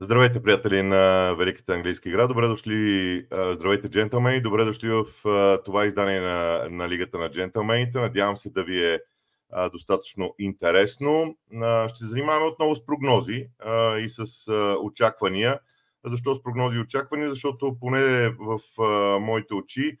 Здравейте, 0.00 0.42
приятели 0.42 0.82
на 0.82 1.34
Великата 1.38 1.74
английска 1.74 2.08
игра. 2.08 2.26
Добре 2.26 2.46
дошли, 2.46 3.26
здравейте, 3.32 3.88
джентълмени. 3.88 4.42
Добре 4.42 4.64
дошли 4.64 4.88
в 4.88 5.04
това 5.64 5.86
издание 5.86 6.20
на, 6.20 6.68
на 6.70 6.88
Лигата 6.88 7.18
на 7.18 7.30
джентълмените. 7.30 8.00
Надявам 8.00 8.36
се 8.36 8.50
да 8.50 8.64
ви 8.64 8.84
е 8.84 9.00
достатъчно 9.72 10.34
интересно. 10.38 11.36
Ще 11.88 11.98
се 11.98 12.06
занимаваме 12.06 12.46
отново 12.46 12.74
с 12.74 12.86
прогнози 12.86 13.48
и 13.98 14.08
с 14.08 14.52
очаквания. 14.82 15.60
Защо 16.04 16.34
с 16.34 16.42
прогнози 16.42 16.76
и 16.76 16.80
очаквания? 16.80 17.30
Защото 17.30 17.76
поне 17.80 18.28
в 18.28 18.60
моите 19.20 19.54
очи 19.54 19.98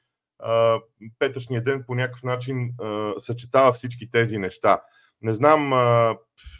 петъчният 1.18 1.64
ден 1.64 1.84
по 1.86 1.94
някакъв 1.94 2.22
начин 2.22 2.74
съчетава 3.18 3.72
всички 3.72 4.10
тези 4.10 4.38
неща. 4.38 4.80
Не 5.22 5.34
знам, 5.34 5.68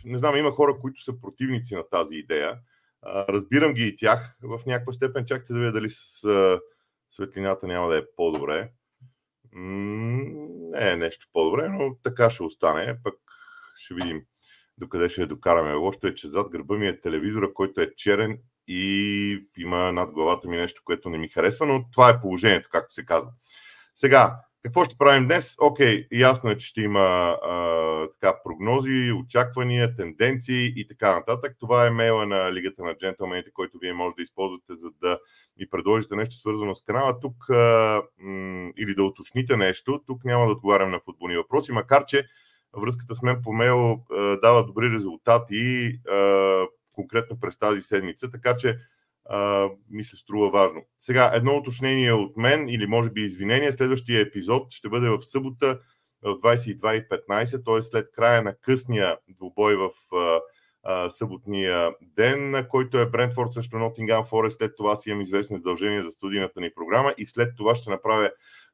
не 0.05 0.19
знам, 0.19 0.37
има 0.37 0.51
хора, 0.51 0.77
които 0.81 1.03
са 1.03 1.21
противници 1.21 1.75
на 1.75 1.89
тази 1.91 2.17
идея 2.17 2.59
Разбирам 3.07 3.73
ги 3.73 3.87
и 3.87 3.97
тях 3.97 4.37
в 4.43 4.61
някаква 4.67 4.93
степен. 4.93 5.27
Чакайте 5.27 5.53
да 5.53 5.59
видя 5.59 5.73
дали 5.73 5.91
с 5.91 6.29
светлината 7.11 7.67
няма 7.67 7.89
да 7.89 7.99
е 7.99 8.03
по-добре. 8.17 8.71
Не 9.53 10.91
е 10.91 10.97
нещо 10.97 11.27
по-добре, 11.33 11.69
но 11.69 11.97
така 12.03 12.31
ще 12.31 12.43
остане. 12.43 12.99
Пък 13.05 13.15
ще 13.77 13.95
видим 13.95 14.23
докъде 14.79 15.09
ще 15.09 15.27
докараме. 15.27 15.75
Лошото 15.75 16.07
е, 16.07 16.15
че 16.15 16.29
зад 16.29 16.49
гърба 16.49 16.75
ми 16.75 16.89
е 16.89 17.01
телевизора, 17.01 17.55
който 17.55 17.81
е 17.81 17.95
черен 17.97 18.39
и 18.67 19.47
има 19.57 19.93
над 19.93 20.11
главата 20.11 20.49
ми 20.49 20.57
нещо, 20.57 20.83
което 20.85 21.11
не 21.11 21.19
ми 21.19 21.29
харесва, 21.29 21.67
но 21.67 21.91
това 21.91 22.11
е 22.11 22.21
положението, 22.21 22.69
както 22.73 22.95
се 22.95 23.07
казва. 23.07 23.31
Сега, 23.95 24.41
какво 24.63 24.85
ще 24.85 24.99
правим 24.99 25.25
днес? 25.25 25.57
Окей, 25.61 26.07
ясно 26.13 26.51
е, 26.51 26.59
че 26.59 26.67
ще 26.67 26.81
има 26.81 27.01
а, 27.43 28.09
така, 28.21 28.39
прогнози, 28.45 29.13
очаквания, 29.13 29.97
тенденции 29.97 30.73
и 30.77 30.89
така 30.89 31.15
нататък. 31.15 31.57
Това 31.61 31.87
е 31.87 31.91
мейла 31.91 32.27
на 32.27 32.53
Лигата 32.53 32.83
на 32.83 32.95
джентълмените, 32.95 33.51
който 33.51 33.79
вие 33.79 33.93
може 33.93 34.15
да 34.17 34.23
използвате, 34.23 34.75
за 34.75 34.89
да 35.03 35.19
ми 35.59 35.71
предложите 35.71 36.17
нещо 36.17 36.37
свързано 36.37 36.75
с 36.75 36.83
канала. 36.83 37.21
Тук 37.21 37.51
а, 37.51 38.03
м- 38.19 38.71
или 38.79 38.95
да 38.95 39.03
уточните 39.05 39.57
нещо. 39.57 40.03
Тук 40.07 40.25
няма 40.25 40.47
да 40.47 40.53
отговарям 40.53 40.91
на 40.91 41.01
футболни 41.05 41.37
въпроси, 41.37 41.73
макар 41.73 42.05
че 42.05 42.27
връзката 42.77 43.17
с 43.17 43.23
мен 43.23 43.41
по 43.43 43.53
мейл 43.53 43.93
а, 44.11 44.37
дава 44.41 44.67
добри 44.67 44.91
резултати 44.91 45.93
а, 46.09 46.65
конкретно 46.93 47.41
през 47.41 47.59
тази 47.59 47.81
седмица, 47.81 48.31
така 48.31 48.57
че 48.57 48.79
ми 49.91 50.05
се 50.05 50.17
струва 50.17 50.51
важно. 50.51 50.83
Сега, 50.99 51.31
едно 51.35 51.57
уточнение 51.57 52.13
от 52.13 52.37
мен 52.37 52.69
или 52.69 52.87
може 52.87 53.11
би 53.11 53.23
извинение. 53.23 53.73
Следващия 53.73 54.21
епизод 54.21 54.73
ще 54.73 54.89
бъде 54.89 55.09
в 55.09 55.23
събота 55.23 55.81
в 56.23 56.35
22.15, 56.35 57.65
т.е. 57.65 57.83
след 57.83 58.11
края 58.13 58.43
на 58.43 58.55
късния 58.55 59.19
двубой 59.29 59.77
в 59.77 59.91
а, 60.17 60.41
а, 60.83 61.11
съботния 61.11 61.91
ден, 62.03 62.51
на 62.51 62.69
който 62.69 62.99
е 62.99 63.11
Брентфорд 63.11 63.53
срещу 63.53 63.79
Нотингам 63.79 64.25
Форест. 64.25 64.59
След 64.59 64.77
това 64.77 64.97
си 64.97 65.11
имам 65.11 65.21
известни 65.21 65.57
задължения 65.57 66.03
за 66.03 66.13
студийната 66.13 66.61
ни 66.61 66.71
програма 66.75 67.15
и 67.19 67.27
след 67.27 67.57
това 67.57 67.75
ще 67.75 67.91
направя 67.91 68.31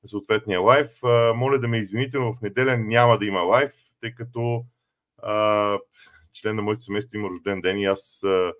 съответния 0.06 0.60
лайв. 0.60 0.88
А, 1.02 1.34
моля 1.34 1.58
да 1.58 1.68
ме 1.68 1.78
извините, 1.78 2.18
но 2.18 2.34
в 2.34 2.40
неделя 2.40 2.76
няма 2.76 3.18
да 3.18 3.26
има 3.26 3.40
лайв, 3.40 3.72
тъй 4.00 4.14
като 4.14 4.64
а, 5.22 5.78
член 6.32 6.56
на 6.56 6.62
моето 6.62 6.82
семейство 6.82 7.18
има 7.18 7.28
рожден 7.28 7.60
ден 7.60 7.78
и 7.78 7.84
аз 7.84 8.22
а, 8.24 8.52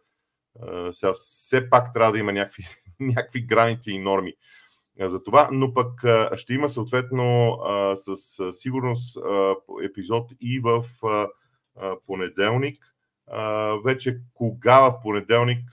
сега 0.92 1.12
все 1.12 1.70
пак 1.70 1.94
трябва 1.94 2.12
да 2.12 2.18
има 2.18 2.32
някакви, 2.32 2.66
някакви 3.00 3.46
граници 3.46 3.90
и 3.90 3.98
норми 3.98 4.34
за 5.00 5.22
това, 5.22 5.48
но 5.52 5.74
пък 5.74 6.00
ще 6.36 6.54
има 6.54 6.68
съответно 6.68 7.58
със 7.94 8.40
сигурност 8.50 9.18
епизод 9.84 10.32
и 10.40 10.60
в 10.60 10.84
понеделник. 12.06 12.84
Вече 13.84 14.20
кога 14.34 14.80
в 14.80 15.00
понеделник 15.02 15.70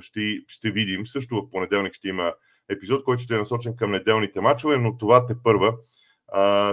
ще, 0.00 0.40
ще 0.48 0.70
видим. 0.70 1.06
Също 1.06 1.36
в 1.36 1.50
понеделник 1.50 1.94
ще 1.94 2.08
има 2.08 2.34
епизод, 2.68 3.04
който 3.04 3.22
ще 3.22 3.34
е 3.34 3.38
насочен 3.38 3.76
към 3.76 3.90
неделните 3.90 4.40
мачове, 4.40 4.76
но 4.76 4.98
това 4.98 5.26
те 5.26 5.34
първа 5.42 5.76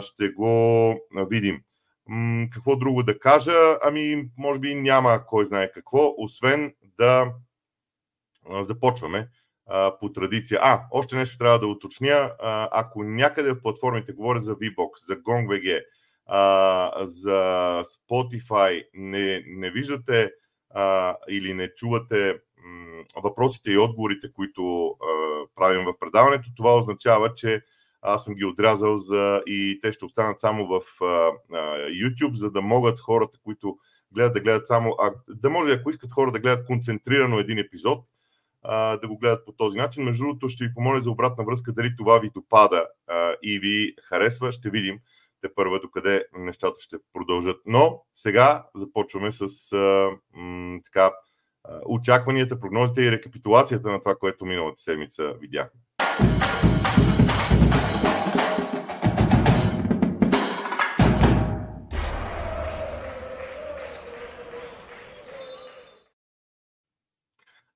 ще 0.01 0.29
го 0.29 0.93
видим. 1.29 1.61
Какво 2.53 2.75
друго 2.75 3.03
да 3.03 3.19
кажа? 3.19 3.77
Ами, 3.83 4.29
може 4.38 4.59
би 4.59 4.75
няма 4.75 5.25
кой 5.25 5.45
знае 5.45 5.71
какво, 5.71 6.13
освен 6.17 6.75
да 6.99 7.33
започваме 8.61 9.29
по 9.99 10.11
традиция. 10.13 10.59
А, 10.63 10.81
още 10.91 11.16
нещо 11.16 11.38
трябва 11.38 11.59
да 11.59 11.67
уточня. 11.67 12.31
Ако 12.71 13.03
някъде 13.03 13.51
в 13.51 13.61
платформите 13.61 14.13
говоря 14.13 14.41
за 14.41 14.55
VBOX, 14.55 15.07
за 15.07 15.16
GongBG, 15.16 15.83
за 17.03 17.81
Spotify, 17.83 18.87
не, 18.93 19.43
не 19.47 19.72
виждате 19.72 20.31
или 21.29 21.53
не 21.53 21.73
чувате 21.73 22.35
въпросите 23.23 23.72
и 23.72 23.77
отговорите, 23.77 24.31
които 24.33 24.95
правим 25.55 25.85
в 25.85 25.99
предаването, 25.99 26.49
това 26.55 26.77
означава, 26.77 27.35
че 27.35 27.61
аз 28.05 28.23
съм 28.25 28.33
ги 28.35 28.45
отрязал 28.45 28.97
за, 28.97 29.41
и 29.47 29.79
те 29.81 29.91
ще 29.91 30.05
останат 30.05 30.41
само 30.41 30.67
в 30.67 30.81
YouTube, 31.89 32.33
за 32.33 32.51
да 32.51 32.61
могат 32.61 32.99
хората, 32.99 33.39
които 33.43 33.77
гледат 34.11 34.33
да 34.33 34.39
гледат 34.39 34.67
само, 34.67 34.95
а, 34.99 35.11
да 35.27 35.49
може, 35.49 35.71
ако 35.71 35.89
искат 35.89 36.11
хора 36.11 36.31
да 36.31 36.39
гледат 36.39 36.66
концентрирано 36.66 37.39
един 37.39 37.57
епизод, 37.57 38.05
а, 38.63 38.97
да 38.97 39.07
го 39.07 39.17
гледат 39.17 39.45
по 39.45 39.51
този 39.51 39.77
начин. 39.77 40.03
Между 40.03 40.23
другото, 40.23 40.49
ще 40.49 40.63
ви 40.63 40.73
помоля 40.73 41.01
за 41.01 41.09
обратна 41.09 41.43
връзка, 41.43 41.71
дали 41.71 41.95
това 41.97 42.19
ви 42.19 42.29
допада 42.29 42.85
а, 43.07 43.35
и 43.43 43.59
ви 43.59 43.95
харесва. 44.03 44.51
Ще 44.51 44.69
видим 44.69 44.99
те 45.41 45.53
първа 45.55 45.79
докъде 45.79 46.25
нещата 46.37 46.81
ще 46.81 46.97
продължат. 47.13 47.61
Но 47.66 48.03
сега 48.16 48.66
започваме 48.75 49.31
с 49.31 49.73
а, 49.73 50.09
м, 50.33 50.79
така, 50.85 51.11
очакванията, 51.85 52.59
прогнозите 52.59 53.01
и 53.01 53.11
рекапитулацията 53.11 53.91
на 53.91 53.99
това, 53.99 54.16
което 54.16 54.45
миналата 54.45 54.81
седмица 54.81 55.33
видяхме. 55.41 55.79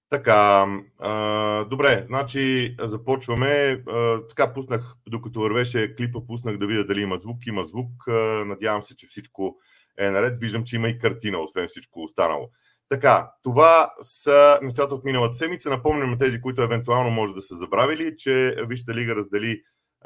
Така, 0.10 0.68
а, 1.00 1.66
добре, 1.66 2.04
значи 2.08 2.76
започваме. 2.80 3.84
А, 3.88 4.28
така 4.28 4.54
пуснах, 4.54 4.96
докато 5.08 5.40
вървеше 5.40 5.96
клипа, 5.96 6.20
пуснах 6.28 6.58
да 6.58 6.68
видя 6.68 6.86
дали 6.86 7.02
има 7.02 7.18
звук. 7.18 7.48
Има 7.48 7.64
звук. 7.64 8.08
А, 8.08 8.12
надявам 8.46 8.84
се, 8.84 8.96
че 8.96 9.08
всичко 9.08 9.58
е 9.98 10.10
наред. 10.10 10.40
Виждам, 10.40 10.64
че 10.64 10.76
има 10.76 10.90
и 10.90 11.00
картина, 11.00 11.40
освен 11.40 11.68
всичко 11.68 12.04
останало. 12.04 12.50
Така, 12.90 13.32
това 13.44 13.94
са 14.02 14.60
нещата 14.62 14.96
от 14.96 15.06
миналата 15.06 15.36
седмица. 15.36 15.70
Напомням 15.70 16.10
на 16.10 16.18
тези, 16.18 16.42
които 16.42 16.62
евентуално 16.62 17.10
може 17.10 17.34
да 17.34 17.42
са 17.42 17.56
забравили, 17.56 18.18
че 18.18 18.56
Вижте 18.68 18.94
лига 18.94 19.16
раздели 19.16 19.62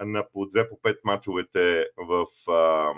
на 0.06 0.26
по 0.34 0.40
2 0.40 0.70
по 0.70 0.76
5 0.76 0.98
мачовете 1.04 1.86
в 1.98 2.26
а, 2.52 2.94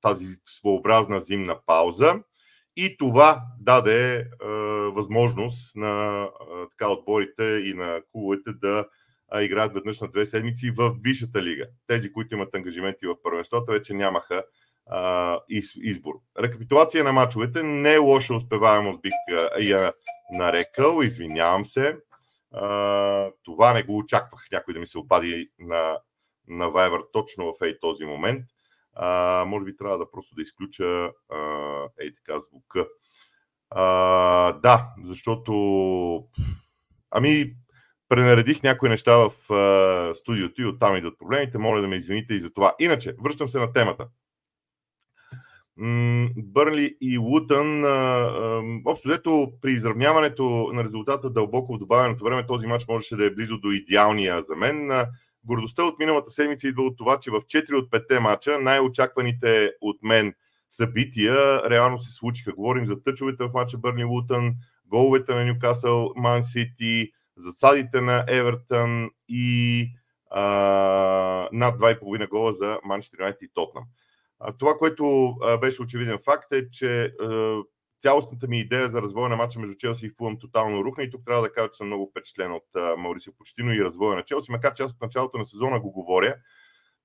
тази 0.00 0.26
своеобразна 0.44 1.20
зимна 1.20 1.56
пауза. 1.66 2.14
И 2.76 2.96
това 2.96 3.42
даде 3.60 4.16
е, 4.16 4.24
възможност 4.90 5.76
на 5.76 6.22
е, 6.24 6.28
така, 6.70 6.90
отборите 6.90 7.44
и 7.44 7.74
на 7.74 8.00
клубовете 8.12 8.52
да 8.52 8.86
е, 9.34 9.42
играят 9.42 9.74
веднъж 9.74 10.00
на 10.00 10.08
две 10.08 10.26
седмици 10.26 10.70
в 10.70 10.96
Висшата 11.00 11.42
лига. 11.42 11.66
Тези, 11.86 12.12
които 12.12 12.34
имат 12.34 12.54
ангажименти 12.54 13.06
в 13.06 13.16
първенството, 13.22 13.72
вече 13.72 13.94
нямаха 13.94 14.44
е, 15.50 15.60
избор. 15.76 16.14
Рекапитулация 16.38 17.04
на 17.04 17.12
мачовете. 17.12 17.62
Не 17.62 17.94
е 17.94 17.98
лоша 17.98 18.34
успеваемост, 18.34 19.00
бих 19.02 19.12
я 19.60 19.92
нарекал. 20.32 21.00
Извинявам 21.02 21.64
се. 21.64 21.88
Е, 21.88 21.96
това 23.42 23.72
не 23.72 23.82
го 23.82 23.96
очаквах 23.96 24.46
някой 24.52 24.74
да 24.74 24.80
ми 24.80 24.86
се 24.86 24.98
опади 24.98 25.50
на, 25.58 25.98
на 26.48 26.64
Viber 26.64 27.02
точно 27.12 27.52
в 27.52 27.74
този 27.80 28.04
момент. 28.04 28.44
А, 28.94 29.44
може 29.46 29.64
би 29.64 29.76
трябва 29.76 29.98
да 29.98 30.10
просто 30.10 30.34
да 30.34 30.42
изключа 30.42 31.10
а, 31.28 31.40
ей 32.00 32.14
така 32.14 32.40
звука. 32.40 32.86
А, 33.70 34.52
да, 34.52 34.88
защото 35.02 35.52
ами 37.10 37.54
пренаредих 38.08 38.62
някои 38.62 38.88
неща 38.88 39.16
в 39.16 39.52
а, 39.52 40.14
студиото 40.14 40.62
и 40.62 40.66
оттам 40.66 40.96
идват 40.96 41.18
проблемите. 41.18 41.58
Моля 41.58 41.80
да 41.80 41.88
ме 41.88 41.96
извините 41.96 42.34
и 42.34 42.40
за 42.40 42.50
това. 42.50 42.74
Иначе, 42.78 43.14
връщам 43.24 43.48
се 43.48 43.58
на 43.58 43.72
темата. 43.72 44.08
Бърнли 46.36 46.96
и 47.00 47.18
Лутън, 47.18 47.84
общо 48.86 49.08
взето 49.08 49.52
при 49.62 49.72
изравняването 49.72 50.70
на 50.72 50.84
резултата 50.84 51.30
дълбоко 51.30 51.74
в 51.74 51.78
добавеното 51.78 52.24
време, 52.24 52.46
този 52.46 52.66
матч 52.66 52.84
можеше 52.88 53.16
да 53.16 53.26
е 53.26 53.34
близо 53.34 53.58
до 53.58 53.70
идеалния 53.70 54.44
за 54.48 54.56
мен. 54.56 55.06
Гордостта 55.46 55.84
от 55.84 55.98
миналата 55.98 56.30
седмица 56.30 56.68
идва 56.68 56.82
от 56.82 56.98
това, 56.98 57.20
че 57.20 57.30
в 57.30 57.40
4 57.40 57.74
от 57.74 57.90
5 57.90 58.18
мача 58.18 58.58
най-очакваните 58.58 59.72
от 59.80 59.96
мен 60.02 60.34
събития 60.70 61.70
реално 61.70 61.98
се 61.98 62.12
случиха. 62.12 62.52
Говорим 62.52 62.86
за 62.86 63.02
тъчовете 63.02 63.44
в 63.44 63.50
мача 63.54 63.78
Бърни 63.78 64.04
Лутън, 64.04 64.54
головете 64.86 65.34
на 65.34 65.44
Ньюкасъл, 65.44 66.12
Ман 66.16 66.44
Сити, 66.44 67.12
засадите 67.36 68.00
на 68.00 68.24
Евертън 68.28 69.10
и 69.28 69.88
а, 70.30 70.42
над 71.52 71.80
2,5 71.80 72.28
гола 72.28 72.52
за 72.52 72.78
Манчестър 72.84 73.18
Юнайтед 73.18 73.42
и 73.42 73.48
Тотнам. 73.54 73.84
Това, 74.58 74.74
което 74.78 75.34
беше 75.60 75.82
очевиден 75.82 76.18
факт 76.24 76.52
е, 76.52 76.70
че 76.70 77.12
цялостната 78.04 78.48
ми 78.48 78.60
идея 78.60 78.88
за 78.88 79.02
развоя 79.02 79.28
на 79.28 79.36
матча 79.36 79.60
между 79.60 79.76
Челси 79.76 80.06
и 80.06 80.10
Фулъм 80.18 80.38
тотално 80.38 80.84
рухна 80.84 81.04
и 81.04 81.10
тук 81.10 81.24
трябва 81.26 81.42
да 81.42 81.52
кажа, 81.52 81.70
че 81.70 81.76
съм 81.76 81.86
много 81.86 82.10
впечатлен 82.10 82.52
от 82.52 82.98
Маурисио 82.98 83.32
Почтино 83.38 83.72
и 83.72 83.84
развоя 83.84 84.16
на 84.16 84.22
Челси, 84.22 84.52
макар 84.52 84.74
че 84.74 84.82
аз 84.82 84.92
от 84.92 85.00
началото 85.00 85.38
на 85.38 85.44
сезона 85.44 85.80
го 85.80 85.92
говоря, 85.92 86.36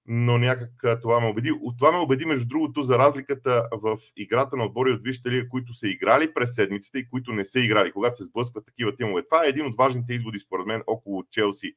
но 0.05 0.37
някак 0.37 1.01
това 1.01 1.19
ме 1.19 1.27
убеди. 1.27 1.53
Това 1.77 1.91
ме 1.91 1.97
убеди, 1.97 2.25
между 2.25 2.47
другото, 2.47 2.81
за 2.81 2.97
разликата 2.97 3.69
в 3.71 3.97
играта 4.15 4.57
на 4.57 4.65
отбори 4.65 4.91
от 4.91 5.03
Висшата 5.03 5.29
лига, 5.29 5.49
които 5.49 5.73
са 5.73 5.87
играли 5.87 6.33
през 6.33 6.55
седмицата 6.55 6.99
и 6.99 7.09
които 7.09 7.31
не 7.31 7.45
са 7.45 7.59
играли, 7.59 7.91
когато 7.91 8.17
се 8.17 8.23
сблъскват 8.23 8.65
такива 8.65 8.95
тимове. 8.95 9.25
Това 9.25 9.45
е 9.45 9.49
един 9.49 9.65
от 9.65 9.75
важните 9.77 10.13
изводи, 10.13 10.39
според 10.39 10.65
мен, 10.65 10.83
около 10.87 11.23
Челси 11.31 11.73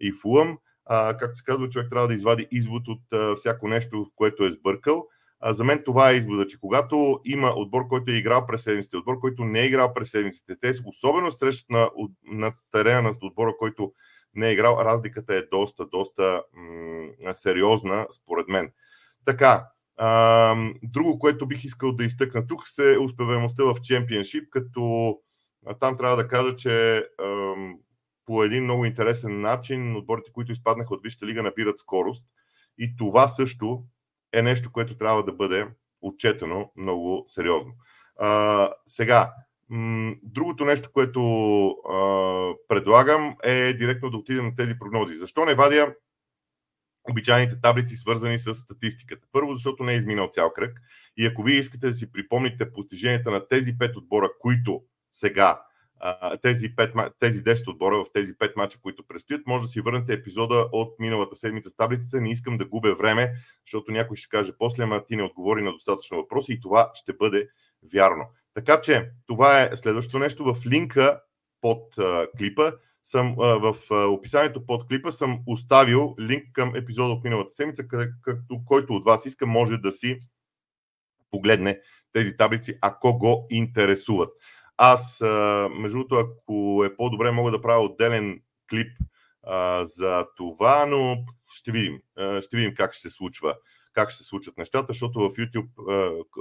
и 0.00 0.12
Фулъм. 0.12 0.58
Както 0.90 1.36
се 1.36 1.44
казва, 1.44 1.68
човек 1.68 1.90
трябва 1.90 2.08
да 2.08 2.14
извади 2.14 2.48
извод 2.50 2.82
от 2.88 3.36
всяко 3.38 3.68
нещо, 3.68 4.10
което 4.16 4.44
е 4.44 4.50
сбъркал. 4.50 5.06
За 5.46 5.64
мен 5.64 5.82
това 5.84 6.10
е 6.10 6.14
извода, 6.14 6.46
че 6.46 6.60
когато 6.60 7.20
има 7.24 7.52
отбор, 7.56 7.88
който 7.88 8.12
е 8.12 8.14
играл 8.14 8.46
през 8.46 8.62
седмиците, 8.62 8.96
отбор, 8.96 9.18
който 9.18 9.44
не 9.44 9.60
е 9.60 9.66
играл 9.66 9.94
през 9.94 10.10
седмиците, 10.10 10.56
те 10.60 10.72
особено 10.84 11.30
срещат 11.30 11.70
на, 11.70 11.90
на 12.24 12.52
терена 12.72 13.02
на 13.02 13.12
отбора, 13.22 13.54
който 13.58 13.92
не 14.34 14.48
е 14.48 14.52
играл, 14.52 14.76
разликата 14.80 15.34
е 15.34 15.42
доста, 15.42 15.86
доста 15.86 16.42
м- 16.52 17.34
сериозна, 17.34 18.06
според 18.10 18.48
мен. 18.48 18.72
Така, 19.24 19.66
а, 19.96 20.56
друго, 20.82 21.18
което 21.18 21.46
бих 21.46 21.64
искал 21.64 21.92
да 21.92 22.04
изтъкна 22.04 22.46
тук, 22.46 22.62
е 22.78 22.98
успеваемостта 22.98 23.64
в 23.64 23.76
чемпионшип, 23.82 24.50
като 24.50 25.16
а, 25.66 25.74
там 25.74 25.96
трябва 25.96 26.16
да 26.16 26.28
кажа, 26.28 26.56
че 26.56 26.96
а, 26.96 27.54
по 28.26 28.44
един 28.44 28.64
много 28.64 28.84
интересен 28.84 29.40
начин 29.40 29.96
отборите, 29.96 30.32
които 30.32 30.52
изпаднаха 30.52 30.94
от 30.94 31.00
Висшата 31.02 31.26
лига, 31.26 31.42
набират 31.42 31.78
скорост. 31.78 32.24
И 32.78 32.96
това 32.96 33.28
също 33.28 33.84
е 34.34 34.42
нещо, 34.42 34.72
което 34.72 34.98
трябва 34.98 35.24
да 35.24 35.32
бъде 35.32 35.66
отчетено 36.02 36.72
много 36.76 37.24
сериозно. 37.28 37.72
А, 38.18 38.70
сега, 38.86 39.32
Другото 40.22 40.64
нещо, 40.64 40.90
което 40.92 41.20
а, 41.68 41.98
предлагам 42.68 43.36
е 43.42 43.72
директно 43.72 44.10
да 44.10 44.16
отидем 44.16 44.44
на 44.44 44.56
тези 44.56 44.78
прогнози. 44.78 45.16
Защо 45.16 45.44
не 45.44 45.54
вадя 45.54 45.94
обичайните 47.10 47.60
таблици, 47.60 47.96
свързани 47.96 48.38
с 48.38 48.54
статистиката? 48.54 49.26
Първо, 49.32 49.54
защото 49.54 49.84
не 49.84 49.92
е 49.92 49.96
изминал 49.96 50.30
цял 50.32 50.52
кръг. 50.52 50.80
И 51.16 51.26
ако 51.26 51.42
вие 51.42 51.56
искате 51.56 51.86
да 51.86 51.92
си 51.92 52.12
припомните 52.12 52.72
постиженията 52.72 53.30
на 53.30 53.48
тези 53.48 53.78
пет 53.78 53.96
отбора, 53.96 54.30
които 54.40 54.82
сега, 55.12 55.62
тези, 56.42 56.76
5, 56.76 57.12
тези 57.18 57.42
10 57.42 57.68
отбора 57.68 57.96
в 57.96 58.12
тези 58.12 58.34
5 58.34 58.56
мача, 58.56 58.78
които 58.82 59.06
предстоят, 59.06 59.46
може 59.46 59.62
да 59.62 59.68
си 59.68 59.80
върнете 59.80 60.12
епизода 60.12 60.68
от 60.72 60.94
миналата 60.98 61.36
седмица 61.36 61.70
с 61.70 61.76
таблицата. 61.76 62.20
Не 62.20 62.30
искам 62.30 62.58
да 62.58 62.66
губя 62.66 62.94
време, 62.94 63.32
защото 63.66 63.92
някой 63.92 64.16
ще 64.16 64.28
каже 64.28 64.52
после, 64.58 64.82
ама 64.82 65.04
ти 65.04 65.16
не 65.16 65.22
отговори 65.22 65.62
на 65.62 65.72
достатъчно 65.72 66.16
въпроси 66.16 66.52
и 66.52 66.60
това 66.60 66.90
ще 66.94 67.12
бъде 67.12 67.48
вярно. 67.92 68.24
Така 68.54 68.80
че 68.80 69.10
това 69.26 69.62
е 69.62 69.76
следващото 69.76 70.18
нещо. 70.18 70.54
В 70.54 70.66
линка 70.66 71.20
под 71.60 71.98
а, 71.98 72.26
клипа 72.38 72.72
съм, 73.04 73.36
а, 73.38 73.58
в 73.58 73.76
а, 73.90 73.94
описанието 73.94 74.66
под 74.66 74.88
клипа 74.88 75.10
съм 75.10 75.40
оставил 75.46 76.14
линк 76.20 76.44
към 76.52 76.76
епизода 76.76 77.12
от 77.12 77.24
миналата 77.24 77.50
седмица, 77.50 77.88
като 78.22 78.60
който 78.66 78.94
от 78.94 79.04
вас 79.04 79.26
иска 79.26 79.46
може 79.46 79.76
да 79.76 79.92
си 79.92 80.20
погледне 81.30 81.80
тези 82.12 82.36
таблици, 82.36 82.78
ако 82.80 83.18
го 83.18 83.46
интересуват. 83.50 84.30
Аз, 84.76 85.20
между 85.70 85.98
другото, 85.98 86.14
ако 86.14 86.84
е 86.84 86.96
по-добре, 86.96 87.30
мога 87.30 87.50
да 87.50 87.62
правя 87.62 87.84
отделен 87.84 88.40
клип 88.70 88.92
а, 89.42 89.84
за 89.84 90.26
това, 90.36 90.86
но 90.86 91.16
ще 91.50 91.72
видим. 91.72 91.98
Ще 92.40 92.56
видим 92.56 92.74
как 92.74 92.92
ще 92.92 93.08
се 93.08 93.14
случва 93.14 93.54
как 93.94 94.10
ще 94.10 94.22
се 94.22 94.28
случат 94.28 94.58
нещата, 94.58 94.86
защото 94.88 95.20
в 95.20 95.30
YouTube, 95.30 95.68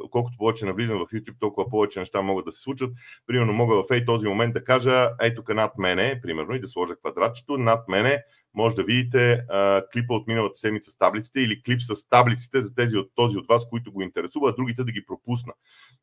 колкото 0.09 0.37
повече 0.37 0.65
навлизам 0.65 0.97
в 0.97 1.11
YouTube, 1.11 1.39
толкова 1.39 1.69
повече 1.69 1.99
неща 1.99 2.21
могат 2.21 2.45
да 2.45 2.51
се 2.51 2.61
случат. 2.61 2.91
Примерно 3.27 3.53
мога 3.53 3.75
в 3.75 3.85
ей 3.91 4.05
този 4.05 4.27
момент 4.27 4.53
да 4.53 4.63
кажа, 4.63 5.09
ей 5.21 5.35
тук 5.35 5.53
над 5.53 5.77
мене, 5.77 6.19
примерно, 6.21 6.55
и 6.55 6.59
да 6.59 6.67
сложа 6.67 6.95
квадратчето, 6.95 7.57
над 7.57 7.87
мене 7.87 8.23
може 8.55 8.75
да 8.75 8.83
видите 8.83 9.33
а, 9.49 9.83
клипа 9.93 10.13
от 10.13 10.27
миналата 10.27 10.55
седмица 10.55 10.91
с 10.91 10.97
таблиците 10.97 11.41
или 11.41 11.63
клип 11.63 11.81
с 11.81 12.09
таблиците 12.09 12.61
за 12.61 12.75
тези 12.75 12.97
от 12.97 13.11
този 13.15 13.37
от 13.37 13.47
вас, 13.47 13.69
които 13.69 13.91
го 13.91 14.01
интересува, 14.01 14.49
а 14.49 14.55
другите 14.55 14.83
да 14.83 14.91
ги 14.91 15.05
пропусна. 15.05 15.53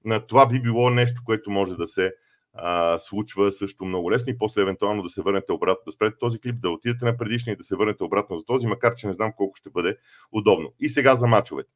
На 0.04 0.26
това 0.26 0.46
би 0.46 0.60
било 0.60 0.90
нещо, 0.90 1.22
което 1.24 1.50
може 1.50 1.74
да 1.74 1.86
се 1.86 2.12
а, 2.54 2.98
случва 2.98 3.52
също 3.52 3.84
много 3.84 4.12
лесно 4.12 4.32
и 4.32 4.38
после 4.38 4.62
евентуално 4.62 5.02
да 5.02 5.08
се 5.08 5.22
върнете 5.22 5.52
обратно, 5.52 5.82
да 5.86 5.92
спрете 5.92 6.16
този 6.20 6.40
клип, 6.40 6.60
да 6.60 6.70
отидете 6.70 7.04
на 7.04 7.16
предишния 7.16 7.52
и 7.52 7.56
да 7.56 7.64
се 7.64 7.76
върнете 7.76 8.04
обратно 8.04 8.38
за 8.38 8.44
този, 8.44 8.66
макар 8.66 8.94
че 8.94 9.06
не 9.06 9.12
знам 9.12 9.32
колко 9.36 9.56
ще 9.56 9.70
бъде 9.70 9.96
удобно. 10.32 10.72
И 10.80 10.88
сега 10.88 11.14
за 11.14 11.26
мачовете. 11.26 11.70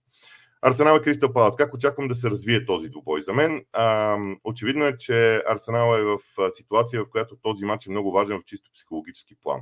Арсенал 0.66 0.96
и 0.96 1.02
Кристал 1.02 1.32
Палац. 1.32 1.56
Как 1.56 1.74
очаквам 1.74 2.08
да 2.08 2.14
се 2.14 2.30
развие 2.30 2.66
този 2.66 2.88
двубой? 2.88 3.22
За 3.22 3.32
мен 3.32 3.64
а, 3.72 4.16
очевидно 4.44 4.84
е, 4.84 4.98
че 4.98 5.42
Арсенал 5.48 5.96
е 5.96 6.02
в 6.02 6.18
ситуация, 6.54 7.04
в 7.04 7.10
която 7.10 7.36
този 7.36 7.64
матч 7.64 7.86
е 7.86 7.90
много 7.90 8.12
важен 8.12 8.40
в 8.40 8.44
чисто 8.44 8.70
психологически 8.74 9.34
план. 9.42 9.60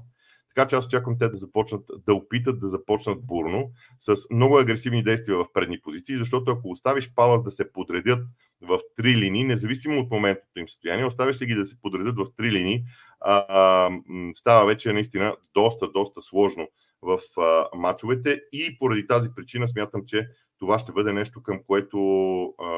Така 0.54 0.69
че 0.69 0.76
аз 0.76 0.87
очаквам 0.87 1.19
те 1.19 1.28
да 1.28 1.37
започнат, 1.37 1.84
да 2.06 2.14
опитат 2.14 2.60
да 2.60 2.69
започнат 2.69 3.26
бурно, 3.26 3.70
с 3.99 4.16
много 4.31 4.58
агресивни 4.58 5.02
действия 5.02 5.37
в 5.37 5.52
предни 5.52 5.81
позиции, 5.81 6.16
защото 6.16 6.50
ако 6.50 6.70
оставиш 6.70 7.12
Палас 7.14 7.43
да 7.43 7.50
се 7.50 7.72
подредят 7.72 8.26
в 8.62 8.81
три 8.96 9.16
линии, 9.16 9.44
независимо 9.44 10.00
от 10.00 10.10
моментното 10.10 10.60
им 10.60 10.69
състояние, 10.69 11.04
оставяш 11.04 11.38
ги 11.38 11.54
да 11.54 11.64
се 11.64 11.81
подредят 11.81 12.16
в 12.16 12.26
три 12.37 12.52
линии, 12.52 12.84
а, 13.20 13.44
а, 13.49 13.90
става 14.34 14.66
вече 14.66 14.93
наистина 14.93 15.37
доста, 15.54 15.88
доста 15.88 16.22
сложно 16.22 16.69
в 17.02 17.19
а, 17.41 17.69
мачовете. 17.74 18.43
И 18.53 18.79
поради 18.79 19.06
тази 19.06 19.29
причина 19.36 19.69
смятам, 19.69 20.03
че 20.06 20.29
това 20.58 20.79
ще 20.79 20.93
бъде 20.93 21.12
нещо 21.12 21.43
към 21.43 21.60
което 21.67 21.98
а, 22.44 22.69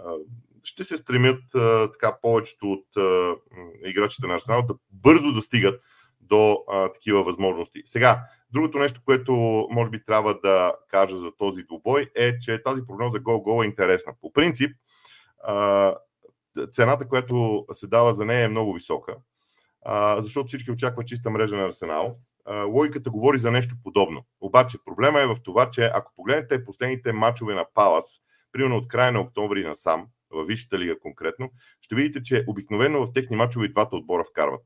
а, 0.00 0.14
ще 0.62 0.84
се 0.84 0.96
стремят 0.96 1.54
а, 1.54 1.92
така 1.92 2.16
повечето 2.22 2.72
от 2.72 2.96
а, 2.96 3.34
играчите 3.84 4.26
на 4.26 4.34
Арсенал 4.34 4.62
да 4.62 4.74
бързо 4.90 5.32
да 5.32 5.42
стигат 5.42 5.80
до 6.28 6.64
а, 6.68 6.92
такива 6.92 7.22
възможности. 7.22 7.82
Сега, 7.84 8.20
другото 8.52 8.78
нещо, 8.78 9.00
което 9.04 9.32
може 9.70 9.90
би 9.90 10.04
трябва 10.04 10.38
да 10.42 10.74
кажа 10.88 11.18
за 11.18 11.30
този 11.38 11.62
двубой 11.62 12.10
е, 12.14 12.38
че 12.38 12.62
тази 12.62 12.82
прогноза 12.86 13.18
гол-гол 13.18 13.62
е 13.62 13.66
интересна. 13.66 14.12
По 14.20 14.32
принцип, 14.32 14.76
а, 15.44 15.94
цената, 16.72 17.08
която 17.08 17.66
се 17.72 17.86
дава 17.86 18.12
за 18.12 18.24
нея 18.24 18.44
е 18.44 18.48
много 18.48 18.72
висока, 18.72 19.16
а, 19.84 20.22
защото 20.22 20.46
всички 20.46 20.70
очакват 20.70 21.06
чиста 21.06 21.30
мрежа 21.30 21.56
на 21.56 21.64
Арсенал. 21.64 22.16
Логиката 22.66 23.10
говори 23.10 23.38
за 23.38 23.50
нещо 23.50 23.74
подобно. 23.82 24.24
Обаче 24.40 24.78
проблема 24.84 25.20
е 25.20 25.26
в 25.26 25.36
това, 25.42 25.70
че 25.70 25.90
ако 25.94 26.12
погледнете 26.16 26.64
последните 26.64 27.12
матчове 27.12 27.54
на 27.54 27.64
Палас, 27.74 28.20
примерно 28.52 28.76
от 28.76 28.88
края 28.88 29.12
на 29.12 29.20
октомври 29.20 29.64
насам, 29.64 30.06
във 30.30 30.46
Висшата 30.46 30.78
лига 30.78 30.98
конкретно, 30.98 31.50
ще 31.80 31.94
видите, 31.94 32.22
че 32.22 32.44
обикновено 32.46 33.06
в 33.06 33.12
техни 33.12 33.36
матчове 33.36 33.66
и 33.66 33.72
двата 33.72 33.96
отбора 33.96 34.24
вкарват. 34.24 34.60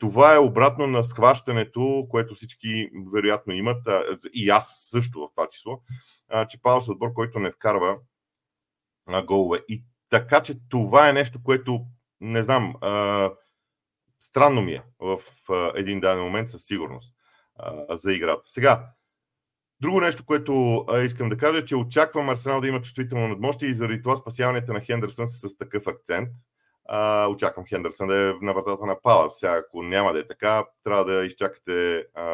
Това 0.00 0.34
е 0.34 0.38
обратно 0.38 0.86
на 0.86 1.04
схващането, 1.04 2.06
което 2.10 2.34
всички 2.34 2.90
вероятно 3.14 3.52
имат, 3.52 3.88
и 4.32 4.50
аз 4.50 4.88
също 4.90 5.20
в 5.20 5.28
това 5.34 5.48
число, 5.48 5.80
че 6.48 6.62
Паулс 6.62 6.88
е 6.88 6.90
отбор, 6.90 7.12
който 7.12 7.38
не 7.38 7.52
вкарва 7.52 7.98
голове. 9.26 9.60
И 9.68 9.84
така 10.10 10.42
че 10.42 10.54
това 10.68 11.08
е 11.08 11.12
нещо, 11.12 11.42
което 11.42 11.80
не 12.20 12.42
знам, 12.42 12.74
странно 14.20 14.62
ми 14.62 14.72
е 14.72 14.82
в 15.00 15.18
един 15.74 16.00
даден 16.00 16.24
момент 16.24 16.50
със 16.50 16.64
сигурност 16.64 17.14
за 17.90 18.12
играта. 18.12 18.42
Сега, 18.44 18.90
Друго 19.80 20.00
нещо, 20.00 20.24
което 20.26 20.84
искам 21.04 21.28
да 21.28 21.36
кажа, 21.36 21.58
е, 21.58 21.64
че 21.64 21.76
очаквам 21.76 22.28
Арсенал 22.28 22.60
да 22.60 22.68
има 22.68 22.82
чувствително 22.82 23.28
надмощие 23.28 23.68
и 23.68 23.74
заради 23.74 24.02
това 24.02 24.16
спасяването 24.16 24.72
на 24.72 24.80
Хендерсън 24.80 25.26
с 25.26 25.58
такъв 25.58 25.86
акцент. 25.86 26.28
А, 26.88 27.28
очаквам 27.28 27.66
Хендърсън 27.66 28.08
да 28.08 28.30
е 28.30 28.32
на 28.42 28.52
вратата 28.54 28.86
на 28.86 29.02
Палас. 29.02 29.38
Сега, 29.38 29.52
ако 29.52 29.82
няма 29.82 30.12
да 30.12 30.18
е 30.18 30.26
така, 30.26 30.64
трябва 30.84 31.04
да 31.04 31.24
изчакате 31.24 32.06
а, 32.14 32.24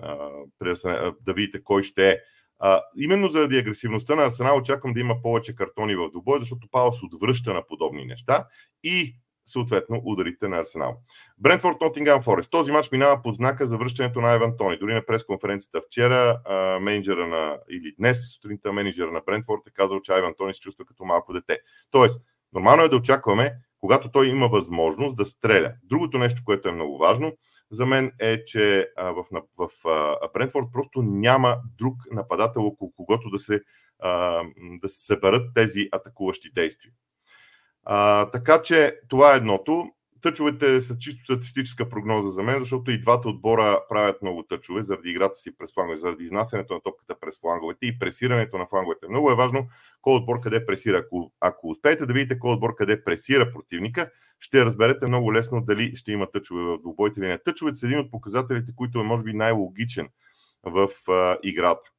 а, 0.00 1.12
да 1.20 1.32
видите 1.34 1.64
кой 1.64 1.82
ще 1.82 2.10
е. 2.10 2.18
А, 2.58 2.82
именно 2.96 3.28
заради 3.28 3.58
агресивността 3.58 4.14
на 4.14 4.24
Арсенал 4.24 4.56
очаквам 4.56 4.92
да 4.92 5.00
има 5.00 5.22
повече 5.22 5.54
картони 5.54 5.96
в 5.96 6.10
двубой, 6.10 6.38
защото 6.40 6.68
Палас 6.70 7.02
отвръща 7.02 7.54
на 7.54 7.66
подобни 7.66 8.04
неща 8.04 8.46
и 8.84 9.16
съответно 9.46 10.02
ударите 10.04 10.48
на 10.48 10.58
Арсенал. 10.58 10.96
Брентфорд 11.38 11.80
Нотингам 11.80 12.22
Форест. 12.22 12.50
Този 12.50 12.72
матч 12.72 12.90
минава 12.90 13.22
под 13.22 13.34
знака 13.34 13.66
за 13.66 13.76
връщането 13.76 14.20
на 14.20 14.28
Айван 14.28 14.56
Тони. 14.56 14.78
Дори 14.78 14.94
на 14.94 15.06
пресконференцията 15.06 15.80
вчера 15.86 16.40
менеджера 16.80 17.26
на, 17.26 17.58
или 17.70 17.94
днес 17.98 18.34
сутринта 18.34 18.72
менеджера 18.72 19.12
на 19.12 19.20
Брентфорд 19.26 19.60
е 19.66 19.70
казал, 19.70 20.00
че 20.00 20.12
Айван 20.12 20.34
Тони 20.38 20.54
се 20.54 20.60
чувства 20.60 20.84
като 20.84 21.04
малко 21.04 21.32
дете. 21.32 21.58
Тоест, 21.90 22.22
Нормално 22.52 22.82
е 22.82 22.88
да 22.88 22.96
очакваме, 22.96 23.54
когато 23.80 24.10
той 24.10 24.28
има 24.28 24.48
възможност 24.48 25.16
да 25.16 25.24
стреля. 25.24 25.72
Другото 25.82 26.18
нещо, 26.18 26.42
което 26.44 26.68
е 26.68 26.72
много 26.72 26.98
важно 26.98 27.32
за 27.70 27.86
мен 27.86 28.12
е, 28.18 28.44
че 28.44 28.88
в, 28.96 29.24
в, 29.58 29.68
в 29.84 30.30
Брентфорд 30.34 30.66
просто 30.72 31.02
няма 31.02 31.56
друг 31.78 31.94
нападател, 32.10 32.66
около 32.66 32.92
когото 32.92 33.30
да 33.30 33.38
се, 33.38 33.62
да 34.80 34.88
се 34.88 35.06
съберат 35.06 35.50
тези 35.54 35.88
атакуващи 35.92 36.50
действия. 36.54 36.92
А, 37.84 38.30
така 38.30 38.62
че 38.62 38.98
това 39.08 39.34
е 39.34 39.36
едното. 39.36 39.90
Тъчовете 40.26 40.80
са 40.80 40.98
чисто 40.98 41.24
статистическа 41.24 41.88
прогноза 41.88 42.30
за 42.30 42.42
мен, 42.42 42.58
защото 42.58 42.90
и 42.90 43.00
двата 43.00 43.28
отбора 43.28 43.80
правят 43.88 44.22
много 44.22 44.42
тъчове 44.42 44.82
заради 44.82 45.10
играта 45.10 45.34
си 45.34 45.56
през 45.58 45.74
флангове, 45.74 45.98
заради 45.98 46.24
изнасянето 46.24 46.74
на 46.74 46.80
топката 46.80 47.20
през 47.20 47.40
фланговете 47.40 47.86
и 47.86 47.98
пресирането 47.98 48.58
на 48.58 48.66
фланговете. 48.66 49.08
Много 49.08 49.30
е 49.30 49.34
важно 49.34 49.68
кой 50.02 50.14
отбор 50.14 50.40
къде 50.40 50.66
пресира. 50.66 50.98
Ако, 50.98 51.32
ако 51.40 51.68
успеете 51.68 52.06
да 52.06 52.12
видите 52.12 52.38
кой 52.38 52.52
отбор 52.52 52.74
къде 52.74 53.04
пресира 53.04 53.52
противника, 53.52 54.10
ще 54.40 54.64
разберете 54.64 55.06
много 55.06 55.32
лесно 55.32 55.60
дали 55.60 55.96
ще 55.96 56.12
има 56.12 56.30
тъчове 56.30 56.62
в 56.62 56.78
двубойте 56.78 57.20
или 57.20 57.28
не. 57.28 57.38
Тъчовете 57.38 57.76
са 57.76 57.86
един 57.86 57.98
от 57.98 58.10
показателите, 58.10 58.72
които 58.76 59.00
е 59.00 59.02
може 59.02 59.22
би 59.22 59.32
най-логичен 59.32 60.08
в 60.64 60.88
а, 61.08 61.38
играта. 61.42 61.90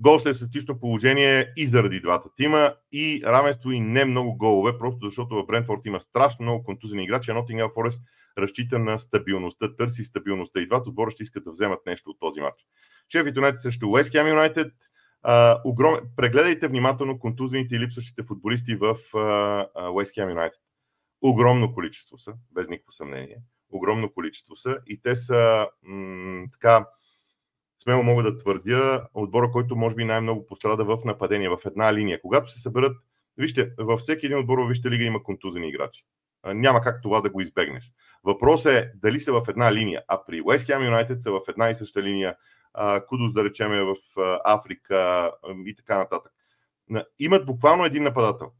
Гол 0.00 0.18
след 0.18 0.36
статично 0.36 0.80
положение 0.80 1.52
и 1.56 1.66
заради 1.66 2.00
двата 2.00 2.28
тима 2.36 2.74
и 2.92 3.22
равенство 3.24 3.70
и 3.70 3.80
не 3.80 4.04
много 4.04 4.36
голове, 4.36 4.78
просто 4.78 5.06
защото 5.06 5.34
в 5.34 5.46
Брентфорд 5.46 5.80
има 5.84 6.00
страшно 6.00 6.42
много 6.42 6.64
контузени 6.64 7.04
играчи, 7.04 7.30
а 7.30 7.34
Nottingham 7.34 7.74
Forest 7.74 8.02
разчита 8.38 8.78
на 8.78 8.98
стабилността, 8.98 9.76
търси 9.76 10.04
стабилността 10.04 10.60
и 10.60 10.66
двата 10.66 10.88
отбора 10.88 11.10
ще 11.10 11.22
искат 11.22 11.44
да 11.44 11.50
вземат 11.50 11.86
нещо 11.86 12.10
от 12.10 12.18
този 12.20 12.40
матч. 12.40 12.66
Шеф 13.12 13.26
Юнайтед 13.36 13.60
срещу 13.60 13.86
West 13.86 14.02
Ham 14.02 14.28
Юнайтед. 14.28 14.72
огром... 15.64 15.94
Прегледайте 16.16 16.68
внимателно 16.68 17.18
контузените 17.18 17.74
и 17.74 17.80
липсващите 17.80 18.22
футболисти 18.22 18.74
в 18.74 18.96
West 19.74 20.22
Ham 20.22 20.30
Юнайтед. 20.30 20.60
Огромно 21.22 21.74
количество 21.74 22.18
са, 22.18 22.34
без 22.50 22.68
никакво 22.68 22.92
съмнение. 22.92 23.38
Огромно 23.70 24.12
количество 24.12 24.56
са 24.56 24.78
и 24.86 25.02
те 25.02 25.16
са 25.16 25.68
м- 25.82 26.46
така 26.52 26.86
смело 27.82 28.02
мога 28.02 28.22
да 28.22 28.38
твърдя, 28.38 29.08
отбора, 29.14 29.50
който 29.50 29.76
може 29.76 29.94
би 29.94 30.04
най-много 30.04 30.46
пострада 30.46 30.84
в 30.84 30.98
нападение, 31.04 31.48
в 31.48 31.58
една 31.66 31.94
линия. 31.94 32.20
Когато 32.20 32.50
се 32.52 32.60
съберат, 32.60 32.96
вижте, 33.36 33.72
във 33.78 34.00
всеки 34.00 34.26
един 34.26 34.38
отбор 34.38 34.68
Вижте 34.68 34.90
лига 34.90 35.04
има 35.04 35.22
контузени 35.22 35.68
играчи. 35.68 36.04
Няма 36.46 36.80
как 36.80 37.02
това 37.02 37.20
да 37.20 37.30
го 37.30 37.40
избегнеш. 37.40 37.92
Въпросът 38.24 38.72
е 38.72 38.92
дали 38.94 39.20
са 39.20 39.32
в 39.32 39.42
една 39.48 39.72
линия, 39.72 40.02
а 40.08 40.24
при 40.24 40.42
West 40.42 40.74
Ham 40.74 40.90
United 40.90 41.18
са 41.18 41.32
в 41.32 41.40
една 41.48 41.70
и 41.70 41.74
съща 41.74 42.02
линия, 42.02 42.36
Кудус 43.08 43.32
да 43.32 43.44
речем 43.44 43.72
е 43.72 43.82
в 43.82 43.96
Африка 44.44 45.32
и 45.66 45.74
така 45.76 45.98
нататък. 45.98 46.32
Имат 47.18 47.46
буквално 47.46 47.84
един 47.84 48.02
нападател. 48.02 48.52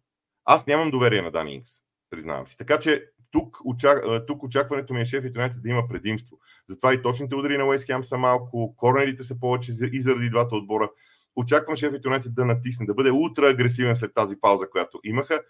Аз 0.45 0.67
нямам 0.67 0.91
доверие 0.91 1.23
на 1.23 1.31
Дани 1.31 1.55
Инкс, 1.55 1.71
признавам 2.11 2.49
си. 2.49 2.57
Така 2.57 2.79
че 2.79 3.05
тук, 3.31 3.59
очак, 3.65 4.05
тук 4.27 4.43
очакването 4.43 4.95
ми 4.95 5.01
е 5.01 5.05
шеф 5.05 5.25
и 5.25 5.31
да 5.31 5.51
има 5.65 5.89
предимство. 5.89 6.39
Затова 6.69 6.95
и 6.95 7.03
точните 7.03 7.35
удари 7.35 7.59
на 7.59 7.65
Уейс 7.65 7.85
Хем 7.85 8.05
са 8.05 8.19
малко, 8.19 8.75
корнерите 8.77 9.23
са 9.23 9.41
повече 9.41 9.73
и 9.93 10.01
заради 10.01 10.31
двата 10.31 10.57
отбора. 10.57 10.91
Очаквам 11.37 11.77
шеф 11.77 11.95
и 11.95 12.29
да 12.29 12.45
натисне, 12.45 12.87
да 12.87 12.95
бъде 12.95 13.11
ултра 13.11 13.49
агресивен 13.49 13.97
след 13.97 14.15
тази 14.15 14.41
пауза, 14.41 14.71
която 14.71 15.01
имаха, 15.05 15.41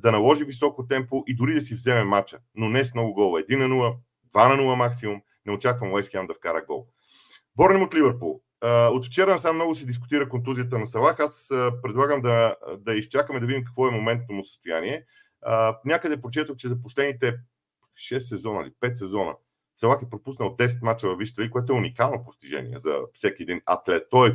да 0.00 0.12
наложи 0.12 0.44
високо 0.44 0.86
темпо 0.86 1.24
и 1.26 1.36
дори 1.36 1.54
да 1.54 1.60
си 1.60 1.74
вземе 1.74 2.04
матча. 2.04 2.38
Но 2.54 2.68
не 2.68 2.84
с 2.84 2.94
много 2.94 3.14
гола. 3.14 3.40
1 3.40 3.56
на 3.56 3.74
0, 3.74 3.96
2 4.34 4.48
на 4.48 4.62
0 4.62 4.74
максимум. 4.74 5.20
Не 5.46 5.52
очаквам 5.52 5.92
Уейс 5.92 6.08
Хем 6.08 6.26
да 6.26 6.34
вкара 6.34 6.64
гол. 6.66 6.86
Борнем 7.56 7.82
от 7.82 7.94
Ливърпул. 7.94 8.40
От 8.64 9.06
вчера 9.06 9.38
сам 9.38 9.54
много 9.54 9.74
се 9.74 9.86
дискутира 9.86 10.28
контузията 10.28 10.78
на 10.78 10.86
Салах. 10.86 11.20
Аз 11.20 11.48
предлагам 11.82 12.20
да, 12.20 12.56
да 12.78 12.94
изчакаме 12.94 13.40
да 13.40 13.46
видим 13.46 13.64
какво 13.64 13.88
е 13.88 13.90
моментното 13.90 14.32
му 14.32 14.44
състояние. 14.44 15.04
Някъде 15.84 16.20
прочетох, 16.20 16.56
че 16.56 16.68
за 16.68 16.82
последните 16.82 17.38
6 17.96 18.18
сезона 18.18 18.62
или 18.62 18.72
5 18.90 18.94
сезона 18.94 19.34
Салах 19.76 20.02
е 20.02 20.10
пропуснал 20.10 20.56
10 20.56 20.82
мача 20.82 21.08
във 21.08 21.18
Висшата 21.18 21.50
което 21.50 21.72
е 21.72 21.76
уникално 21.76 22.24
постижение 22.24 22.78
за 22.78 22.98
всеки 23.14 23.42
един 23.42 23.60
атлет. 23.66 24.06
Той 24.10 24.28
е, 24.28 24.32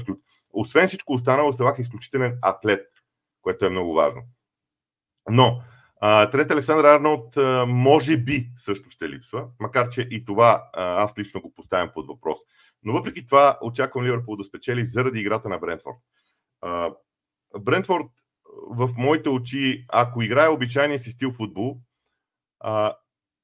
освен 0.53 0.87
всичко 0.87 1.13
останало, 1.13 1.53
Салах 1.53 1.79
е 1.79 1.81
изключителен 1.81 2.37
атлет, 2.41 2.87
което 3.41 3.65
е 3.65 3.69
много 3.69 3.93
важно. 3.93 4.21
Но 5.29 5.61
Трет 6.01 6.51
Александър 6.51 6.83
Арнолд 6.83 7.35
може 7.67 8.17
би 8.17 8.49
също 8.57 8.89
ще 8.89 9.09
липсва, 9.09 9.47
макар 9.59 9.89
че 9.89 10.01
и 10.11 10.25
това 10.25 10.69
аз 10.73 11.17
лично 11.17 11.41
го 11.41 11.53
поставям 11.53 11.91
под 11.93 12.07
въпрос. 12.07 12.39
Но 12.83 12.93
въпреки 12.93 13.25
това 13.25 13.57
очаквам 13.61 14.05
Ливърпул 14.05 14.35
да 14.35 14.43
спечели 14.43 14.85
заради 14.85 15.19
играта 15.19 15.49
на 15.49 15.57
Брентфорд. 15.57 15.97
Брентфорд 17.59 18.07
в 18.69 18.89
моите 18.97 19.29
очи, 19.29 19.85
ако 19.87 20.21
играе 20.21 20.47
обичайния 20.47 20.99
си 20.99 21.11
стил 21.11 21.31
футбол, 21.31 21.77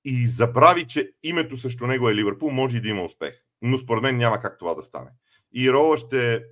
и 0.06 0.28
забрави, 0.28 0.88
че 0.88 1.12
името 1.24 1.58
срещу 1.58 1.88
него 1.88 2.10
е 2.10 2.16
Ливърпул, 2.16 2.52
може 2.52 2.78
и 2.78 2.82
да 2.82 2.88
има 2.88 3.04
успех. 3.04 3.34
Но 3.62 3.78
според 3.78 4.04
мен 4.04 4.18
няма 4.18 4.40
как 4.40 4.60
това 4.60 4.74
да 4.74 4.84
стане. 4.84 5.10
И 5.54 5.72
Рола 5.72 5.98
ще 5.98 6.44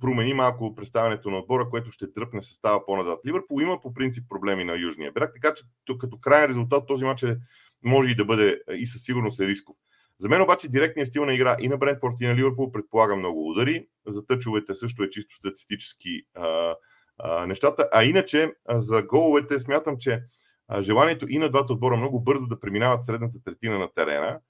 промени 0.00 0.34
малко 0.34 0.74
представянето 0.74 1.30
на 1.30 1.38
отбора, 1.38 1.68
което 1.70 1.90
ще 1.90 2.12
тръпне 2.12 2.42
състава 2.42 2.86
по-назад. 2.86 3.18
Ливърпул 3.26 3.60
има 3.60 3.80
по 3.80 3.94
принцип 3.94 4.28
проблеми 4.28 4.64
на 4.64 4.76
Южния 4.76 5.12
бряг, 5.12 5.30
така 5.34 5.54
че 5.54 5.64
като 5.98 6.20
крайен 6.20 6.50
резултат 6.50 6.86
този 6.86 7.04
матч 7.04 7.22
е, 7.22 7.38
може 7.84 8.10
и 8.10 8.14
да 8.14 8.24
бъде 8.24 8.60
и 8.72 8.86
със 8.86 9.02
сигурност 9.02 9.40
е 9.40 9.46
рисков. 9.46 9.76
За 10.18 10.28
мен 10.28 10.42
обаче 10.42 10.68
директният 10.68 11.08
стил 11.08 11.24
на 11.24 11.34
игра 11.34 11.56
и 11.60 11.68
на 11.68 11.78
Брентфорд 11.78 12.14
и 12.20 12.26
на 12.26 12.36
Ливърпул 12.36 12.72
предполага 12.72 13.16
много 13.16 13.50
удари. 13.50 13.86
За 14.06 14.26
тъчовете 14.26 14.74
също 14.74 15.02
е 15.02 15.10
чисто 15.10 15.36
статистически 15.36 16.22
а, 16.34 16.74
а, 17.18 17.46
нещата. 17.46 17.88
А 17.92 18.04
иначе 18.04 18.52
за 18.68 19.02
головете 19.02 19.60
смятам, 19.60 19.96
че 19.98 20.22
желанието 20.80 21.26
и 21.28 21.38
на 21.38 21.50
двата 21.50 21.72
отбора 21.72 21.96
много 21.96 22.20
бързо 22.20 22.46
да 22.46 22.60
преминават 22.60 23.04
средната 23.04 23.38
третина 23.44 23.78
на 23.78 23.88
терена, 23.94 24.40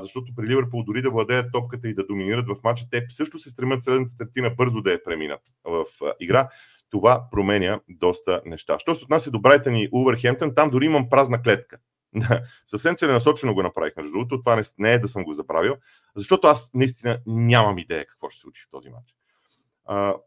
защото 0.00 0.34
при 0.36 0.46
Ливърпул 0.46 0.82
дори 0.82 1.02
да 1.02 1.10
владеят 1.10 1.52
топката 1.52 1.88
и 1.88 1.94
да 1.94 2.06
доминират 2.06 2.48
в 2.48 2.56
матча, 2.64 2.84
те 2.90 3.06
също 3.08 3.38
се 3.38 3.50
стремят 3.50 3.84
средната 3.84 4.16
третина 4.18 4.50
бързо 4.50 4.82
да 4.82 4.92
я 4.92 5.04
преминат 5.04 5.40
в 5.64 5.84
игра. 6.20 6.48
Това 6.90 7.24
променя 7.30 7.80
доста 7.88 8.42
неща. 8.46 8.78
Що 8.78 8.94
се 8.94 9.04
отнася 9.04 9.30
до 9.30 9.40
Брайтън 9.40 9.76
и 9.76 9.88
Увърхемптън, 9.92 10.54
там 10.54 10.70
дори 10.70 10.86
имам 10.86 11.08
празна 11.08 11.42
клетка. 11.42 11.78
Съвсем 12.66 12.96
целенасочено 12.96 13.54
го 13.54 13.62
направих, 13.62 13.96
между 13.96 14.12
другото. 14.12 14.42
Това 14.42 14.62
не 14.78 14.92
е 14.92 14.98
да 14.98 15.08
съм 15.08 15.24
го 15.24 15.32
забравил, 15.32 15.76
защото 16.16 16.46
аз 16.46 16.70
наистина 16.74 17.18
нямам 17.26 17.78
идея 17.78 18.06
какво 18.06 18.30
ще 18.30 18.36
се 18.36 18.40
случи 18.40 18.62
в 18.62 18.70
този 18.70 18.90
матч. 18.90 19.14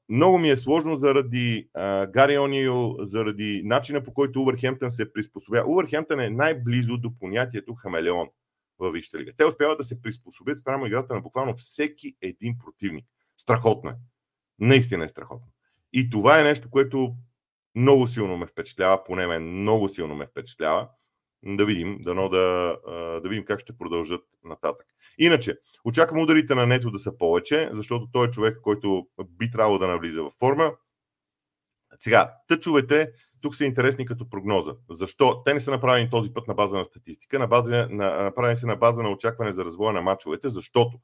Много 0.10 0.38
ми 0.38 0.50
е 0.50 0.58
сложно 0.58 0.96
заради 0.96 1.70
а, 1.74 2.08
Гари 2.08 2.38
Онио, 2.38 3.06
заради 3.06 3.62
начина 3.66 4.04
по 4.04 4.14
който 4.14 4.42
Увърхемптън 4.42 4.92
се 4.92 5.14
приспособява. 5.14 5.72
Увърхемптън 5.72 6.20
е 6.20 6.30
най-близо 6.30 6.98
до 6.98 7.18
понятието 7.20 7.76
хамелеон 7.76 8.28
във 8.80 8.94
Висшата 8.94 9.20
лига. 9.20 9.32
Те 9.38 9.46
успяват 9.46 9.78
да 9.78 9.84
се 9.84 10.02
приспособят 10.02 10.58
спрямо 10.58 10.86
играта 10.86 11.14
на 11.14 11.22
буквално 11.22 11.56
всеки 11.56 12.16
един 12.22 12.58
противник. 12.66 13.06
Страхотно 13.38 13.90
е. 13.90 13.96
Наистина 14.60 15.06
е 15.06 15.10
страхотно. 15.10 15.48
И 15.94 16.10
това 16.10 16.40
е 16.40 16.44
нещо, 16.44 16.70
което 16.70 17.16
много 17.76 18.08
силно 18.08 18.38
ме 18.38 18.48
впечатлява, 18.48 19.04
поне 19.04 19.28
мен 19.28 19.62
много 19.62 19.90
силно 19.90 20.16
ме 20.16 20.28
впечатлява. 20.28 20.88
Да 21.46 21.66
видим, 21.66 21.98
дано 22.02 22.30
да, 22.30 22.78
да 23.24 23.30
видим 23.30 23.46
как 23.46 23.60
ще 23.60 23.78
продължат 23.78 24.22
нататък. 24.44 24.88
Иначе, 25.17 25.57
очаквам 25.83 26.21
ударите 26.21 26.55
на 26.55 26.67
Нето 26.67 26.91
да 26.91 27.00
са 27.00 27.17
повече, 27.17 27.69
защото 27.71 28.07
той 28.12 28.27
е 28.27 28.31
човек, 28.31 28.57
който 28.62 29.07
би 29.29 29.51
трябвало 29.51 29.79
да 29.79 29.88
навлиза 29.88 30.24
в 30.24 30.31
форма. 30.39 30.74
Сега, 32.00 32.33
тъчовете 32.47 33.12
тук 33.41 33.55
са 33.55 33.65
интересни 33.65 34.05
като 34.05 34.29
прогноза. 34.29 34.75
Защо? 34.89 35.43
Те 35.43 35.53
не 35.53 35.59
са 35.59 35.71
направени 35.71 36.09
този 36.09 36.33
път 36.33 36.47
на 36.47 36.53
база 36.53 36.77
на 36.77 36.86
статистика, 36.86 37.39
на 37.39 37.47
база, 37.47 37.88
на, 37.91 38.24
направени 38.24 38.57
са 38.57 38.67
на 38.67 38.75
база 38.75 39.03
на 39.03 39.09
очакване 39.09 39.53
за 39.53 39.65
развоя 39.65 39.93
на 39.93 40.01
мачовете, 40.01 40.50
защото 40.50 41.00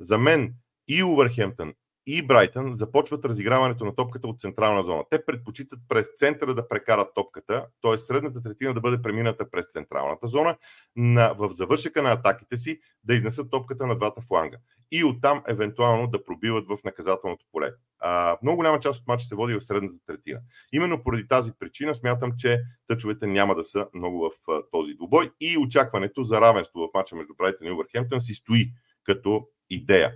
за 0.00 0.18
мен 0.18 0.54
и 0.88 1.02
Увърхемптън, 1.02 1.74
и 2.06 2.26
Брайтън 2.26 2.74
започват 2.74 3.24
разиграването 3.24 3.84
на 3.84 3.94
топката 3.94 4.26
от 4.26 4.40
централна 4.40 4.84
зона. 4.84 5.04
Те 5.10 5.24
предпочитат 5.24 5.78
през 5.88 6.06
центъра 6.16 6.54
да 6.54 6.68
прекарат 6.68 7.14
топката, 7.14 7.66
т.е. 7.82 7.98
средната 7.98 8.42
третина 8.42 8.72
да 8.72 8.80
бъде 8.80 9.02
премината 9.02 9.50
през 9.50 9.72
централната 9.72 10.26
зона, 10.26 10.56
на, 10.96 11.34
в 11.38 11.52
завършека 11.52 12.02
на 12.02 12.12
атаките 12.12 12.56
си 12.56 12.80
да 13.04 13.14
изнесат 13.14 13.50
топката 13.50 13.86
на 13.86 13.96
двата 13.96 14.20
фланга 14.20 14.56
и 14.92 15.04
оттам 15.04 15.42
евентуално 15.48 16.06
да 16.06 16.24
пробиват 16.24 16.68
в 16.68 16.78
наказателното 16.84 17.46
поле. 17.52 17.72
А, 17.98 18.36
много 18.42 18.56
голяма 18.56 18.80
част 18.80 19.00
от 19.00 19.08
матча 19.08 19.26
се 19.26 19.34
води 19.34 19.54
в 19.54 19.60
средната 19.60 19.98
третина. 20.06 20.40
Именно 20.72 21.02
поради 21.02 21.28
тази 21.28 21.52
причина 21.58 21.94
смятам, 21.94 22.32
че 22.38 22.60
тъчовете 22.86 23.26
няма 23.26 23.54
да 23.54 23.64
са 23.64 23.88
много 23.94 24.18
в 24.18 24.50
а, 24.50 24.62
този 24.72 24.94
двубой 24.94 25.30
и 25.40 25.58
очакването 25.58 26.22
за 26.22 26.40
равенство 26.40 26.80
в 26.80 26.94
матча 26.94 27.16
между 27.16 27.34
Брайтън 27.34 27.66
и 27.66 27.70
Увърхемптън 27.70 28.20
си 28.20 28.34
стои 28.34 28.72
като 29.04 29.46
идея. 29.70 30.12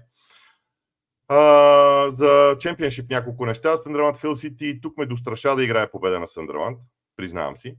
А, 1.28 2.11
за 2.11 2.56
чемпионшип 2.61 3.11
няколко 3.11 3.47
неща. 3.47 3.76
Съндърланд 3.76 4.21
Хил 4.21 4.37
Сити 4.37 4.80
тук 4.80 4.97
ме 4.97 5.06
достраша 5.06 5.56
да 5.56 5.64
играе 5.64 5.90
победа 5.90 6.21
на 6.21 6.28
Съндърланд, 6.28 6.78
признавам 7.16 7.56
си. 7.56 7.76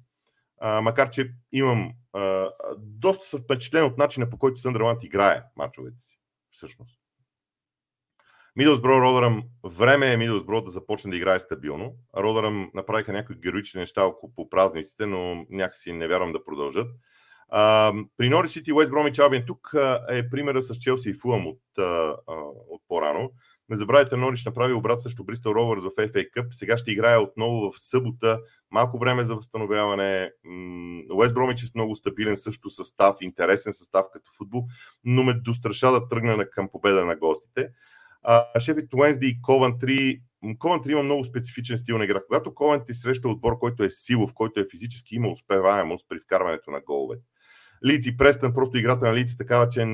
А, 0.60 0.82
макар, 0.82 1.10
че 1.10 1.32
имам 1.51 1.92
а, 2.13 2.50
доста 2.77 3.25
съм 3.25 3.39
впечатлен 3.39 3.86
от 3.86 3.98
начина 3.98 4.30
по 4.30 4.38
който 4.38 4.62
Съндърланд 4.62 5.04
играе 5.04 5.44
мачовете 5.56 6.00
си, 6.00 6.20
всъщност. 6.51 7.00
Мидълсбро 8.56 9.01
Родъръм, 9.01 9.44
време 9.63 10.13
е 10.13 10.18
Мидълсбро 10.18 10.62
да 10.62 10.72
започне 10.72 11.12
да 11.12 11.18
играе 11.18 11.39
стабилно. 11.39 11.96
Родъръм 12.18 12.72
направиха 12.74 13.13
някои 13.13 13.36
героични 13.36 13.80
неща 13.80 14.04
около 14.04 14.34
по 14.36 14.50
празниците, 14.50 15.06
но 15.06 15.46
някакси 15.50 15.94
не 15.94 16.08
вярвам 16.08 16.32
да 16.32 16.44
продължат. 16.44 16.88
А, 17.50 17.94
при 18.18 18.30
Нори 18.30 18.50
Сити 18.50 18.74
Уест 18.74 18.92
Бромич 18.92 19.20
Албиен 19.20 19.44
тук 19.48 19.74
е 20.10 20.30
примера 20.30 20.62
с 20.62 20.75
Челси 20.75 21.10
и 21.10 21.13
Фулъм 21.13 21.48
от, 21.48 21.62
от 22.70 22.82
по-рано. 22.88 23.32
Не 23.70 23.77
забравяйте, 23.77 24.18
Норич 24.18 24.46
направи 24.46 24.74
обрат 24.74 25.01
срещу 25.01 25.24
Бристъл 25.24 25.51
Ровърс 25.51 25.84
в 25.84 25.89
FA 25.89 26.32
Cup. 26.32 26.48
Сега 26.51 26.77
ще 26.77 26.92
играе 26.92 27.18
отново 27.18 27.72
в 27.72 27.80
събота. 27.82 28.39
Малко 28.72 29.00
време 29.00 29.25
за 29.25 29.36
възстановяване. 29.36 30.32
Уест 31.12 31.34
Бромич 31.34 31.63
е 31.63 31.68
много 31.75 31.96
стабилен 31.96 32.38
също 32.38 32.70
състав, 32.70 33.16
интересен 33.22 33.74
състав 33.74 34.06
като 34.13 34.32
футбол, 34.38 34.66
но 35.04 35.24
ме 35.24 35.34
достраша 35.34 35.92
да 35.92 36.08
тръгна 36.08 36.50
към 36.50 36.70
победа 36.72 37.06
на 37.06 37.16
гостите. 37.16 37.70
Шефит 38.60 38.94
Уенсди 38.94 39.27
и 39.27 39.42
Ковантри 39.42 40.22
Ковентри 40.60 40.92
има 40.92 41.04
много 41.04 41.25
специфичен 41.25 41.77
стил 41.77 41.98
на 41.98 42.04
игра. 42.04 42.22
Когато 42.27 42.54
Ковентри 42.54 42.94
среща 42.94 43.30
отбор, 43.30 43.60
който 43.60 43.84
е 43.84 43.89
силов, 43.89 44.34
който 44.34 44.60
е 44.60 44.68
физически, 44.72 45.16
има 45.16 45.27
успеваемост 45.27 46.06
при 46.10 46.20
вкарването 46.20 46.72
на 46.72 46.82
голове. 46.82 47.16
Лиц 47.86 48.05
и 48.05 48.17
Престън, 48.17 48.53
просто 48.53 48.77
играта 48.77 49.05
на 49.05 49.15
Лиц 49.15 49.38
такава, 49.38 49.69
че 49.69 49.86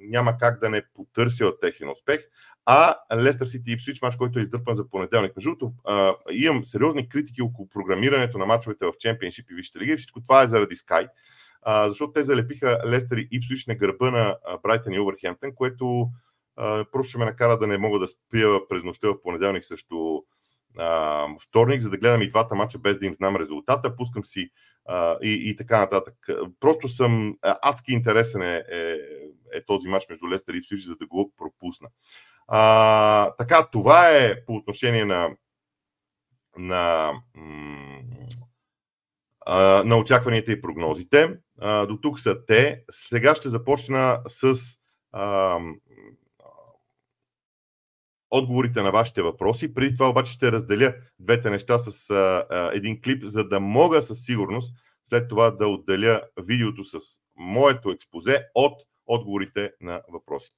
няма 0.00 0.38
как 0.38 0.60
да 0.60 0.70
не 0.70 0.82
потърся 0.94 1.46
от 1.46 1.60
техен 1.60 1.90
успех. 1.90 2.20
А 2.66 2.96
Лестър 3.14 3.46
Сити 3.46 3.70
и 3.70 3.72
Ипсвич, 3.72 4.02
мач, 4.02 4.16
който 4.16 4.38
е 4.38 4.42
издърпан 4.42 4.74
за 4.74 4.88
понеделник. 4.88 5.36
Между 5.36 5.50
другото, 5.50 5.72
имам 6.30 6.64
сериозни 6.64 7.08
критики 7.08 7.42
около 7.42 7.68
програмирането 7.68 8.38
на 8.38 8.46
мачовете 8.46 8.86
в 8.86 8.92
Чемпионшип 8.98 9.50
и 9.50 9.54
Висшата 9.54 9.78
лига 9.78 9.96
всичко 9.96 10.20
това 10.20 10.42
е 10.42 10.46
заради 10.46 10.74
Sky. 10.74 11.08
А, 11.62 11.88
защото 11.88 12.12
те 12.12 12.22
залепиха 12.22 12.78
Лестър 12.86 13.16
и 13.16 13.28
Ипсвич 13.30 13.66
на 13.66 13.74
гърба 13.74 14.10
на 14.10 14.36
Брайтън 14.62 14.92
и 14.92 15.00
Увърхемптън, 15.00 15.54
което 15.54 16.08
просто 16.92 17.08
ще 17.08 17.18
ме 17.18 17.24
накара 17.24 17.58
да 17.58 17.66
не 17.66 17.78
мога 17.78 17.98
да 17.98 18.06
спия 18.06 18.68
през 18.68 18.82
нощта 18.82 19.08
в 19.08 19.22
понеделник 19.22 19.64
също 19.64 20.24
вторник, 21.40 21.80
за 21.80 21.90
да 21.90 21.96
гледам 21.96 22.22
и 22.22 22.28
двата 22.28 22.54
мача 22.54 22.78
без 22.78 22.98
да 22.98 23.06
им 23.06 23.14
знам 23.14 23.36
резултата. 23.36 23.96
Пускам 23.96 24.24
си 24.24 24.50
а, 24.84 25.18
и, 25.22 25.50
и 25.50 25.56
така 25.56 25.78
нататък. 25.78 26.14
Просто 26.60 26.88
съм 26.88 27.36
адски 27.42 27.92
интересен 27.92 28.42
е, 28.42 28.64
е, 28.72 28.96
е 29.52 29.64
този 29.66 29.88
мач 29.88 30.08
между 30.10 30.28
Лестър 30.28 30.54
и 30.54 30.62
Псиш, 30.62 30.86
за 30.86 30.96
да 30.96 31.06
го 31.06 31.32
пропусна. 31.38 31.88
А, 32.48 33.30
така, 33.30 33.68
това 33.72 34.10
е 34.10 34.44
по 34.44 34.54
отношение 34.54 35.04
на, 35.04 35.30
на, 36.58 37.12
на 39.84 39.96
очакванията 39.96 40.52
и 40.52 40.60
прогнозите. 40.60 41.36
До 41.60 41.98
тук 42.02 42.20
са 42.20 42.46
те. 42.46 42.84
Сега 42.90 43.34
ще 43.34 43.48
започна 43.48 44.20
с 44.28 44.54
отговорите 48.30 48.82
на 48.82 48.90
вашите 48.90 49.22
въпроси. 49.22 49.74
Преди 49.74 49.94
това 49.94 50.08
обаче 50.08 50.32
ще 50.32 50.52
разделя 50.52 50.94
двете 51.18 51.50
неща 51.50 51.78
с 51.78 52.10
а, 52.10 52.44
а, 52.50 52.70
един 52.74 53.00
клип, 53.02 53.24
за 53.24 53.48
да 53.48 53.60
мога 53.60 54.02
със 54.02 54.24
сигурност 54.24 54.74
след 55.08 55.28
това 55.28 55.50
да 55.50 55.68
отделя 55.68 56.22
видеото 56.46 56.84
с 56.84 56.98
моето 57.36 57.90
експозе 57.90 58.46
от 58.54 58.82
отговорите 59.06 59.72
на 59.80 60.02
въпросите. 60.12 60.56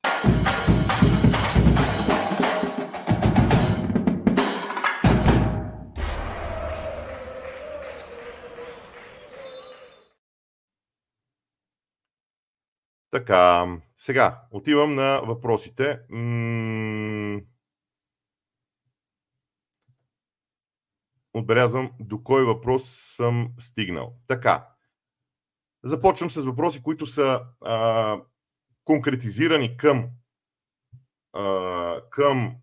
Така, 13.10 13.66
сега 13.96 14.40
отивам 14.50 14.94
на 14.94 15.20
въпросите. 15.26 15.98
М- 16.10 17.40
отбелязвам 21.34 21.90
до 22.00 22.22
кой 22.22 22.44
въпрос 22.44 22.88
съм 22.88 23.50
стигнал. 23.58 24.14
Така, 24.28 24.66
започвам 25.84 26.30
с 26.30 26.44
въпроси, 26.44 26.82
които 26.82 27.06
са 27.06 27.40
а, 27.60 28.18
конкретизирани 28.84 29.76
към, 29.76 30.08
а, 31.32 32.00
към 32.10 32.56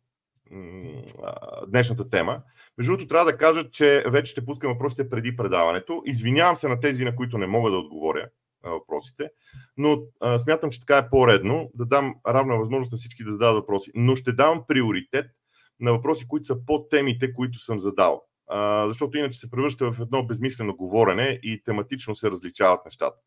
а, 1.24 1.66
днешната 1.66 2.10
тема. 2.10 2.42
Между 2.78 2.92
другото, 2.92 3.08
трябва 3.08 3.32
да 3.32 3.38
кажа, 3.38 3.72
че 3.72 4.04
вече 4.08 4.32
ще 4.32 4.46
пускам 4.46 4.74
въпросите 4.74 5.10
преди 5.10 5.36
предаването. 5.36 6.04
Извинявам 6.06 6.56
се 6.56 6.68
на 6.68 6.80
тези, 6.80 7.04
на 7.04 7.16
които 7.16 7.38
не 7.38 7.48
мога 7.48 7.72
да 7.72 7.78
отговоря 7.78 8.30
а, 8.64 8.70
въпросите, 8.70 9.30
но 9.78 10.02
а, 10.20 10.40
смятам, 10.40 10.70
че 10.70 10.80
така 10.80 10.98
е 10.98 11.10
по-редно 11.10 11.72
да 11.74 11.86
дам 11.86 12.16
равна 12.28 12.58
възможност 12.58 12.92
на 12.92 12.98
всички 12.98 13.24
да 13.24 13.32
зададат 13.32 13.56
въпроси. 13.56 13.92
Но 13.96 14.16
ще 14.16 14.32
давам 14.32 14.64
приоритет 14.68 15.26
на 15.80 15.92
въпроси, 15.92 16.28
които 16.28 16.46
са 16.46 16.66
по 16.66 16.88
темите, 16.90 17.34
които 17.34 17.60
съм 17.60 17.80
задал 17.80 18.29
защото 18.88 19.18
иначе 19.18 19.40
се 19.40 19.52
превръща 19.52 19.92
в 19.92 20.02
едно 20.02 20.26
безмислено 20.26 20.76
говорене 20.76 21.40
и 21.44 21.64
тематично 21.64 22.16
се 22.16 22.32
различават 22.32 22.86
нещата. 22.86 23.18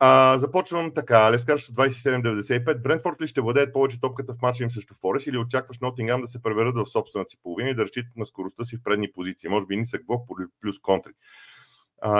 А, 0.00 0.38
започвам 0.38 0.94
така. 0.94 1.32
Лескарщо 1.32 1.72
27-95. 1.72 2.82
Брентфорд 2.82 3.20
ли 3.20 3.26
ще 3.26 3.40
владеят 3.40 3.72
повече 3.72 4.00
топката 4.00 4.34
в 4.34 4.42
матча 4.42 4.62
им 4.64 4.70
срещу 4.70 4.94
Форест 5.00 5.26
или 5.26 5.38
очакваш 5.38 5.78
Нотингам 5.80 6.20
да 6.20 6.28
се 6.28 6.42
преверат 6.42 6.74
в 6.76 6.86
собствената 6.86 7.30
си 7.30 7.36
половина 7.42 7.70
и 7.70 7.74
да 7.74 7.84
разчитат 7.84 8.16
на 8.16 8.26
скоростта 8.26 8.64
си 8.64 8.76
в 8.76 8.82
предни 8.84 9.12
позиции? 9.12 9.48
Може 9.48 9.66
би 9.66 9.76
нисък 9.76 10.06
блок 10.06 10.28
плюс 10.60 10.80
контри. 10.80 11.12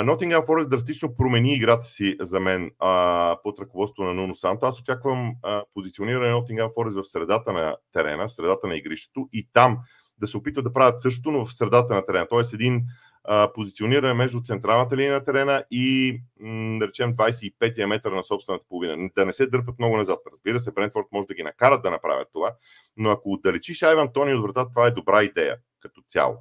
Нотингам 0.04 0.46
Форест 0.46 0.70
драстично 0.70 1.16
промени 1.16 1.54
играта 1.54 1.86
си 1.86 2.16
за 2.20 2.40
мен 2.40 2.70
а, 2.78 3.36
под 3.42 3.58
ръководство 3.58 4.04
на 4.04 4.14
Нуно 4.14 4.34
Санто. 4.34 4.66
Аз 4.66 4.80
очаквам 4.80 5.34
а, 5.42 5.62
позициониране 5.74 6.26
на 6.26 6.32
Нотингам 6.32 6.70
Форест 6.74 6.96
в 6.96 7.04
средата 7.04 7.52
на 7.52 7.76
терена, 7.92 8.28
средата 8.28 8.66
на 8.66 8.76
игрището 8.76 9.28
и 9.32 9.48
там 9.52 9.78
да 10.20 10.28
се 10.28 10.36
опитват 10.36 10.64
да 10.64 10.72
правят 10.72 11.00
същото, 11.00 11.30
но 11.30 11.44
в 11.44 11.54
средата 11.54 11.94
на 11.94 12.06
терена. 12.06 12.26
Тоест 12.30 12.54
един 12.54 12.82
а, 13.24 13.52
позициониране 13.52 14.14
между 14.14 14.40
централната 14.42 14.96
линия 14.96 15.12
на 15.12 15.24
терена 15.24 15.64
и, 15.70 16.20
м, 16.40 16.78
да 16.78 16.88
речем, 16.88 17.14
25-я 17.14 17.88
метър 17.88 18.12
на 18.12 18.24
собствената 18.24 18.64
половина. 18.68 19.10
Да 19.16 19.26
не 19.26 19.32
се 19.32 19.46
дърпат 19.46 19.78
много 19.78 19.96
назад. 19.96 20.18
Разбира 20.32 20.60
се, 20.60 20.72
Брентфорд 20.72 21.06
може 21.12 21.26
да 21.28 21.34
ги 21.34 21.42
накарат 21.42 21.82
да 21.82 21.90
направят 21.90 22.28
това, 22.32 22.54
но 22.96 23.10
ако 23.10 23.32
отдалечиш 23.32 23.82
Айван 23.82 24.12
Тони 24.12 24.34
от 24.34 24.42
врата, 24.42 24.68
това 24.68 24.86
е 24.86 24.90
добра 24.90 25.22
идея 25.22 25.56
като 25.80 26.02
цяло. 26.08 26.36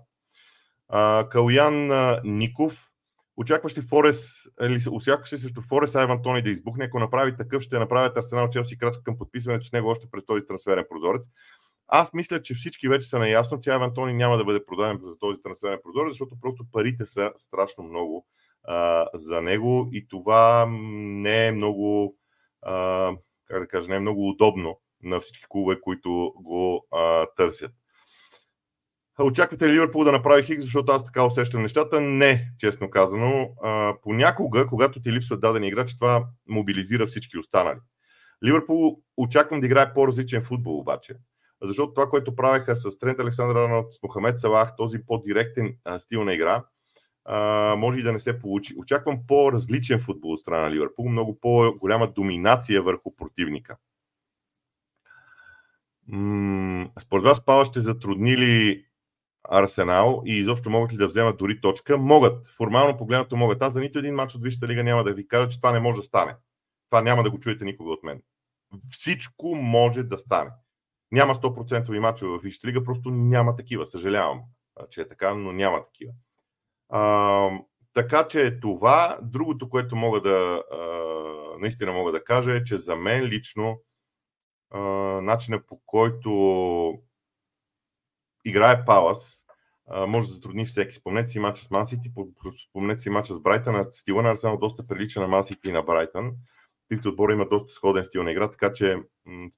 А, 0.89 1.29
Калуян 1.29 1.91
Ников, 2.23 2.89
Очакваш 3.37 3.77
ли 3.77 3.81
Форес, 3.81 4.49
или 4.61 4.81
очакваш 4.91 5.33
ли 5.33 5.37
срещу 5.37 5.61
Форес 5.61 5.95
Айван 5.95 6.21
Тони 6.21 6.41
да 6.41 6.49
избухне? 6.49 6.85
Ако 6.85 6.99
направи 6.99 7.37
такъв, 7.37 7.63
ще 7.63 7.79
направят 7.79 8.17
Арсенал 8.17 8.49
Челси 8.49 8.77
крачка 8.77 9.03
към 9.03 9.17
подписването 9.17 9.65
с 9.65 9.71
него 9.71 9.89
още 9.89 10.07
през 10.11 10.25
този 10.25 10.45
трансферен 10.45 10.85
прозорец. 10.89 11.23
Аз 11.87 12.13
мисля, 12.13 12.41
че 12.41 12.53
всички 12.53 12.87
вече 12.87 13.07
са 13.07 13.19
наясно, 13.19 13.61
че 13.61 13.69
Айван 13.69 14.17
няма 14.17 14.37
да 14.37 14.45
бъде 14.45 14.65
продаден 14.65 14.99
за 15.03 15.19
този 15.19 15.41
трансферен 15.41 15.79
прозор, 15.83 16.09
защото 16.09 16.35
просто 16.41 16.65
парите 16.71 17.05
са 17.05 17.31
страшно 17.35 17.83
много 17.83 18.27
а, 18.63 19.07
за 19.13 19.41
него 19.41 19.89
и 19.91 20.07
това 20.07 20.67
не 20.69 21.47
е 21.47 21.51
много, 21.51 22.17
а, 22.61 23.11
как 23.45 23.59
да 23.59 23.67
кажа, 23.67 23.89
не 23.89 23.95
е 23.95 23.99
много 23.99 24.29
удобно 24.29 24.79
на 25.03 25.19
всички 25.19 25.45
клубове, 25.49 25.81
които 25.81 26.33
го 26.35 26.87
а, 26.91 27.25
търсят. 27.37 27.71
Очаквате 29.19 29.69
ли 29.69 29.73
Ливърпул 29.73 30.03
да 30.03 30.11
направи 30.11 30.43
хик, 30.43 30.61
защото 30.61 30.91
аз 30.91 31.05
така 31.05 31.25
усещам 31.25 31.61
нещата? 31.61 32.01
Не, 32.01 32.51
честно 32.59 32.89
казано. 32.89 33.49
А, 33.63 33.93
понякога, 34.03 34.67
когато 34.67 35.01
ти 35.01 35.11
липсват 35.11 35.41
дадени 35.41 35.67
играчи, 35.67 35.95
това 35.97 36.27
мобилизира 36.49 37.07
всички 37.07 37.37
останали. 37.37 37.79
Ливърпул 38.45 39.01
очаквам 39.17 39.61
да 39.61 39.65
играе 39.65 39.93
по-различен 39.93 40.43
футбол 40.43 40.79
обаче 40.79 41.15
защото 41.61 41.93
това, 41.93 42.09
което 42.09 42.35
правеха 42.35 42.75
с 42.75 42.99
Трент 42.99 43.19
Александър 43.19 43.55
Арнолд, 43.55 43.93
с 43.93 44.03
Мохамед 44.03 44.39
Салах, 44.39 44.75
този 44.75 45.05
по-директен 45.05 45.77
стил 45.97 46.23
на 46.23 46.33
игра, 46.33 46.63
може 47.77 47.99
и 47.99 48.03
да 48.03 48.11
не 48.11 48.19
се 48.19 48.39
получи. 48.39 48.73
Очаквам 48.77 49.19
по-различен 49.27 49.99
футбол 49.99 50.31
от 50.31 50.39
страна 50.39 50.61
на 50.61 50.71
Ливърпул, 50.71 51.09
много 51.09 51.39
по-голяма 51.39 52.07
доминация 52.07 52.81
върху 52.81 53.15
противника. 53.15 53.77
Според 56.99 57.23
вас 57.23 57.45
Пава 57.45 57.65
ще 57.65 57.79
затрудни 57.79 58.37
ли 58.37 58.85
Арсенал 59.49 60.21
и 60.25 60.39
изобщо 60.39 60.69
могат 60.69 60.93
ли 60.93 60.97
да 60.97 61.07
вземат 61.07 61.37
дори 61.37 61.61
точка? 61.61 61.97
Могат. 61.97 62.47
Формално 62.47 62.97
погледнато 62.97 63.35
могат. 63.35 63.61
Аз 63.61 63.73
за 63.73 63.79
нито 63.79 63.99
един 63.99 64.15
матч 64.15 64.35
от 64.35 64.43
Висшата 64.43 64.67
лига 64.67 64.83
няма 64.83 65.03
да 65.03 65.13
ви 65.13 65.27
кажа, 65.27 65.49
че 65.49 65.59
това 65.59 65.71
не 65.71 65.79
може 65.79 65.95
да 65.95 66.03
стане. 66.03 66.35
Това 66.89 67.01
няма 67.01 67.23
да 67.23 67.31
го 67.31 67.39
чуете 67.39 67.65
никога 67.65 67.91
от 67.91 68.03
мен. 68.03 68.21
Всичко 68.91 69.55
може 69.55 70.03
да 70.03 70.17
стане. 70.17 70.49
Няма 71.11 71.35
100% 71.35 71.99
мачове 71.99 72.37
в 72.37 72.41
Висшата 72.41 72.67
лига, 72.67 72.83
просто 72.83 73.09
няма 73.09 73.55
такива. 73.55 73.85
Съжалявам, 73.85 74.41
че 74.89 75.01
е 75.01 75.07
така, 75.07 75.33
но 75.33 75.51
няма 75.51 75.85
такива. 75.85 76.11
А, 76.89 77.49
така 77.93 78.27
че 78.27 78.59
това, 78.59 79.19
другото, 79.21 79.69
което 79.69 79.95
мога 79.95 80.21
да 80.21 80.63
а, 80.71 80.77
наистина 81.59 81.91
мога 81.91 82.11
да 82.11 82.23
кажа 82.23 82.55
е, 82.55 82.63
че 82.63 82.77
за 82.77 82.95
мен 82.95 83.23
лично 83.23 83.81
а, 84.71 84.79
начинът 85.21 85.67
по 85.67 85.81
който 85.85 86.99
играе 88.45 88.85
Палас 88.85 89.47
може 90.07 90.27
да 90.27 90.33
затрудни 90.33 90.65
всеки. 90.65 90.95
Спомнете 90.95 91.27
си 91.27 91.39
мача 91.39 91.63
с 91.63 91.71
Мансити, 91.71 92.11
спомнете 92.69 93.01
си 93.01 93.09
мача 93.09 93.33
с 93.33 93.39
Брайтън. 93.39 93.87
Стила 93.91 94.23
на 94.23 94.29
Арсенал 94.29 94.57
доста 94.57 94.87
прилича 94.87 95.19
на 95.19 95.27
Мансити 95.27 95.69
и 95.69 95.71
на 95.71 95.81
Брайтън. 95.81 96.31
Тъй 96.89 96.99
отбора 97.05 97.33
има 97.33 97.47
доста 97.49 97.73
сходен 97.73 98.03
стил 98.03 98.23
на 98.23 98.31
игра, 98.31 98.51
така 98.51 98.73
че 98.73 98.97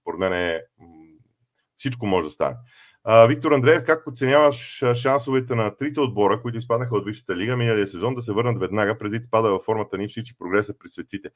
според 0.01 0.19
мен 0.19 0.33
е 0.33 0.62
всичко 1.79 2.05
може 2.05 2.27
да 2.27 2.29
стане. 2.29 2.55
Виктор 3.27 3.51
Андреев, 3.51 3.83
как 3.85 4.07
оценяваш 4.07 4.83
шансовете 4.93 5.55
на 5.55 5.75
трите 5.75 5.99
отбора, 5.99 6.41
които 6.41 6.57
изпаднаха 6.57 6.95
от 6.95 7.05
Висшата 7.05 7.35
лига 7.35 7.57
миналия 7.57 7.87
сезон, 7.87 8.15
да 8.15 8.21
се 8.21 8.33
върнат 8.33 8.59
веднага, 8.59 8.97
предвид 8.97 9.23
спада 9.23 9.49
във 9.49 9.63
формата 9.63 9.97
на 9.97 10.03
Ипсвич 10.03 10.29
и 10.29 10.37
прогреса 10.37 10.73
при 10.79 10.87
светците? 10.87 11.29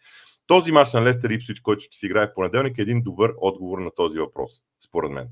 Този 0.47 0.71
мач 0.71 0.93
на 0.93 1.03
Лестер 1.03 1.29
Ипсвич, 1.29 1.59
който 1.59 1.83
ще 1.83 1.97
си 1.97 2.05
играе 2.05 2.27
в 2.27 2.33
понеделник, 2.33 2.77
е 2.77 2.81
един 2.81 3.01
добър 3.01 3.33
отговор 3.37 3.79
на 3.79 3.91
този 3.95 4.19
въпрос, 4.19 4.51
според 4.85 5.11
мен. 5.11 5.27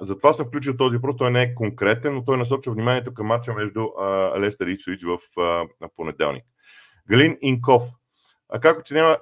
Затова 0.00 0.32
съм 0.32 0.46
включил 0.46 0.76
този 0.76 0.96
въпрос. 0.96 1.16
Той 1.16 1.30
не 1.30 1.42
е 1.42 1.54
конкретен, 1.54 2.14
но 2.14 2.24
той 2.24 2.36
насочва 2.36 2.72
вниманието 2.72 3.14
към 3.14 3.26
матча 3.26 3.54
между 3.54 3.88
и 4.66 4.72
Ипсвич 4.72 5.02
в 5.02 5.18
понеделник. 5.96 6.44
Галин 7.08 7.38
Инков. 7.40 7.82
А 8.48 8.60
как 8.60 8.84
че 8.84 8.94
няма... 8.94 9.18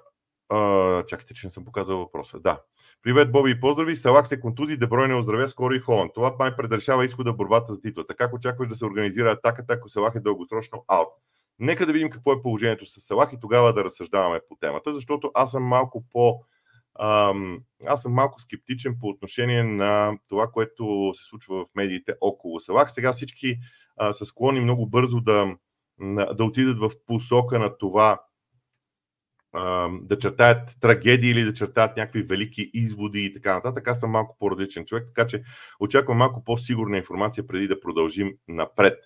Чакайте, 1.08 1.34
че 1.34 1.46
не 1.46 1.50
съм 1.50 1.64
показал 1.64 1.98
въпроса. 1.98 2.40
Да. 2.40 2.60
Привет, 3.02 3.32
Боби 3.32 3.60
поздрави. 3.60 3.96
Салах 3.96 4.28
се 4.28 4.40
контузи, 4.40 4.76
Деброй 4.76 5.08
не 5.08 5.14
оздравя 5.14 5.48
скоро 5.48 5.74
и 5.74 5.80
Холанд. 5.80 6.14
Това 6.14 6.36
май 6.38 6.56
предрешава 6.56 7.04
изхода 7.04 7.32
в 7.32 7.36
борбата 7.36 7.72
за 7.72 7.80
титла. 7.80 8.06
Така 8.06 8.30
очакваш 8.34 8.68
да 8.68 8.76
се 8.76 8.84
организира 8.84 9.30
атаката, 9.30 9.74
ако 9.74 9.88
Салах 9.88 10.14
е 10.14 10.20
дългосрочно 10.20 10.84
аут. 10.88 11.08
Нека 11.58 11.86
да 11.86 11.92
видим 11.92 12.10
какво 12.10 12.32
е 12.32 12.42
положението 12.42 12.86
с 12.86 13.00
Салах 13.00 13.32
и 13.32 13.40
тогава 13.40 13.72
да 13.72 13.84
разсъждаваме 13.84 14.40
по 14.48 14.56
темата, 14.56 14.94
защото 14.94 15.30
аз 15.34 15.50
съм 15.50 15.62
малко 15.62 16.04
по 16.12 16.40
аз 17.86 18.02
съм 18.02 18.12
малко 18.12 18.40
скептичен 18.40 18.96
по 19.00 19.08
отношение 19.08 19.62
на 19.62 20.18
това, 20.28 20.46
което 20.46 21.12
се 21.14 21.24
случва 21.24 21.64
в 21.64 21.68
медиите 21.74 22.14
около 22.20 22.60
Салах. 22.60 22.92
Сега 22.92 23.12
всички 23.12 23.58
а, 23.96 24.12
са 24.12 24.26
склонни 24.26 24.60
много 24.60 24.86
бързо 24.86 25.20
да, 25.20 25.56
да 26.34 26.44
отидат 26.44 26.78
в 26.78 26.90
посока 27.06 27.58
на 27.58 27.78
това 27.78 28.20
да 30.02 30.18
чертаят 30.20 30.76
трагедии 30.80 31.30
или 31.30 31.44
да 31.44 31.54
чертаят 31.54 31.96
някакви 31.96 32.22
велики 32.22 32.70
изводи 32.74 33.24
и 33.24 33.34
така 33.34 33.54
нататък. 33.54 33.88
Аз 33.88 34.00
съм 34.00 34.10
малко 34.10 34.36
по-различен 34.38 34.84
човек, 34.84 35.06
така 35.06 35.26
че 35.26 35.42
очаквам 35.80 36.16
малко 36.16 36.44
по-сигурна 36.44 36.96
информация 36.96 37.46
преди 37.46 37.68
да 37.68 37.80
продължим 37.80 38.32
напред 38.48 38.98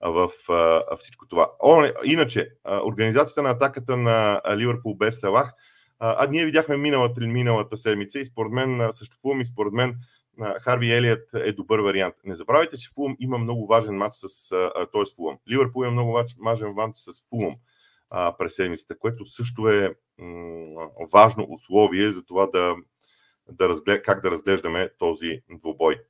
в 0.00 0.30
всичко 1.00 1.28
това. 1.28 1.50
О, 1.62 1.84
иначе, 2.04 2.50
организацията 2.84 3.42
на 3.42 3.50
атаката 3.50 3.96
на 3.96 4.40
Ливърпул 4.56 4.94
без 4.94 5.20
Салах– 5.20 5.52
а, 6.00 6.26
ние 6.30 6.44
видяхме 6.44 6.76
миналата, 6.76 7.20
миналата 7.20 7.76
седмица 7.76 8.18
и 8.18 8.24
според 8.24 8.52
мен 8.52 8.90
Фулм 9.22 9.40
и 9.40 9.46
според 9.46 9.72
мен 9.72 9.96
Харви 10.60 10.92
Елият 10.92 11.28
е 11.34 11.52
добър 11.52 11.80
вариант. 11.80 12.14
Не 12.24 12.34
забравяйте, 12.34 12.76
че 12.76 12.90
Фулм 12.94 13.16
има 13.20 13.38
много 13.38 13.66
важен 13.66 13.94
матч 13.94 14.14
с, 14.16 14.48
т.е. 14.74 15.14
Фулм. 15.16 15.38
Ливърпул 15.50 15.82
има 15.82 15.90
много 15.92 16.12
важен 16.44 16.72
матч 16.74 16.98
с 16.98 17.22
През 18.38 18.54
седмицата, 18.54 18.98
което 18.98 19.26
също 19.26 19.68
е 19.68 19.94
важно 21.12 21.46
условие 21.48 22.12
за 22.12 22.24
това 22.24 22.46
да, 22.46 22.76
да 23.50 23.68
разглед, 23.68 24.02
как 24.02 24.22
да 24.22 24.30
разглеждаме 24.30 24.90
този 24.98 25.40
двубой. 25.50 26.00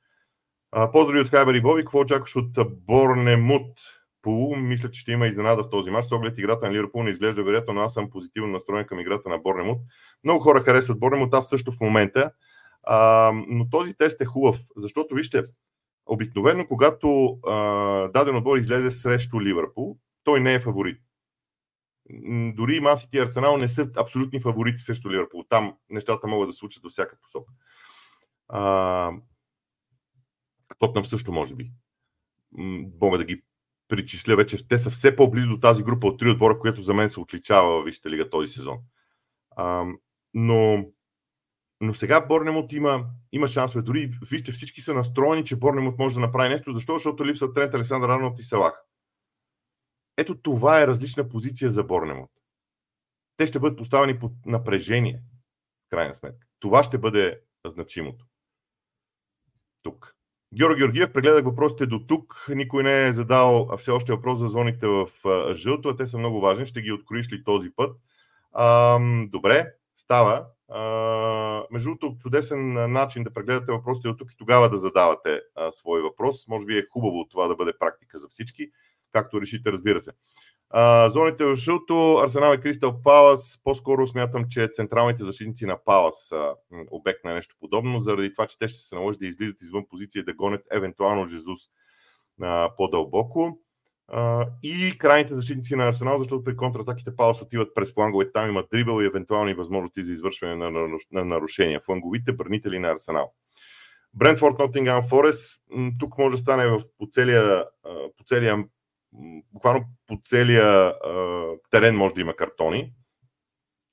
Поздрави 0.91 1.19
от 1.19 1.29
Хайбер 1.29 1.53
и 1.53 1.61
Боби. 1.61 1.81
Какво 1.81 1.99
очакваш 1.99 2.35
от 2.35 2.83
Борнемут? 2.85 3.77
Пул, 4.21 4.55
мисля, 4.55 4.91
че 4.91 5.01
ще 5.01 5.11
има 5.11 5.27
изненада 5.27 5.63
в 5.63 5.69
този 5.69 5.91
матч. 5.91 6.07
С 6.07 6.11
оглед 6.11 6.37
играта 6.37 6.65
на 6.65 6.73
Ливърпул 6.73 7.03
не 7.03 7.09
изглежда 7.09 7.43
вероятно, 7.43 7.73
но 7.73 7.81
аз 7.81 7.93
съм 7.93 8.09
позитивно 8.09 8.51
настроен 8.51 8.85
към 8.85 8.99
играта 8.99 9.29
на 9.29 9.37
Борнемут. 9.37 9.77
Много 10.23 10.39
хора 10.39 10.59
харесват 10.59 10.99
Борнемут, 10.99 11.33
аз 11.33 11.49
също 11.49 11.71
в 11.71 11.79
момента. 11.81 12.31
А, 12.83 13.31
но 13.47 13.69
този 13.69 13.93
тест 13.93 14.21
е 14.21 14.25
хубав, 14.25 14.59
защото 14.75 15.15
вижте, 15.15 15.45
обикновено, 16.05 16.67
когато 16.67 17.39
а, 17.47 17.55
даден 18.07 18.35
отбор 18.35 18.57
излезе 18.57 18.91
срещу 18.91 19.41
Ливърпул, 19.41 19.97
той 20.23 20.39
не 20.39 20.53
е 20.53 20.59
фаворит. 20.59 20.97
Дори 22.55 22.79
Масити 22.79 23.17
и 23.17 23.19
Арсенал 23.19 23.57
не 23.57 23.67
са 23.67 23.89
абсолютни 23.97 24.39
фаворити 24.39 24.83
срещу 24.83 25.11
Ливърпул. 25.11 25.43
Там 25.49 25.73
нещата 25.89 26.27
могат 26.27 26.49
да 26.49 26.53
случат 26.53 26.83
във 26.83 26.91
всяка 26.91 27.17
посока. 27.21 27.53
А, 28.47 29.11
Тотнам 30.79 31.05
също 31.05 31.31
може 31.31 31.55
би. 31.55 31.71
Мога 33.01 33.17
да 33.17 33.23
ги 33.23 33.43
причисля 33.87 34.35
вече. 34.35 34.67
Те 34.67 34.77
са 34.77 34.89
все 34.89 35.15
по-близо 35.15 35.49
до 35.49 35.59
тази 35.59 35.83
група 35.83 36.07
от 36.07 36.19
три 36.19 36.29
отбора, 36.29 36.59
която 36.59 36.81
за 36.81 36.93
мен 36.93 37.09
се 37.09 37.19
отличава 37.19 37.81
в 37.81 37.85
Висшата 37.85 38.09
лига 38.09 38.29
този 38.29 38.53
сезон. 38.53 38.77
А, 39.55 39.85
но, 40.33 40.85
но 41.81 41.93
сега 41.93 42.25
Борнемот 42.25 42.73
има, 42.73 43.05
има 43.31 43.47
шансове. 43.47 43.81
Дори 43.81 44.11
вижте, 44.29 44.51
всички 44.51 44.81
са 44.81 44.93
настроени, 44.93 45.45
че 45.45 45.55
Борнемот 45.55 45.99
може 45.99 46.15
да 46.15 46.21
направи 46.21 46.49
нещо. 46.49 46.73
Защо? 46.73 46.93
Защото 46.93 47.25
липсва 47.25 47.53
Трент 47.53 47.73
Александър 47.73 48.09
Арнолд 48.09 48.39
и 48.39 48.43
Салах. 48.43 48.73
Ето 50.21 50.41
това 50.41 50.81
е 50.81 50.87
различна 50.87 51.29
позиция 51.29 51.71
за 51.71 51.83
Борнемот. 51.83 52.29
Те 53.37 53.47
ще 53.47 53.59
бъдат 53.59 53.77
поставени 53.77 54.19
под 54.19 54.31
напрежение, 54.45 55.23
в 55.87 55.89
крайна 55.89 56.15
сметка. 56.15 56.47
Това 56.59 56.83
ще 56.83 56.97
бъде 56.97 57.39
значимото. 57.67 58.25
Тук. 59.83 60.15
Георги 60.53 60.79
Георгиев, 60.79 61.13
прегледах 61.13 61.45
въпросите 61.45 61.85
до 61.85 61.99
тук. 62.07 62.45
Никой 62.49 62.83
не 62.83 63.07
е 63.07 63.13
задал 63.13 63.77
все 63.77 63.91
още 63.91 64.13
въпрос 64.13 64.39
за 64.39 64.47
зоните 64.47 64.87
в 64.87 65.09
жълто, 65.53 65.89
а 65.89 65.95
те 65.95 66.07
са 66.07 66.17
много 66.17 66.41
важни. 66.41 66.65
Ще 66.65 66.81
ги 66.81 66.91
откроиш 66.91 67.31
ли 67.31 67.43
този 67.43 67.69
път? 67.75 67.97
А, 68.51 68.99
добре, 69.27 69.73
става. 69.95 70.45
А, 70.69 71.63
между 71.71 71.89
другото, 71.89 72.17
чудесен 72.17 72.93
начин 72.93 73.23
да 73.23 73.33
прегледате 73.33 73.71
въпросите 73.71 74.07
от 74.07 74.17
тук 74.17 74.31
и 74.31 74.37
тогава 74.37 74.69
да 74.69 74.77
задавате 74.77 75.41
а, 75.55 75.71
свой 75.71 76.01
въпрос. 76.01 76.47
Може 76.47 76.65
би 76.65 76.77
е 76.77 76.87
хубаво 76.91 77.27
това 77.29 77.47
да 77.47 77.55
бъде 77.55 77.73
практика 77.79 78.19
за 78.19 78.27
всички, 78.27 78.71
както 79.11 79.41
решите, 79.41 79.71
разбира 79.71 79.99
се. 79.99 80.11
А, 80.69 81.09
зоните 81.09 81.45
в 81.45 81.55
жълто, 81.55 82.17
Арсенал 82.17 82.53
и 82.53 82.59
Кристал 82.59 83.01
Палас. 83.03 83.61
По-скоро 83.63 84.07
смятам, 84.07 84.45
че 84.49 84.69
централните 84.73 85.23
защитници 85.23 85.65
на 85.65 85.83
Палас 85.85 86.27
са 86.27 86.53
обект 86.91 87.23
на 87.23 87.33
нещо 87.33 87.55
подобно, 87.59 87.99
заради 87.99 88.33
това, 88.33 88.47
че 88.47 88.57
те 88.59 88.67
ще 88.67 88.79
се 88.79 88.95
наложи 88.95 89.19
да 89.19 89.27
излизат 89.27 89.61
извън 89.61 89.85
позиция 89.89 90.19
и 90.19 90.23
да 90.23 90.33
гонят 90.33 90.61
евентуално 90.71 91.27
Жезус 91.27 91.59
а, 92.41 92.69
по-дълбоко. 92.77 93.59
А, 94.07 94.47
и 94.63 94.97
крайните 94.97 95.35
защитници 95.35 95.75
на 95.75 95.87
Арсенал, 95.87 96.17
защото 96.17 96.43
при 96.43 96.57
контратаките 96.57 97.15
Палас 97.15 97.41
отиват 97.41 97.75
през 97.75 97.93
флангове. 97.93 98.31
Там 98.31 98.49
има 98.49 98.63
дрибъл 98.71 99.01
и 99.01 99.05
евентуални 99.05 99.53
възможности 99.53 100.03
за 100.03 100.11
извършване 100.11 100.55
на, 100.55 100.71
на, 100.71 100.87
на 101.11 101.25
нарушения. 101.25 101.81
Фланговите 101.81 102.33
бранители 102.33 102.79
на 102.79 102.91
Арсенал. 102.91 103.33
Брентфорд, 104.13 104.59
Нотингам, 104.59 105.03
Форест. 105.09 105.61
Тук 105.99 106.17
може 106.17 106.35
да 106.35 106.37
стане 106.37 106.67
в, 106.67 106.83
по, 106.97 107.07
целия, 107.11 107.65
по 108.17 108.23
целия 108.25 108.65
буквално 109.53 109.85
по 110.07 110.21
целия 110.25 110.65
а, 110.65 111.45
терен 111.69 111.95
може 111.95 112.15
да 112.15 112.21
има 112.21 112.35
картони, 112.35 112.93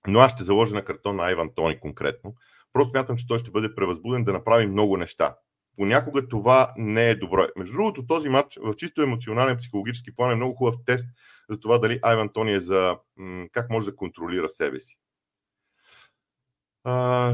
но 0.07 0.18
аз 0.18 0.33
ще 0.33 0.44
заложа 0.44 0.74
на 0.74 0.85
картон 0.85 1.16
на 1.16 1.22
Айван 1.24 1.50
Тони 1.54 1.81
конкретно. 1.81 2.35
Просто 2.72 2.90
смятам, 2.90 3.16
че 3.16 3.26
той 3.26 3.38
ще 3.38 3.50
бъде 3.50 3.74
превъзбуден 3.74 4.24
да 4.24 4.33
направи 4.33 4.66
много 4.66 4.96
неща. 4.96 5.37
Понякога 5.76 6.28
това 6.28 6.72
не 6.76 7.11
е 7.11 7.14
добро. 7.14 7.46
Между 7.57 7.72
другото, 7.72 8.07
този 8.07 8.28
матч 8.28 8.59
в 8.62 8.76
чисто 8.76 9.02
емоционален 9.02 9.57
психологически 9.57 10.16
план 10.16 10.31
е 10.31 10.35
много 10.35 10.54
хубав 10.54 10.74
тест 10.87 11.07
за 11.50 11.61
това 11.61 11.78
дали 11.78 11.98
Айван 12.02 12.28
Тони 12.33 12.52
е 12.52 12.61
за 12.61 12.98
м- 13.16 13.46
как 13.52 13.70
може 13.70 13.90
да 13.90 13.96
контролира 13.96 14.48
себе 14.48 14.81
си. 14.81 14.98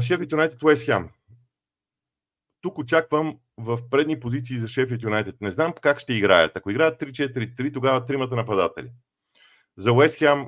Шеф 0.01 0.19
Юнайтед 0.31 0.63
Уест 0.63 0.85
Хем. 0.85 1.09
Тук 2.65 2.77
очаквам 2.77 3.37
в 3.57 3.89
предни 3.89 4.19
позиции 4.19 4.57
за 4.57 4.67
Шеф 4.67 5.03
Юнайтед. 5.03 5.41
Не 5.41 5.51
знам 5.51 5.73
как 5.81 5.99
ще 5.99 6.13
играят. 6.13 6.57
Ако 6.57 6.71
играят 6.71 7.01
3-4-3, 7.01 7.73
тогава 7.73 8.05
тримата 8.05 8.35
нападатели. 8.35 8.91
За 9.77 9.93
Уест 9.93 10.17
Хем 10.17 10.45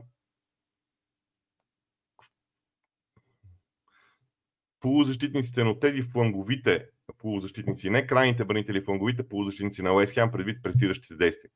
полузащитниците, 4.80 5.64
но 5.64 5.80
тези 5.80 6.02
фланговите 6.02 6.86
полузащитници, 7.18 7.90
не 7.90 8.08
крайните 8.08 8.46
бранители, 8.46 8.82
фланговите 8.82 9.30
полузащитници 9.30 9.82
на 9.82 9.94
Уест 9.94 10.14
Хем 10.14 10.32
предвид 10.32 10.64
пресиращите 10.64 11.16
действия. 11.16 11.52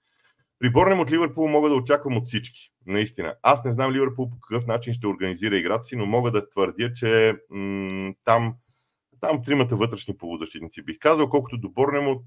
При 0.60 0.69
Борнем 0.69 1.00
от 1.00 1.12
Ливърпул 1.12 1.47
мога 1.47 1.69
да 1.69 1.76
очаквам 1.76 2.17
от 2.17 2.28
всички. 2.28 2.71
Наистина. 2.86 3.36
Аз 3.41 3.65
не 3.65 3.71
знам 3.71 3.91
Ливърпул 3.91 4.30
по 4.30 4.39
какъв 4.39 4.67
начин 4.67 4.93
ще 4.93 5.08
организира 5.08 5.58
играта 5.58 5.84
си, 5.84 5.95
но 5.95 6.06
мога 6.06 6.32
да 6.32 6.50
твърдя, 6.50 6.93
че 6.93 7.38
м- 7.50 8.13
там 8.24 8.56
там 9.21 9.43
тримата 9.43 9.75
вътрешни 9.75 10.17
полузащитници 10.17 10.81
бих 10.81 10.99
казал, 10.99 11.29
колкото 11.29 11.57
до 11.57 11.69
Борнемот, 11.69 12.23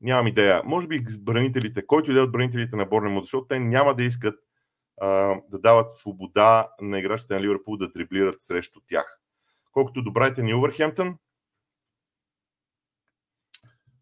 нямам 0.00 0.26
идея. 0.26 0.62
Може 0.64 0.86
би 0.86 1.04
бранителите, 1.20 1.86
който 1.86 2.10
иде 2.10 2.20
от 2.20 2.32
бранителите 2.32 2.76
на 2.76 2.86
Борнемот, 2.86 3.24
защото 3.24 3.46
те 3.46 3.58
няма 3.58 3.94
да 3.94 4.02
искат 4.02 4.40
а, 5.00 5.40
да 5.48 5.58
дават 5.58 5.92
свобода 5.92 6.68
на 6.80 6.98
играчите 6.98 7.34
на 7.34 7.40
Ливърпул 7.40 7.76
да 7.76 7.88
дриблират 7.88 8.40
срещу 8.40 8.80
тях. 8.86 9.20
Колкото 9.72 10.02
до 10.02 10.12
Брайтън 10.12 10.48
и 10.48 10.54
Увърхемптън, 10.54 11.18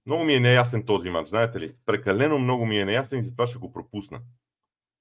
много 0.06 0.24
ми 0.24 0.34
е 0.34 0.40
неясен 0.40 0.86
този 0.86 1.10
матч, 1.10 1.28
знаете 1.28 1.60
ли? 1.60 1.74
Прекалено 1.86 2.38
много 2.38 2.66
ми 2.66 2.80
е 2.80 2.84
неясен 2.84 3.20
и 3.20 3.24
затова 3.24 3.46
ще 3.46 3.58
го 3.58 3.72
пропусна. 3.72 4.20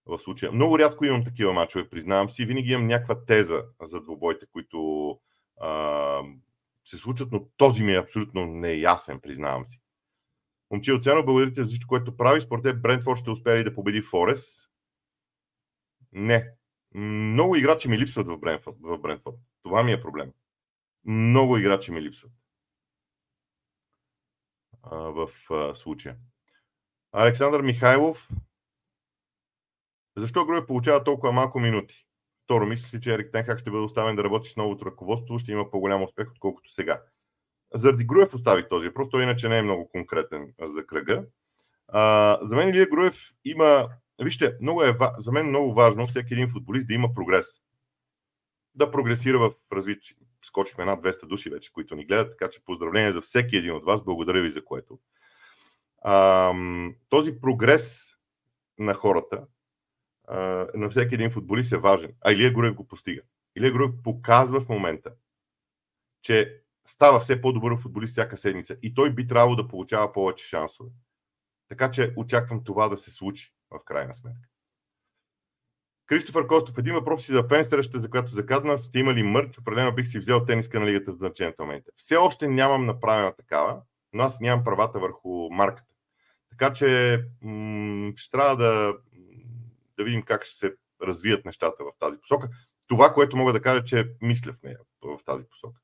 В 0.05 0.19
случая. 0.19 0.51
Много 0.51 0.79
рядко 0.79 1.05
имам 1.05 1.23
такива 1.23 1.53
мачове, 1.53 1.89
признавам 1.89 2.29
си. 2.29 2.45
Винаги 2.45 2.71
имам 2.71 2.87
някаква 2.87 3.25
теза 3.25 3.63
за 3.81 4.01
двубойте, 4.01 4.45
които 4.51 5.09
а, 5.61 6.21
се 6.89 6.97
случват, 6.97 7.31
но 7.31 7.49
този 7.57 7.83
ми 7.83 7.93
е 7.93 7.99
абсолютно 7.99 8.45
неясен, 8.45 9.19
признавам 9.19 9.65
си. 9.65 9.79
Момче 10.71 10.93
Оцено, 10.93 11.25
благодарите 11.25 11.63
за 11.63 11.67
всичко, 11.67 11.89
което 11.89 12.17
прави. 12.17 12.41
Според 12.41 12.63
теб 12.63 12.81
Брентфорд 12.81 13.19
ще 13.19 13.31
успее 13.31 13.57
ли 13.57 13.63
да 13.63 13.75
победи 13.75 14.01
Форес? 14.01 14.69
Не. 16.11 16.51
Много 16.93 17.55
играчи 17.55 17.89
ми 17.89 17.97
липсват 17.97 18.27
в 18.27 18.37
Брентфорд. 18.37 18.75
В 18.81 18.97
Брентфорд. 18.97 19.35
Това 19.63 19.83
ми 19.83 19.91
е 19.91 20.01
проблем. 20.01 20.31
Много 21.05 21.57
играчи 21.57 21.91
ми 21.91 22.01
липсват 22.01 22.31
а, 24.83 24.95
в 24.97 25.29
а, 25.49 25.75
случая. 25.75 26.17
Александър 27.11 27.61
Михайлов. 27.61 28.29
Защо 30.17 30.45
Груев 30.45 30.67
получава 30.67 31.03
толкова 31.03 31.31
малко 31.31 31.59
минути? 31.59 32.06
Второ, 32.47 32.65
мисля 32.65 32.99
че 32.99 33.13
Ерик 33.13 33.31
Тенхак 33.31 33.59
ще 33.59 33.71
бъде 33.71 33.83
оставен 33.83 34.15
да 34.15 34.23
работи 34.23 34.49
с 34.49 34.55
новото 34.55 34.85
ръководство, 34.85 35.39
ще 35.39 35.51
има 35.51 35.71
по-голям 35.71 36.03
успех, 36.03 36.27
отколкото 36.31 36.71
сега. 36.71 37.01
заради 37.73 38.05
Груев 38.05 38.33
оставих 38.33 38.67
този 38.69 38.87
въпрос, 38.87 39.09
той 39.09 39.23
иначе 39.23 39.49
не 39.49 39.57
е 39.57 39.61
много 39.61 39.89
конкретен 39.89 40.53
за 40.61 40.85
кръга. 40.85 41.25
А, 41.87 42.37
за 42.41 42.55
мен 42.55 42.69
Илия 42.69 42.89
Груев 42.89 43.15
има. 43.45 43.89
Вижте, 44.21 44.57
много 44.61 44.83
е, 44.83 44.97
за 45.17 45.31
мен 45.31 45.47
много 45.47 45.73
важно 45.73 46.07
всеки 46.07 46.33
един 46.33 46.49
футболист 46.49 46.87
да 46.87 46.93
има 46.93 47.13
прогрес. 47.13 47.45
Да 48.75 48.91
прогресира 48.91 49.39
в 49.39 49.53
развитие. 49.73 50.17
Скочихме 50.43 50.85
над 50.85 51.01
200 51.01 51.27
души 51.27 51.49
вече, 51.49 51.71
които 51.73 51.95
ни 51.95 52.05
гледат, 52.05 52.31
така 52.31 52.49
че 52.49 52.63
поздравления 52.65 53.13
за 53.13 53.21
всеки 53.21 53.57
един 53.57 53.75
от 53.75 53.85
вас. 53.85 54.03
Благодаря 54.03 54.41
ви 54.41 54.51
за 54.51 54.65
което. 54.65 54.99
А, 56.01 56.53
този 57.09 57.41
прогрес 57.41 58.13
на 58.79 58.93
хората, 58.93 59.45
а, 60.27 60.67
на 60.73 60.89
всеки 60.89 61.15
един 61.15 61.31
футболист 61.31 61.71
е 61.71 61.77
важен. 61.77 62.13
А 62.21 62.31
Илия 62.31 62.53
Груев 62.53 62.75
го 62.75 62.87
постига. 62.87 63.21
Илия 63.55 63.71
Груев 63.71 63.91
показва 64.03 64.61
в 64.61 64.69
момента, 64.69 65.11
че 66.21 66.61
става 66.87 67.19
все 67.19 67.41
по-добър 67.41 67.77
футболист 67.77 68.11
всяка 68.11 68.37
седмица 68.37 68.77
и 68.81 68.93
той 68.93 69.13
би 69.13 69.27
трябвало 69.27 69.55
да 69.55 69.67
получава 69.67 70.13
повече 70.13 70.47
шансове. 70.47 70.89
Така 71.69 71.91
че 71.91 72.13
очаквам 72.15 72.63
това 72.63 72.89
да 72.89 72.97
се 72.97 73.11
случи 73.11 73.53
в 73.71 73.79
крайна 73.85 74.15
сметка. 74.15 74.49
Кристофър 76.05 76.47
Костов, 76.47 76.77
един 76.77 76.93
въпрос 76.93 77.25
си 77.25 77.31
за 77.31 77.47
фенстереща, 77.47 78.01
за 78.01 78.09
която 78.09 78.31
закадна. 78.31 78.77
Сте 78.77 78.99
имали 78.99 79.23
мърч? 79.23 79.57
Определено 79.57 79.95
бих 79.95 80.07
си 80.07 80.19
взел 80.19 80.45
тениска 80.45 80.79
на 80.79 80.85
лигата 80.85 81.11
за 81.11 81.53
момента. 81.59 81.91
Все 81.95 82.15
още 82.15 82.47
нямам 82.47 82.85
направена 82.85 83.33
такава, 83.35 83.81
но 84.13 84.23
аз 84.23 84.39
нямам 84.39 84.63
правата 84.63 84.99
върху 84.99 85.49
марката. 85.51 85.93
Така 86.49 86.73
че 86.73 87.19
м- 87.41 88.13
ще 88.15 88.31
трябва 88.31 88.55
да, 88.55 88.93
да 89.97 90.03
видим 90.03 90.21
как 90.21 90.45
ще 90.45 90.57
се 90.57 90.75
развият 91.01 91.45
нещата 91.45 91.83
в 91.83 91.91
тази 91.99 92.17
посока. 92.21 92.49
Това, 92.87 93.13
което 93.13 93.37
мога 93.37 93.53
да 93.53 93.61
кажа, 93.61 93.83
че 93.83 94.11
мисля 94.21 94.53
в 94.53 94.63
нея 94.63 94.77
в 95.01 95.19
тази 95.25 95.45
посока. 95.49 95.79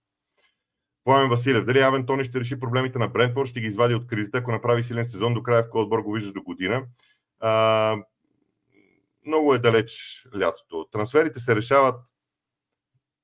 Пламен 1.04 1.30
Василев, 1.30 1.66
дали 1.66 1.80
Авен 1.80 2.06
Тони 2.06 2.24
ще 2.24 2.40
реши 2.40 2.60
проблемите 2.60 3.00
на 3.00 3.08
Брентфорд, 3.08 3.50
ще 3.50 3.62
ги 3.62 3.68
извади 3.68 3.96
от 3.96 4.08
кризата, 4.08 4.38
ако 4.38 4.52
направи 4.52 4.84
силен 4.84 5.06
сезон 5.06 5.34
до 5.34 5.44
края 5.44 5.64
в 5.64 5.70
Колдбор 5.70 6.00
го 6.00 6.12
виждаш 6.12 6.34
до 6.34 6.44
година. 6.44 6.86
А, 7.40 7.98
много 9.26 9.54
е 9.54 9.60
далеч 9.60 10.24
лятото. 10.40 10.88
Трансферите 10.92 11.40
се 11.40 11.56
решават 11.56 12.02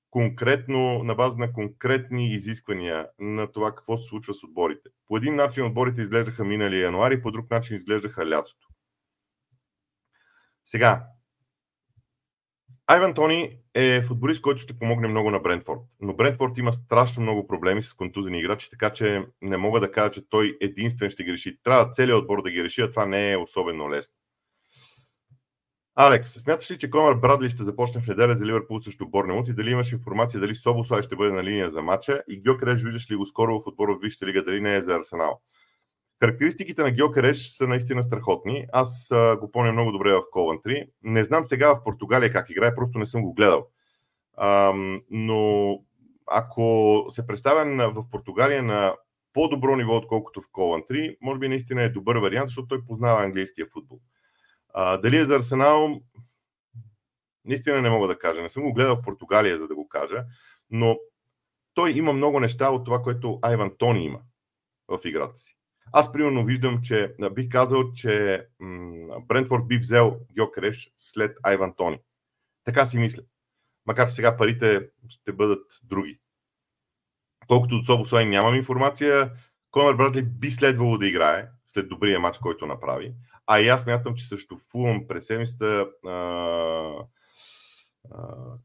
конкретно, 0.09 1.03
на 1.03 1.15
база 1.15 1.37
на 1.37 1.53
конкретни 1.53 2.33
изисквания 2.33 3.07
на 3.19 3.51
това 3.51 3.75
какво 3.75 3.97
се 3.97 4.07
случва 4.09 4.33
с 4.33 4.43
отборите. 4.43 4.89
По 5.07 5.17
един 5.17 5.35
начин 5.35 5.65
отборите 5.65 6.01
изглеждаха 6.01 6.43
минали 6.43 6.81
януари, 6.81 7.21
по 7.21 7.31
друг 7.31 7.51
начин 7.51 7.75
изглеждаха 7.75 8.29
лятото. 8.29 8.68
Сега, 10.71 11.05
Айван 12.87 13.13
Тони 13.13 13.57
е 13.73 14.01
футболист, 14.01 14.41
който 14.41 14.61
ще 14.61 14.79
помогне 14.79 15.07
много 15.07 15.31
на 15.31 15.39
Брентфорд. 15.39 15.79
Но 16.01 16.15
Брентфорд 16.15 16.57
има 16.57 16.73
страшно 16.73 17.23
много 17.23 17.47
проблеми 17.47 17.83
с 17.83 17.93
контузени 17.93 18.39
играчи, 18.39 18.69
така 18.69 18.89
че 18.89 19.25
не 19.41 19.57
мога 19.57 19.79
да 19.79 19.91
кажа, 19.91 20.11
че 20.11 20.29
той 20.29 20.57
единствен 20.61 21.09
ще 21.09 21.23
ги 21.23 21.33
реши. 21.33 21.57
Трябва 21.63 21.91
целият 21.91 22.19
отбор 22.19 22.43
да 22.43 22.51
ги 22.51 22.63
реши, 22.63 22.81
а 22.81 22.89
това 22.89 23.05
не 23.05 23.31
е 23.31 23.37
особено 23.37 23.91
лесно. 23.91 24.13
Алекс, 25.95 26.31
смяташ 26.31 26.71
ли, 26.71 26.77
че 26.77 26.89
Конор 26.89 27.19
Брадли 27.19 27.49
ще 27.49 27.63
започне 27.63 28.01
в 28.01 28.07
неделя 28.07 28.35
за 28.35 28.45
Ливърпул 28.45 28.79
срещу 28.81 29.09
Борнемут 29.09 29.47
и 29.47 29.53
дали 29.53 29.71
имаш 29.71 29.91
информация 29.91 30.39
дали 30.39 30.55
Собослай 30.55 31.01
ще 31.01 31.15
бъде 31.15 31.31
на 31.31 31.43
линия 31.43 31.71
за 31.71 31.81
матча 31.81 32.23
и 32.27 32.41
Гьокереш 32.41 32.81
виждаш 32.81 33.11
ли 33.11 33.15
го 33.15 33.25
скоро 33.25 33.59
в 33.59 33.67
отбора 33.67 33.95
в 33.95 34.01
Висшата 34.01 34.25
лига, 34.25 34.43
дали 34.43 34.61
не 34.61 34.75
е 34.75 34.81
за 34.81 34.95
Арсенал? 34.95 35.41
Характеристиките 36.19 36.83
на 36.83 36.91
Геокереш 36.91 37.49
са 37.49 37.67
наистина 37.67 38.03
страхотни. 38.03 38.65
Аз 38.73 39.11
а, 39.11 39.37
го 39.37 39.51
помня 39.51 39.71
много 39.71 39.91
добре 39.91 40.13
в 40.13 40.21
Ковантри. 40.31 40.87
Не 41.03 41.23
знам 41.23 41.43
сега 41.43 41.75
в 41.75 41.83
Португалия 41.83 42.31
как 42.31 42.49
играе, 42.49 42.75
просто 42.75 42.99
не 42.99 43.05
съм 43.05 43.21
го 43.21 43.33
гледал. 43.33 43.67
А, 44.37 44.73
но 45.09 45.73
ако 46.27 47.05
се 47.09 47.27
представя 47.27 47.91
в 47.91 48.09
Португалия 48.11 48.63
на 48.63 48.95
по-добро 49.33 49.75
ниво, 49.75 49.97
отколкото 49.97 50.41
в 50.41 50.51
Ковантри, 50.51 51.17
може 51.21 51.39
би 51.39 51.47
наистина 51.47 51.83
е 51.83 51.89
добър 51.89 52.15
вариант, 52.15 52.49
защото 52.49 52.67
той 52.67 52.85
познава 52.85 53.23
английския 53.23 53.67
футбол. 53.73 53.99
А, 54.73 54.97
дали 54.97 55.17
е 55.17 55.25
за 55.25 55.35
Арсенал, 55.35 56.01
наистина 57.45 57.81
не 57.81 57.89
мога 57.89 58.07
да 58.07 58.19
кажа. 58.19 58.41
Не 58.41 58.49
съм 58.49 58.63
го 58.63 58.73
гледал 58.73 58.95
в 58.95 59.01
Португалия, 59.01 59.57
за 59.57 59.67
да 59.67 59.75
го 59.75 59.87
кажа, 59.87 60.25
но 60.69 60.97
той 61.73 61.91
има 61.91 62.13
много 62.13 62.39
неща 62.39 62.69
от 62.69 62.85
това, 62.85 63.01
което 63.01 63.39
Айван 63.41 63.71
Тони 63.77 64.05
има 64.05 64.19
в 64.87 64.99
играта 65.05 65.37
си. 65.37 65.58
Аз 65.93 66.11
примерно 66.11 66.45
виждам, 66.45 66.81
че 66.81 67.15
бих 67.31 67.49
казал, 67.49 67.93
че 67.93 68.45
Брентфорд 69.27 69.67
би 69.67 69.77
взел 69.77 70.19
Гьокреш 70.35 70.91
след 70.95 71.37
Айван 71.43 71.73
Тони. 71.77 71.99
Така 72.63 72.85
си 72.85 72.97
мисля. 72.97 73.23
Макар 73.85 74.07
че 74.07 74.13
сега 74.13 74.37
парите 74.37 74.89
ще 75.09 75.33
бъдат 75.33 75.65
други. 75.83 76.19
Колкото 77.47 77.77
до 77.77 77.83
Собослай 77.83 78.25
нямам 78.25 78.55
информация, 78.55 79.31
Конор 79.71 79.95
Братли 79.95 80.21
би 80.21 80.51
следвало 80.51 80.97
да 80.97 81.07
играе 81.07 81.47
след 81.67 81.89
добрия 81.89 82.19
матч, 82.19 82.37
който 82.37 82.67
направи. 82.67 83.13
А 83.47 83.59
и 83.59 83.67
аз 83.67 83.85
мятам, 83.85 84.15
че 84.15 84.27
също 84.27 84.57
Фулъм 84.71 85.07
през 85.07 85.25
седмицата 85.25 85.87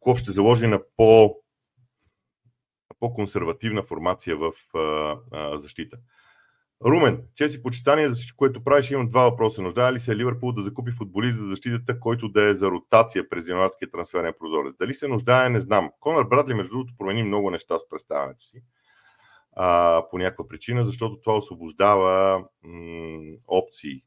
Клоп 0.01 0.19
ще 0.19 0.33
заложи 0.33 0.67
на 0.67 0.81
по, 0.97 1.37
по-консервативна 2.99 3.83
формация 3.83 4.37
в 4.37 4.53
а, 4.75 5.17
а, 5.33 5.59
защита. 5.59 5.97
Румен, 6.85 7.23
чест 7.35 7.55
и 7.55 7.63
почитание 7.63 8.09
за 8.09 8.15
всичко, 8.15 8.37
което 8.37 8.65
правиш. 8.65 8.91
Имам 8.91 9.09
два 9.09 9.23
въпроса. 9.23 9.63
Нуждае 9.63 9.93
ли 9.93 10.01
се 10.01 10.17
Ливърпул 10.17 10.53
да 10.53 10.63
закупи 10.63 10.93
футболист 10.93 11.39
за 11.39 11.49
защитата, 11.49 12.01
който 12.01 12.29
да 12.29 12.49
е 12.49 12.55
за 12.55 12.71
ротация 12.71 13.29
през 13.29 13.49
януарския 13.49 13.91
трансферен 13.91 14.35
прозорец? 14.41 14.75
Дали 14.81 14.95
се 14.95 15.09
нуждае, 15.09 15.49
не 15.49 15.61
знам. 15.61 15.91
Конър 16.01 16.25
Брадли, 16.25 16.55
между 16.55 16.71
другото, 16.71 16.95
промени 16.99 17.23
много 17.23 17.51
неща 17.51 17.79
с 17.79 17.89
представянето 17.89 18.45
си 18.45 18.63
а, 19.57 20.03
по 20.11 20.19
някаква 20.19 20.49
причина, 20.49 20.85
защото 20.85 21.21
това 21.21 21.37
освобождава 21.37 22.45
м- 22.63 23.37
опции. 23.49 24.03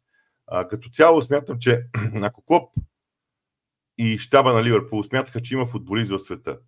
А, 0.47 0.67
като 0.67 0.89
цяло 0.89 1.21
смятам, 1.21 1.60
че 1.60 1.84
ако 2.21 2.45
Клоп 2.45 2.73
и 3.97 4.17
щаба 4.17 4.53
на 4.53 4.63
Ливърпул 4.63 5.03
смятаха, 5.03 5.41
че 5.41 5.53
има 5.53 5.65
футболист 5.65 6.12
в 6.12 6.19
света, 6.19 6.60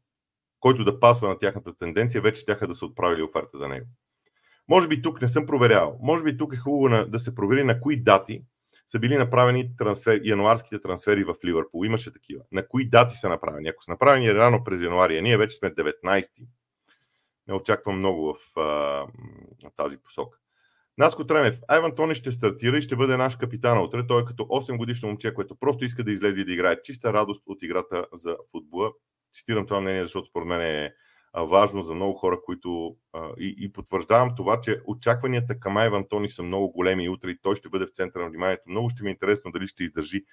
който 0.59 0.83
да 0.83 0.99
пасва 0.99 1.29
на 1.29 1.39
тяхната 1.39 1.77
тенденция, 1.77 2.21
вече 2.21 2.45
тяха 2.45 2.67
да 2.67 2.75
са 2.75 2.85
отправили 2.85 3.23
оферта 3.23 3.57
за 3.57 3.67
него. 3.67 3.87
Може 4.69 4.87
би 4.87 5.01
тук 5.01 5.21
не 5.21 5.27
съм 5.27 5.45
проверял. 5.45 5.97
Може 6.01 6.23
би 6.23 6.37
тук 6.37 6.53
е 6.53 6.57
хубаво 6.57 6.89
на, 6.89 7.07
да 7.07 7.19
се 7.19 7.35
провери 7.35 7.63
на 7.63 7.81
кои 7.81 8.03
дати 8.03 8.43
са 8.87 8.99
били 8.99 9.17
направени 9.17 9.75
трансфер, 9.77 10.21
януарските 10.23 10.81
трансфери 10.81 11.23
в 11.23 11.35
Ливърпул. 11.45 11.85
Имаше 11.85 12.13
такива. 12.13 12.43
На 12.51 12.67
кои 12.67 12.89
дати 12.89 13.15
са 13.15 13.29
направени? 13.29 13.69
Ако 13.69 13.83
са 13.83 13.91
направени 13.91 14.33
рано 14.33 14.63
през 14.63 14.81
януари, 14.81 15.17
а 15.17 15.21
ние 15.21 15.37
вече 15.37 15.55
сме 15.55 15.75
19-ти, 15.75 16.47
не 17.47 17.53
очаквам 17.53 17.97
много 17.97 18.33
в 18.33 18.59
а, 18.59 19.05
тази 19.77 19.97
посока. 19.97 20.37
Наско 20.97 21.27
Тренев, 21.27 21.59
Айван 21.67 21.95
Тони 21.95 22.15
ще 22.15 22.31
стартира 22.31 22.77
и 22.77 22.81
ще 22.81 22.95
бъде 22.95 23.17
наш 23.17 23.35
капитан 23.35 23.81
утре. 23.83 24.07
Той 24.07 24.21
е 24.21 24.25
като 24.25 24.43
8 24.43 24.77
годишно 24.77 25.07
момче, 25.07 25.33
което 25.33 25.55
просто 25.55 25.85
иска 25.85 26.03
да 26.03 26.11
излезе 26.11 26.41
и 26.41 26.45
да 26.45 26.51
играе. 26.51 26.81
Чиста 26.81 27.13
радост 27.13 27.43
от 27.45 27.63
играта 27.63 28.05
за 28.13 28.37
футбола. 28.51 28.91
Цитирам 29.33 29.67
това 29.67 29.81
мнение, 29.81 30.03
защото 30.03 30.29
според 30.29 30.47
мен 30.47 30.61
е 30.61 30.93
важно 31.35 31.83
за 31.83 31.93
много 31.93 32.13
хора, 32.13 32.39
които 32.45 32.95
и, 33.37 33.55
и 33.57 33.71
потвърждавам 33.71 34.35
това, 34.35 34.61
че 34.61 34.81
очакванията 34.85 35.59
към 35.59 35.77
Айван 35.77 36.05
Тони 36.09 36.29
са 36.29 36.43
много 36.43 36.71
големи 36.71 37.05
и 37.05 37.09
утре 37.09 37.29
и 37.29 37.39
той 37.41 37.55
ще 37.55 37.69
бъде 37.69 37.85
в 37.85 37.91
центъра 37.91 38.23
на 38.23 38.29
вниманието. 38.29 38.63
Много 38.67 38.89
ще 38.89 39.03
ми 39.03 39.09
е 39.09 39.11
интересно 39.11 39.51
дали 39.51 39.67
ще 39.67 39.83
издържи 39.83 40.25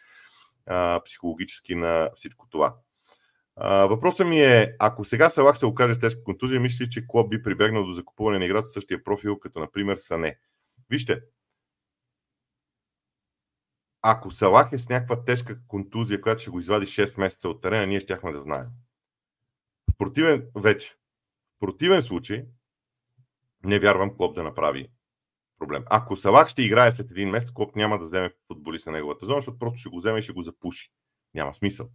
а, 0.67 1.01
психологически 1.05 1.75
на 1.75 2.11
всичко 2.15 2.47
това. 2.51 2.75
А, 3.57 3.87
въпросът 3.87 4.27
ми 4.27 4.41
е, 4.41 4.77
ако 4.79 5.05
сега 5.05 5.31
Салах 5.31 5.59
се 5.59 5.67
окаже 5.67 5.95
с 5.95 6.01
тежка 6.01 6.25
контузия, 6.25 6.61
мисли, 6.61 6.91
че 6.91 7.07
Клоп 7.07 7.31
би 7.31 7.43
прибегнал 7.43 7.85
до 7.85 7.93
закупуване 7.93 8.39
на 8.39 8.45
играта 8.45 8.67
с 8.67 8.73
същия 8.73 9.05
профил, 9.05 9.39
като 9.39 9.61
например 9.61 9.97
Сане. 9.97 10.39
Вижте, 10.91 11.21
ако 14.03 14.31
Салах 14.31 14.73
е 14.73 14.79
с 14.79 14.89
някаква 14.89 15.25
тежка 15.25 15.59
контузия, 15.69 16.21
която 16.21 16.43
ще 16.43 16.51
го 16.51 16.61
извади 16.61 16.87
6 16.87 17.21
месеца 17.21 17.49
от 17.49 17.63
терена, 17.63 17.87
ние 17.87 18.01
щяхме 18.01 18.33
да 18.33 18.41
знаем 18.41 18.67
противен, 19.99 20.47
вече, 20.55 20.95
в 21.57 21.61
противен 21.61 22.03
случай, 22.03 22.45
не 23.65 23.79
вярвам 23.79 24.17
Клоп 24.17 24.35
да 24.35 24.43
направи 24.43 24.89
проблем. 25.59 25.85
Ако 25.87 26.17
Салах 26.17 26.49
ще 26.49 26.63
играе 26.63 26.93
след 26.93 27.11
един 27.11 27.31
месец, 27.31 27.51
Клоп 27.51 27.77
няма 27.77 27.99
да 27.99 28.05
вземе 28.05 28.31
футболист 28.47 28.87
на 28.87 28.93
неговата 28.93 29.27
зона, 29.27 29.39
защото 29.39 29.59
просто 29.59 29.79
ще 29.79 29.89
го 29.89 29.99
вземе 29.99 30.19
и 30.19 30.23
ще 30.23 30.33
го 30.33 30.43
запуши. 30.43 30.91
Няма 31.35 31.55
смисъл. 31.55 31.89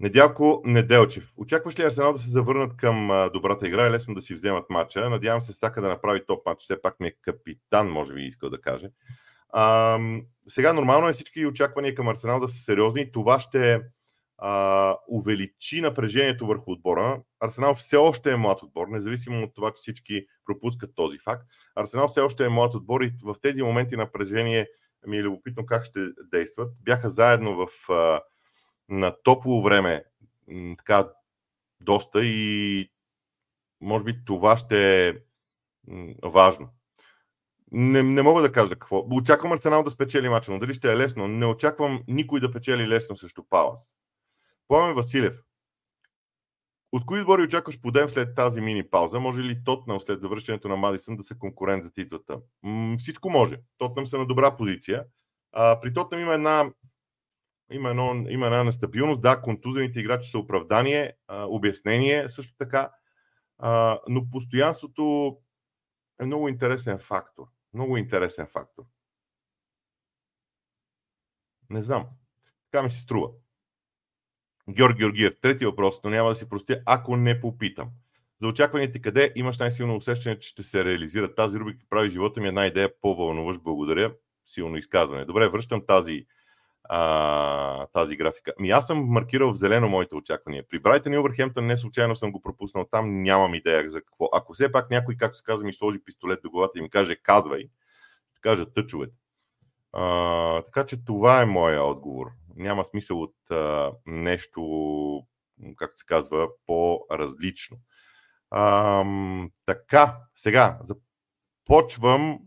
Недялко 0.00 0.62
Неделчев. 0.64 1.32
Очакваш 1.36 1.78
ли 1.78 1.82
Арсенал 1.82 2.12
да 2.12 2.18
се 2.18 2.30
завърнат 2.30 2.76
към 2.76 3.28
добрата 3.32 3.68
игра? 3.68 3.86
Е 3.86 3.90
лесно 3.90 4.14
да 4.14 4.22
си 4.22 4.34
вземат 4.34 4.70
матча. 4.70 5.10
Надявам 5.10 5.42
се 5.42 5.52
Сака 5.52 5.80
да 5.80 5.88
направи 5.88 6.26
топ 6.26 6.46
матч. 6.46 6.62
Все 6.62 6.82
пак 6.82 7.00
ми 7.00 7.06
е 7.06 7.16
капитан, 7.22 7.90
може 7.90 8.14
би 8.14 8.22
искал 8.22 8.50
да 8.50 8.60
каже. 8.60 8.90
А, 9.48 9.98
сега 10.46 10.72
нормално 10.72 11.08
е 11.08 11.12
всички 11.12 11.46
очаквания 11.46 11.94
към 11.94 12.08
Арсенал 12.08 12.40
да 12.40 12.48
са 12.48 12.58
сериозни. 12.58 13.12
Това 13.12 13.40
ще 13.40 13.72
е 13.72 13.80
а, 14.46 14.96
увеличи 15.08 15.80
напрежението 15.80 16.46
върху 16.46 16.72
отбора. 16.72 17.22
Арсенал 17.40 17.74
все 17.74 17.96
още 17.96 18.32
е 18.32 18.36
млад 18.36 18.62
отбор, 18.62 18.88
независимо 18.88 19.44
от 19.44 19.54
това, 19.54 19.70
че 19.70 19.74
всички 19.76 20.26
пропускат 20.46 20.94
този 20.94 21.18
факт. 21.18 21.48
Арсенал 21.76 22.08
все 22.08 22.20
още 22.20 22.44
е 22.44 22.48
млад 22.48 22.74
отбор 22.74 23.00
и 23.00 23.12
в 23.24 23.36
тези 23.42 23.62
моменти 23.62 23.96
напрежение 23.96 24.68
ми 25.06 25.18
е 25.18 25.22
любопитно 25.22 25.66
как 25.66 25.84
ще 25.84 26.00
действат. 26.32 26.72
Бяха 26.82 27.10
заедно 27.10 27.56
в, 27.56 27.92
а, 27.92 28.20
на 28.88 29.16
топло 29.22 29.62
време 29.62 30.04
така 30.78 31.08
доста 31.80 32.24
и 32.24 32.90
може 33.80 34.04
би 34.04 34.24
това 34.24 34.56
ще 34.56 35.12
важно. 36.22 36.68
Не, 37.72 38.02
не 38.02 38.22
мога 38.22 38.42
да 38.42 38.52
кажа 38.52 38.72
какво. 38.72 39.06
Очаквам 39.10 39.52
Арсенал 39.52 39.82
да 39.82 39.90
спечели 39.90 40.28
мача, 40.28 40.52
но 40.52 40.58
дали 40.58 40.74
ще 40.74 40.92
е 40.92 40.96
лесно? 40.96 41.28
Не 41.28 41.46
очаквам 41.46 42.04
никой 42.08 42.40
да 42.40 42.52
печели 42.52 42.88
лесно 42.88 43.16
срещу 43.16 43.42
Палас. 43.50 43.94
Пламен 44.68 44.94
Василев. 44.94 45.42
От 46.92 47.06
кои 47.06 47.20
отбори 47.20 47.42
очакваш 47.42 47.80
подем 47.80 48.08
след 48.08 48.34
тази 48.34 48.60
мини 48.60 48.90
пауза? 48.90 49.20
Може 49.20 49.42
ли 49.42 49.64
Тотнам 49.64 50.00
след 50.00 50.20
завършването 50.20 50.68
на 50.68 50.76
Мадисън 50.76 51.16
да 51.16 51.24
са 51.24 51.38
конкурент 51.38 51.84
за 51.84 51.92
титлата? 51.92 52.40
М- 52.62 52.96
всичко 52.98 53.30
може. 53.30 53.60
Тотнам 53.78 54.06
са 54.06 54.18
на 54.18 54.26
добра 54.26 54.56
позиция. 54.56 55.04
А, 55.52 55.80
при 55.80 55.92
Тотнам 55.94 56.20
има 56.20 56.34
една, 56.34 56.72
има, 57.70 57.90
едно, 57.90 58.24
има 58.28 58.46
една 58.46 58.64
нестабилност. 58.64 59.22
Да, 59.22 59.42
контузените 59.42 60.00
играчи 60.00 60.30
са 60.30 60.38
оправдание, 60.38 61.12
а, 61.28 61.44
обяснение 61.44 62.28
също 62.28 62.56
така. 62.58 62.90
А, 63.58 64.00
но 64.08 64.30
постоянството 64.30 65.36
е 66.20 66.26
много 66.26 66.48
интересен 66.48 66.98
фактор. 66.98 67.46
Много 67.74 67.96
интересен 67.96 68.46
фактор. 68.46 68.84
Не 71.70 71.82
знам. 71.82 72.06
Така 72.70 72.82
ми 72.82 72.90
се 72.90 73.00
струва. 73.00 73.28
Георги 74.70 74.98
Георгиев, 74.98 75.34
трети 75.40 75.66
въпрос, 75.66 76.00
но 76.04 76.10
няма 76.10 76.28
да 76.28 76.34
си 76.34 76.48
простя, 76.48 76.80
ако 76.86 77.16
не 77.16 77.40
попитам. 77.40 77.88
За 78.42 78.48
очакваните 78.48 79.02
къде 79.02 79.32
имаш 79.36 79.58
най-силно 79.58 79.96
усещане, 79.96 80.38
че 80.38 80.48
ще 80.48 80.62
се 80.62 80.84
реализира 80.84 81.34
тази 81.34 81.58
рубрика 81.58 81.86
прави 81.90 82.10
живота 82.10 82.40
ми 82.40 82.48
една 82.48 82.66
идея 82.66 82.90
по-вълнуващ. 83.00 83.60
Благодаря. 83.62 84.12
Силно 84.44 84.76
изказване. 84.76 85.24
Добре, 85.24 85.48
връщам 85.48 85.82
тази, 85.86 86.26
а, 86.84 87.86
тази 87.86 88.16
графика. 88.16 88.52
Ми 88.60 88.70
аз 88.70 88.86
съм 88.86 89.04
маркирал 89.04 89.52
в 89.52 89.56
зелено 89.56 89.88
моите 89.88 90.14
очаквания. 90.14 90.64
При 90.68 90.78
Брайтън 90.78 91.12
и 91.12 91.18
Увърхемптън 91.18 91.66
не 91.66 91.76
случайно 91.76 92.16
съм 92.16 92.32
го 92.32 92.42
пропуснал. 92.42 92.88
Там 92.90 93.22
нямам 93.22 93.54
идея 93.54 93.90
за 93.90 94.00
какво. 94.00 94.28
Ако 94.32 94.54
все 94.54 94.72
пак 94.72 94.90
някой, 94.90 95.16
както 95.16 95.38
се 95.38 95.44
казва, 95.44 95.66
ми 95.66 95.74
сложи 95.74 96.04
пистолет 96.04 96.40
до 96.42 96.50
главата 96.50 96.78
и 96.78 96.82
ми 96.82 96.90
каже 96.90 97.16
казвай, 97.16 97.68
ще 98.32 98.40
кажа 98.40 98.72
тъчовете. 98.72 99.14
Така 100.64 100.86
че 100.86 101.04
това 101.04 101.42
е 101.42 101.46
моя 101.46 101.82
отговор. 101.82 102.26
Няма 102.56 102.84
смисъл 102.84 103.22
от 103.22 103.50
а, 103.50 103.92
нещо, 104.06 104.62
както 105.76 105.98
се 105.98 106.06
казва, 106.06 106.48
по-различно. 106.66 107.76
А, 108.50 109.04
така, 109.66 110.18
сега 110.34 110.80
започвам 110.82 112.40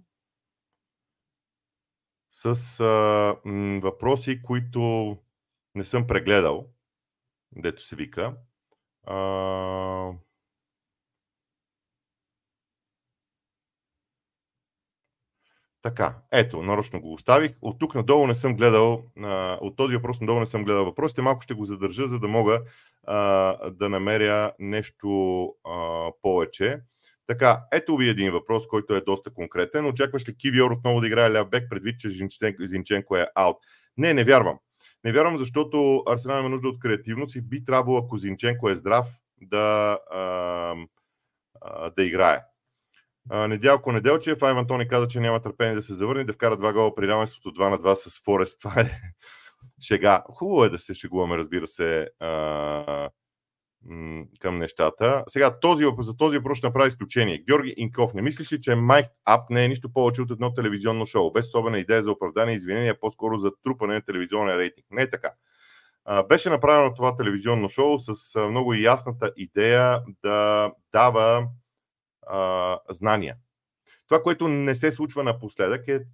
с 2.29 2.79
а, 2.79 3.35
м, 3.45 3.79
въпроси, 3.79 4.41
които 4.41 5.17
не 5.75 5.83
съм 5.83 6.07
прегледал, 6.07 6.69
дето 7.51 7.81
се 7.81 7.95
вика. 7.95 8.35
А, 9.03 9.15
Така, 15.87 16.15
ето, 16.31 16.63
нарочно 16.63 17.01
го 17.01 17.13
оставих. 17.13 17.51
От 17.61 17.79
тук 17.79 17.95
надолу 17.95 18.27
не 18.27 18.35
съм 18.35 18.55
гледал, 18.55 19.03
от 19.61 19.75
този 19.75 19.95
въпрос 19.95 20.21
надолу 20.21 20.39
не 20.39 20.45
съм 20.45 20.63
гледал 20.63 20.85
въпросите. 20.85 21.21
Малко 21.21 21.41
ще 21.41 21.53
го 21.53 21.65
задържа, 21.65 22.07
за 22.07 22.19
да 22.19 22.27
мога 22.27 22.61
а, 23.03 23.69
да 23.69 23.89
намеря 23.89 24.51
нещо 24.59 25.09
а, 25.63 26.11
повече. 26.21 26.79
Така, 27.27 27.61
ето 27.71 27.97
ви 27.97 28.09
един 28.09 28.31
въпрос, 28.31 28.67
който 28.67 28.95
е 28.95 29.01
доста 29.01 29.33
конкретен. 29.33 29.85
Очакваш 29.85 30.29
ли 30.29 30.37
Кивиор 30.37 30.71
отново 30.71 31.01
да 31.01 31.07
играе 31.07 31.31
ляв 31.31 31.49
бек, 31.49 31.69
предвид, 31.69 31.99
че 31.99 32.09
Зинченко 32.59 33.17
е 33.17 33.27
аут? 33.35 33.57
Не, 33.97 34.13
не 34.13 34.23
вярвам. 34.23 34.59
Не 35.03 35.11
вярвам, 35.11 35.37
защото 35.37 36.03
Арсенал 36.07 36.39
има 36.39 36.49
нужда 36.49 36.67
от 36.67 36.79
креативност 36.79 37.35
и 37.35 37.41
би 37.41 37.65
трябвало, 37.65 37.97
ако 37.97 38.17
Зинченко 38.17 38.69
е 38.69 38.75
здрав, 38.75 39.07
да, 39.41 39.99
а, 40.11 40.75
а, 41.61 41.89
да 41.89 42.03
играе. 42.03 42.41
Недялко 43.31 43.91
Неделчев, 43.91 44.43
Айван 44.43 44.59
Антони 44.59 44.87
каза, 44.87 45.07
че 45.07 45.19
няма 45.19 45.41
търпение 45.41 45.75
да 45.75 45.81
се 45.81 45.93
завърне, 45.93 46.23
да 46.23 46.33
вкара 46.33 46.57
два 46.57 46.73
гола 46.73 46.95
при 46.95 47.07
равенството 47.07 47.51
2 47.51 47.69
на 47.69 47.77
2 47.77 47.93
с 47.93 48.23
Форест. 48.25 48.59
Това 48.61 48.81
е 48.81 49.01
шега. 49.81 50.23
Хубаво 50.29 50.63
е 50.63 50.69
да 50.69 50.79
се 50.79 50.93
шегуваме, 50.93 51.37
разбира 51.37 51.67
се, 51.67 52.09
а, 52.19 53.09
към 54.39 54.57
нещата. 54.57 55.23
Сега, 55.27 55.59
този, 55.59 55.85
за 55.99 56.17
този 56.17 56.37
въпрос 56.37 56.57
ще 56.57 56.67
направя 56.67 56.87
изключение. 56.87 57.43
Георги 57.47 57.73
Инков, 57.77 58.13
не 58.13 58.21
мислиш 58.21 58.53
ли, 58.53 58.61
че 58.61 58.75
Майк 58.75 59.07
Ап 59.25 59.49
не 59.49 59.65
е 59.65 59.67
нищо 59.67 59.93
повече 59.93 60.21
от 60.21 60.31
едно 60.31 60.53
телевизионно 60.53 61.05
шоу, 61.05 61.31
без 61.31 61.47
особена 61.47 61.79
идея 61.79 62.03
за 62.03 62.11
оправдание 62.11 62.53
и 62.55 62.57
извинения, 62.57 62.99
по-скоро 62.99 63.37
за 63.37 63.51
трупане 63.63 63.93
на 63.93 64.01
телевизионен 64.01 64.57
рейтинг? 64.57 64.87
Не 64.91 65.01
е 65.01 65.09
така. 65.09 65.31
А, 66.05 66.23
беше 66.23 66.49
направено 66.49 66.93
това 66.93 67.15
телевизионно 67.15 67.69
шоу 67.69 67.99
с 67.99 68.39
много 68.49 68.73
ясната 68.73 69.31
идея 69.37 70.01
да 70.23 70.71
дава 70.93 71.47
а, 72.29 72.79
знания. 72.89 73.37
Това, 74.07 74.23
което 74.23 74.47
не 74.47 74.75
се 74.75 74.91
случва 74.91 75.23
напоследък 75.23 75.87
е, 75.87 76.05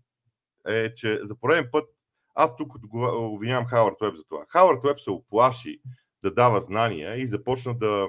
е 0.67 0.93
че 0.93 1.19
за 1.23 1.35
пореден 1.35 1.69
път 1.71 1.89
аз 2.35 2.55
тук 2.55 2.73
обвинявам 2.93 3.65
Хауърд 3.65 4.01
Уеб 4.01 4.15
за 4.15 4.23
това. 4.23 4.45
Хауърд 4.49 4.83
Уеб 4.83 4.99
се 4.99 5.11
оплаши 5.11 5.81
да 6.23 6.33
дава 6.33 6.61
знания 6.61 7.15
и 7.15 7.27
започна 7.27 7.77
да, 7.77 8.07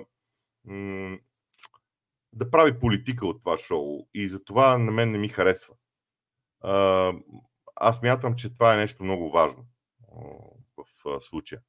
да 2.32 2.50
прави 2.50 2.80
политика 2.80 3.26
от 3.26 3.42
това 3.42 3.58
шоу. 3.58 4.08
И 4.14 4.28
за 4.28 4.44
това 4.44 4.78
на 4.78 4.92
мен 4.92 5.10
не 5.10 5.18
ми 5.18 5.28
харесва. 5.28 5.74
Аз 7.76 8.02
мятам, 8.02 8.36
че 8.36 8.54
това 8.54 8.74
е 8.74 8.76
нещо 8.76 9.04
много 9.04 9.30
важно 9.30 9.66
в 10.76 11.20
случая. 11.20 11.60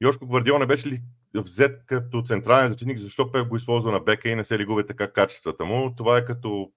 Йошко 0.00 0.26
Гвардиол 0.26 0.58
не 0.58 0.66
беше 0.66 0.88
ли 0.88 1.02
взет 1.34 1.86
като 1.86 2.22
централен 2.22 2.68
защитник, 2.68 2.98
защо 2.98 3.32
Пеп 3.32 3.48
го 3.48 3.56
използва 3.56 3.92
на 3.92 4.00
бека 4.00 4.28
и 4.28 4.34
не 4.34 4.44
се 4.44 4.58
ли 4.58 4.64
губи 4.64 4.86
така 4.86 5.12
качествата 5.12 5.64
му. 5.64 5.94
Това 5.96 6.18
е 6.18 6.24
като. 6.24 6.72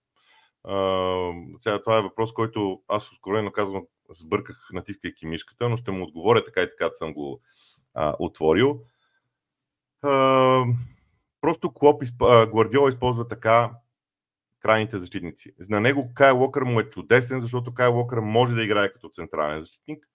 А, 0.64 0.76
сега, 1.62 1.82
това 1.82 1.98
е 1.98 2.02
въпрос, 2.02 2.34
който 2.34 2.82
аз 2.88 3.12
откровено 3.12 3.52
казвам, 3.52 3.84
сбърках 4.10 4.70
натискайки 4.74 5.26
мишката, 5.26 5.70
но 5.70 5.78
ще 5.78 5.92
му 5.92 6.04
отговоря 6.04 6.46
така 6.46 6.62
и 6.62 6.70
така 6.70 6.90
съм 6.96 7.14
го 7.14 7.42
а, 7.94 8.16
отворил. 8.20 8.82
А, 10.02 10.64
просто 11.42 11.74
Клоп, 11.74 12.04
а, 12.22 12.48
Гвардиола 12.48 12.90
използва 12.90 13.28
така 13.28 13.72
крайните 14.60 14.98
защитници. 14.98 15.52
На 15.70 15.80
него 15.80 16.12
Кай 16.14 16.32
Локър 16.32 16.62
му 16.62 16.80
е 16.80 16.90
чудесен, 16.90 17.42
защото 17.42 17.74
Кай 17.74 17.88
Локър 17.88 18.20
може 18.20 18.56
да 18.56 18.64
играе 18.64 18.94
като 18.94 19.10
централен 19.10 19.62
защитник, 19.62 20.08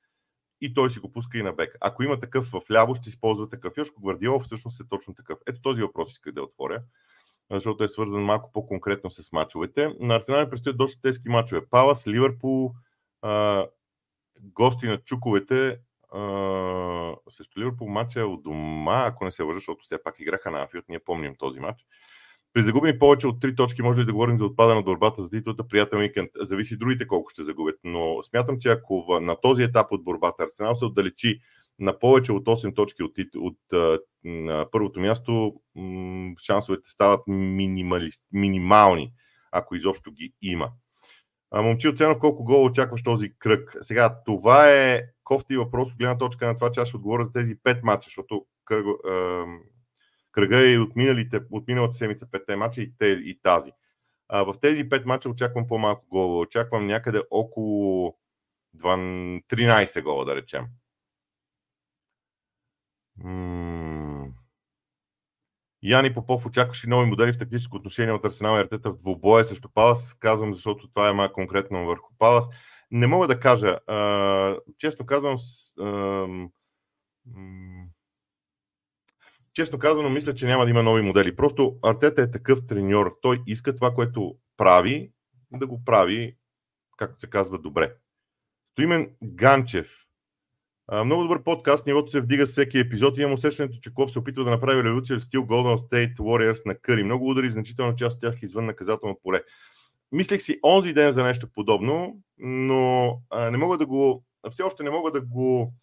и 0.61 0.75
той 0.75 0.91
си 0.91 0.99
го 0.99 1.13
пуска 1.13 1.39
и 1.39 1.43
на 1.43 1.53
бек. 1.53 1.77
Ако 1.81 2.03
има 2.03 2.21
такъв 2.21 2.47
в 2.47 2.61
ляво, 2.71 2.95
ще 2.95 3.09
използва 3.09 3.49
такъв. 3.49 3.77
Йошко 3.77 4.01
Гвардиолов 4.01 4.43
всъщност 4.43 4.81
е 4.81 4.89
точно 4.89 5.15
такъв. 5.15 5.39
Ето 5.47 5.61
този 5.63 5.83
въпрос 5.83 6.13
исках 6.13 6.33
да 6.33 6.43
отворя, 6.43 6.83
защото 7.51 7.85
е 7.85 7.89
свързан 7.89 8.23
малко 8.23 8.53
по-конкретно 8.53 9.11
с 9.11 9.33
мачовете. 9.33 9.97
На 10.01 10.17
Арсенал 10.17 10.51
предстоят 10.51 10.77
доста 10.77 11.01
тески 11.03 11.29
мачове. 11.29 11.67
Палас, 11.67 12.07
Ливърпул, 12.07 12.75
а, 13.23 13.67
гости 14.43 14.87
на 14.87 14.99
Чуковете, 14.99 15.79
а, 16.13 17.15
също 17.31 17.61
Ливърпул 17.61 17.89
матча 17.89 18.21
е 18.21 18.25
от 18.25 18.43
дома, 18.43 19.05
ако 19.07 19.25
не 19.25 19.31
се 19.31 19.43
лъжа, 19.43 19.59
защото 19.59 19.85
все 19.85 20.03
пак 20.03 20.21
играха 20.21 20.51
на 20.51 20.63
Афиот, 20.63 20.85
ние 20.89 20.99
помним 20.99 21.35
този 21.39 21.61
матч. 21.61 21.87
При 22.57 22.63
загубим 22.63 22.99
повече 22.99 23.27
от 23.27 23.41
3 23.41 23.57
точки, 23.57 23.83
може 23.83 24.01
ли 24.01 24.05
да 24.05 24.13
говорим 24.13 24.39
за 24.39 24.45
отпадане 24.45 24.75
на 24.75 24.83
борбата 24.83 25.23
за 25.23 25.31
титлата, 25.31 25.69
приятел 25.69 25.99
уикенд? 25.99 26.31
Зависи 26.41 26.77
другите 26.77 27.07
колко 27.07 27.31
ще 27.31 27.43
загубят, 27.43 27.79
но 27.85 28.23
смятам, 28.23 28.59
че 28.59 28.69
ако 28.69 29.19
на 29.21 29.41
този 29.41 29.63
етап 29.63 29.87
от 29.91 30.05
борбата 30.05 30.45
Арсенал 30.45 30.75
се 30.75 30.85
отдалечи 30.85 31.41
на 31.79 31.99
повече 31.99 32.33
от 32.33 32.45
8 32.45 32.75
точки 32.75 33.03
от, 33.03 33.13
от, 33.37 33.57
от 33.73 34.05
на 34.25 34.67
първото 34.73 35.01
място, 35.01 35.55
шансовете 36.47 36.91
стават 36.91 37.21
минимални, 38.33 39.13
ако 39.53 39.77
изобщо 39.77 40.13
ги 40.13 40.33
има. 40.43 40.71
А, 41.51 41.63
момчи 41.63 41.89
Оценов, 41.89 42.19
колко 42.19 42.45
гол 42.45 42.65
очакваш 42.65 43.03
този 43.03 43.33
кръг? 43.39 43.77
Сега, 43.81 44.17
това 44.27 44.71
е 44.71 45.03
кофти 45.25 45.57
въпрос 45.57 45.89
от 45.89 45.99
гледна 45.99 46.19
точка 46.19 46.47
на 46.47 46.55
това, 46.55 46.73
че 46.73 46.81
аз 46.81 46.89
ще 46.89 46.97
отговоря 46.97 47.25
за 47.25 47.33
тези 47.33 47.57
5 47.57 47.81
мача, 47.83 48.05
защото 48.05 48.47
кръг, 48.65 48.87
кръга 50.37 50.73
е 50.73 50.79
от, 50.79 50.97
миналите, 50.97 51.41
от 51.51 51.69
миналата 51.69 51.95
седмица 51.95 52.31
петте 52.31 52.57
мача 52.57 52.83
и, 52.83 52.93
тези, 52.99 53.23
и 53.27 53.41
тази. 53.43 53.71
А, 54.29 54.43
в 54.43 54.55
тези 54.61 54.89
пет 54.89 55.07
мача 55.07 55.29
очаквам 55.29 55.67
по-малко 55.67 56.07
гола. 56.09 56.39
Очаквам 56.39 56.87
някъде 56.87 57.23
около 57.31 58.17
13 58.77 60.03
гола, 60.03 60.25
да 60.25 60.37
речем. 60.37 60.67
Яни 65.83 66.15
Попов 66.15 66.47
очакваш 66.47 66.85
и 66.85 66.89
нови 66.89 67.07
модели 67.11 67.33
в 67.33 67.39
тактическо 67.39 67.77
отношение 67.77 68.13
от 68.13 68.25
Арсенал 68.25 68.57
и 68.57 68.61
Артета 68.61 68.91
в 68.91 68.97
двубоя 68.97 69.45
срещу 69.45 69.69
Палас. 69.75 70.15
Казвам, 70.15 70.55
защото 70.55 70.89
това 70.89 71.09
е 71.09 71.13
малко 71.13 71.35
конкретно 71.35 71.87
върху 71.87 72.15
Палас. 72.19 72.49
Не 72.91 73.07
мога 73.07 73.27
да 73.27 73.41
кажа. 73.41 73.79
А, 73.87 74.57
честно 74.79 75.07
казвам, 75.07 75.37
а, 75.81 76.27
честно 79.57 79.79
казано, 79.79 80.11
мисля, 80.11 80.35
че 80.35 80.47
няма 80.47 80.65
да 80.65 80.71
има 80.71 80.83
нови 80.83 81.03
модели. 81.03 81.37
Просто 81.37 81.77
Артета 81.83 82.23
е 82.23 82.31
такъв 82.31 82.67
треньор. 82.67 83.17
Той 83.23 83.43
иска 83.47 83.77
това, 83.77 83.95
което 83.95 84.37
прави, 84.57 85.13
да 85.53 85.67
го 85.67 85.85
прави, 85.85 86.37
както 86.97 87.21
се 87.21 87.31
казва, 87.31 87.59
добре. 87.59 87.95
Стоимен 88.71 89.11
Ганчев. 89.25 89.91
много 91.05 91.23
добър 91.23 91.43
подкаст, 91.43 91.87
нивото 91.87 92.11
се 92.11 92.21
вдига 92.21 92.47
всеки 92.47 92.79
епизод. 92.79 93.19
Имам 93.19 93.33
усещането, 93.33 93.79
че 93.83 93.95
Клоп 93.95 94.11
се 94.11 94.19
опитва 94.19 94.45
да 94.45 94.51
направи 94.51 94.85
революция 94.85 95.19
в 95.19 95.25
стил 95.25 95.43
Golden 95.43 95.77
State 95.77 96.17
Warriors 96.17 96.67
на 96.67 96.75
Къри. 96.75 97.05
Много 97.05 97.31
удари, 97.31 97.51
значителна 97.51 97.97
част 97.97 98.15
от 98.15 98.21
тях 98.21 98.43
извън 98.43 98.67
наказателно 98.67 99.21
поле. 99.23 99.43
Мислех 100.13 100.43
си 100.43 100.59
онзи 100.65 100.93
ден 100.93 101.13
за 101.13 101.25
нещо 101.25 101.49
подобно, 101.53 102.17
но 102.39 103.19
а, 103.31 103.51
не 103.51 103.57
мога 103.57 103.79
да 103.79 103.87
го, 103.87 104.25
все 104.51 104.63
още 104.63 104.83
не 104.83 104.91
мога 104.91 105.11
да 105.11 105.21
го, 105.21 105.75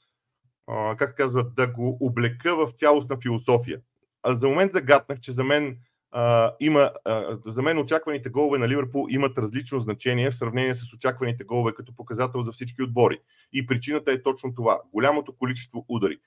а, 0.67 0.95
как 0.95 1.15
казват, 1.15 1.55
да 1.55 1.67
го 1.67 1.97
облека 1.99 2.55
в 2.55 2.71
цялостна 2.71 3.17
философия. 3.21 3.79
А 4.23 4.33
за 4.33 4.47
момент 4.47 4.71
загаднах, 4.71 5.19
че 5.19 5.31
за 5.31 5.43
мен 5.43 5.77
а, 6.11 6.51
има, 6.59 6.91
а, 7.05 7.37
за 7.45 7.61
мен 7.61 7.77
очакваните 7.77 8.29
голове 8.29 8.57
на 8.57 8.67
Ливърпул 8.67 9.07
имат 9.09 9.37
различно 9.37 9.79
значение 9.79 10.31
в 10.31 10.35
сравнение 10.35 10.75
с 10.75 10.93
очакваните 10.93 11.43
голове 11.43 11.73
като 11.73 11.95
показател 11.95 12.43
за 12.43 12.51
всички 12.51 12.83
отбори. 12.83 13.19
И 13.53 13.65
причината 13.65 14.11
е 14.11 14.23
точно 14.23 14.55
това 14.55 14.81
голямото 14.93 15.37
количество 15.37 15.85
удари. 15.87 16.17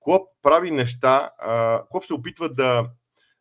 Клоп 0.00 0.28
прави 0.42 0.70
неща, 0.70 1.30
а, 1.38 1.82
Клоп 1.90 2.04
се 2.04 2.14
опитва 2.14 2.48
да. 2.48 2.90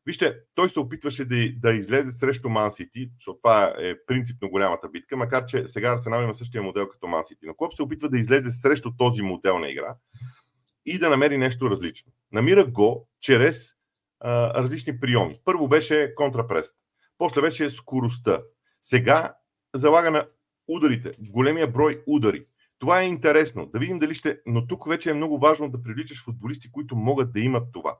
Вижте, 0.05 0.35
той 0.55 0.69
се 0.69 0.79
опитваше 0.79 1.25
да, 1.25 1.35
да 1.61 1.73
излезе 1.73 2.11
срещу 2.11 2.49
Ман 2.49 2.71
Сити, 2.71 3.09
защото 3.17 3.37
това 3.37 3.73
е 3.79 3.95
принципно 4.07 4.49
голямата 4.49 4.89
битка, 4.89 5.17
макар 5.17 5.45
че 5.45 5.67
сега 5.67 5.93
Арсенал 5.93 6.23
има 6.23 6.33
същия 6.33 6.63
модел 6.63 6.87
като 6.89 7.07
Ман 7.07 7.23
Сити. 7.23 7.45
Но 7.45 7.53
Клоп 7.53 7.73
се 7.75 7.83
опитва 7.83 8.09
да 8.09 8.19
излезе 8.19 8.51
срещу 8.51 8.91
този 8.97 9.21
модел 9.21 9.59
на 9.59 9.69
игра 9.69 9.95
и 10.85 10.99
да 10.99 11.09
намери 11.09 11.37
нещо 11.37 11.69
различно. 11.69 12.11
Намира 12.31 12.65
го 12.65 13.09
чрез 13.19 13.73
а, 14.19 14.63
различни 14.63 14.99
приеми. 14.99 15.35
Първо 15.45 15.67
беше 15.67 16.15
контрапрест, 16.15 16.75
после 17.17 17.41
беше 17.41 17.69
скоростта. 17.69 18.41
Сега 18.81 19.35
залага 19.75 20.11
на 20.11 20.27
ударите, 20.67 21.11
големия 21.29 21.67
брой 21.67 22.03
удари. 22.07 22.45
Това 22.79 23.01
е 23.01 23.07
интересно. 23.07 23.65
Да 23.65 23.79
видим 23.79 23.99
дали 23.99 24.13
ще. 24.13 24.41
Но 24.45 24.67
тук 24.67 24.87
вече 24.87 25.09
е 25.09 25.13
много 25.13 25.39
важно 25.39 25.69
да 25.69 25.83
привличаш 25.83 26.23
футболисти, 26.23 26.71
които 26.71 26.95
могат 26.95 27.33
да 27.33 27.39
имат 27.39 27.67
това. 27.73 27.99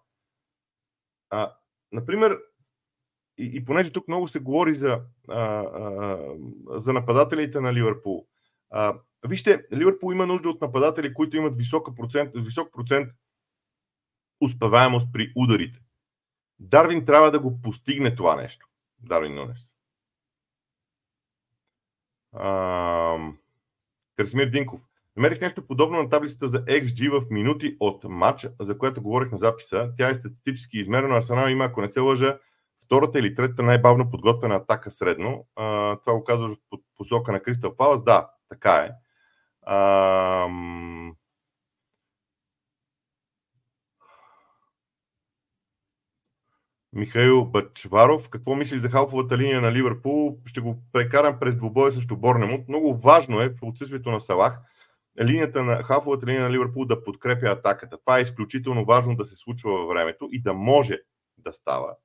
А, 1.30 1.56
например, 1.92 2.40
и, 3.38 3.52
и 3.54 3.66
понеже 3.66 3.92
тук 3.92 4.08
много 4.08 4.28
се 4.28 4.40
говори 4.40 4.74
за, 4.74 5.02
а, 5.30 5.40
а, 5.40 6.18
за 6.68 6.94
нападателите 6.94 7.60
на 7.60 7.74
Ливърпул. 7.74 8.28
А, 8.76 9.00
вижте, 9.28 9.66
Ливърпул 9.74 10.12
има 10.12 10.26
нужда 10.26 10.50
от 10.50 10.62
нападатели, 10.62 11.14
които 11.14 11.38
имат 11.38 11.58
висок 11.58 11.96
процент, 11.96 12.32
висок 12.36 12.74
процент 12.74 13.10
успеваемост 14.42 15.08
при 15.14 15.34
ударите. 15.36 15.80
Дарвин 16.60 17.06
трябва 17.06 17.32
да 17.32 17.40
го 17.40 17.62
постигне 17.62 18.16
това 18.16 18.36
нещо. 18.36 18.68
Дарвин 19.00 19.36
Нунес. 19.36 19.74
Красимир 24.18 24.50
Динков. 24.50 24.82
Намерих 25.16 25.42
нещо 25.42 25.68
подобно 25.68 26.04
на 26.04 26.10
таблицата 26.10 26.48
за 26.48 26.66
XG 26.66 27.20
в 27.20 27.30
минути 27.30 27.78
от 27.80 28.04
матч, 28.04 28.48
за 28.60 28.78
което 28.78 29.02
говорих 29.02 29.32
на 29.32 29.38
записа. 29.38 29.92
Тя 29.98 30.10
е 30.10 30.16
статистически 30.16 30.78
измерена. 30.78 31.18
Арсенал 31.18 31.48
има, 31.48 31.66
ако 31.66 31.82
не 31.82 31.90
се 31.90 32.00
лъжа, 32.00 32.40
втората 32.86 33.20
или 33.20 33.36
третата 33.36 33.64
най-бавно 33.64 34.10
подготвена 34.10 34.56
атака 34.56 34.92
средно. 34.92 35.48
А, 35.56 35.96
това 36.00 36.14
го 36.14 36.24
казваш 36.24 36.52
по 36.70 36.80
посока 36.96 37.32
на 37.32 37.40
Кристал 37.40 37.76
Палас. 37.76 38.04
Да, 38.04 38.30
така 38.50 38.76
е. 38.76 38.92
А, 39.62 40.48
Михаил 46.94 47.46
Бачваров. 47.46 48.30
Какво 48.30 48.56
мисли 48.56 48.78
за 48.78 48.90
халфовата 48.90 49.38
линия 49.38 49.62
на 49.62 49.72
Ливърпул? 49.72 50.40
Ще 50.46 50.62
го 50.62 50.84
прекарам 50.92 51.40
през 51.40 51.58
двубоя 51.58 51.92
срещу 51.92 52.18
Борнемут. 52.18 52.68
Много 52.68 52.94
важно 52.98 53.42
е 53.42 53.50
в 53.50 53.58
отсъствието 53.62 54.12
на 54.12 54.20
Салах 54.20 54.60
линията 55.22 55.64
на 55.64 55.84
халфовата 55.84 56.26
линия 56.26 56.42
на 56.42 56.52
Ливърпул 56.52 56.86
да 56.86 57.04
подкрепя 57.04 57.46
атаката. 57.46 57.98
Това 57.98 58.20
е 58.20 58.22
изключително 58.22 58.86
важно 58.86 59.16
да 59.16 59.26
се 59.26 59.36
случва 59.36 59.72
във 59.72 59.90
времето 59.90 60.30
и 60.32 60.42
да 60.42 60.54
може 60.54 61.00
да 61.38 61.54
става. 61.54 61.96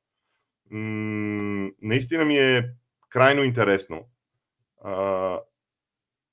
М- 0.70 1.70
наистина 1.82 2.24
ми 2.24 2.38
е 2.38 2.70
крайно 3.08 3.44
интересно 3.44 4.08
а, 4.84 5.40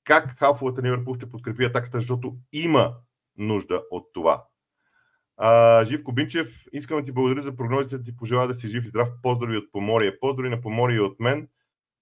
как 0.06 0.38
халфовата 0.38 0.82
Ливърпул 0.82 1.14
ще 1.14 1.30
подкрепи 1.30 1.64
атаката, 1.64 2.00
защото 2.00 2.36
има 2.52 2.96
нужда 3.36 3.82
от 3.90 4.12
това. 4.12 4.44
А, 5.36 5.84
Живко 5.84 6.12
Бинчев, 6.12 6.64
искам 6.72 6.98
да 6.98 7.04
ти 7.04 7.12
благодаря 7.12 7.42
за 7.42 7.56
прогнозите, 7.56 7.98
да 7.98 8.04
ти 8.04 8.16
пожелая 8.16 8.48
да 8.48 8.54
си 8.54 8.68
жив 8.68 8.84
и 8.84 8.88
здрав. 8.88 9.08
Поздрави 9.22 9.56
от 9.56 9.72
Поморие. 9.72 10.20
Поздрави 10.20 10.48
на 10.48 10.60
Поморие 10.60 11.00
от 11.00 11.20
мен. 11.20 11.48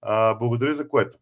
А, 0.01 0.35
благодаря 0.35 0.75
за 0.75 0.87
което. 0.87 1.17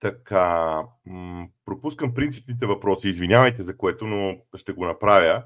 Така, 0.00 0.82
м- 1.06 1.48
пропускам 1.64 2.14
принципните 2.14 2.66
въпроси. 2.66 3.08
Извинявайте 3.08 3.62
за 3.62 3.76
което, 3.76 4.06
но 4.06 4.38
ще 4.56 4.72
го 4.72 4.86
направя. 4.86 5.44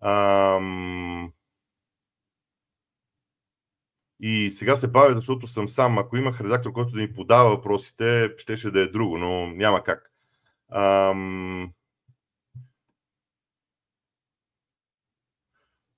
Ам... 0.00 1.32
И 4.20 4.52
сега 4.56 4.76
се 4.76 4.88
бавя, 4.88 5.14
защото 5.14 5.46
съм 5.46 5.68
сам. 5.68 5.98
Ако 5.98 6.16
имах 6.16 6.40
редактор, 6.40 6.72
който 6.72 6.92
да 6.92 7.00
ми 7.00 7.12
подава 7.14 7.50
въпросите, 7.50 8.34
щеше 8.38 8.70
да 8.70 8.80
е 8.80 8.86
друго, 8.86 9.18
но 9.18 9.46
няма 9.46 9.82
как. 9.84 10.12
Ам... 10.72 11.72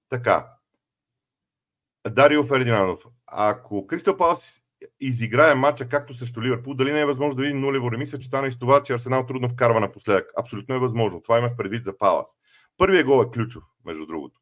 Така. 0.09 0.47
Дарио 2.09 2.45
Фердинандов. 2.45 3.05
Ако 3.27 3.87
Кристо 3.87 4.17
Палас 4.17 4.63
изиграе 5.01 5.55
матча 5.55 5.89
както 5.89 6.15
срещу 6.15 6.43
Ливърпул, 6.43 6.75
дали 6.75 6.93
не 6.93 7.01
е 7.01 7.07
възможно 7.07 7.35
да 7.35 7.43
видим 7.43 7.61
нулево 7.61 7.93
реми, 7.93 8.07
съчетано 8.07 8.47
и 8.47 8.53
с 8.53 8.59
това, 8.59 8.83
че 8.83 8.93
Арсенал 8.93 9.27
трудно 9.27 9.49
вкарва 9.49 9.81
напоследък. 9.81 10.33
Абсолютно 10.39 10.75
е 10.75 10.79
възможно. 10.79 11.23
Това 11.23 11.39
имах 11.39 11.57
предвид 11.57 11.85
за 11.85 11.99
Палас. 11.99 12.37
Първият 12.77 13.07
гол 13.07 13.25
е 13.25 13.31
ключов, 13.31 13.65
между 13.85 14.07
другото. 14.07 14.41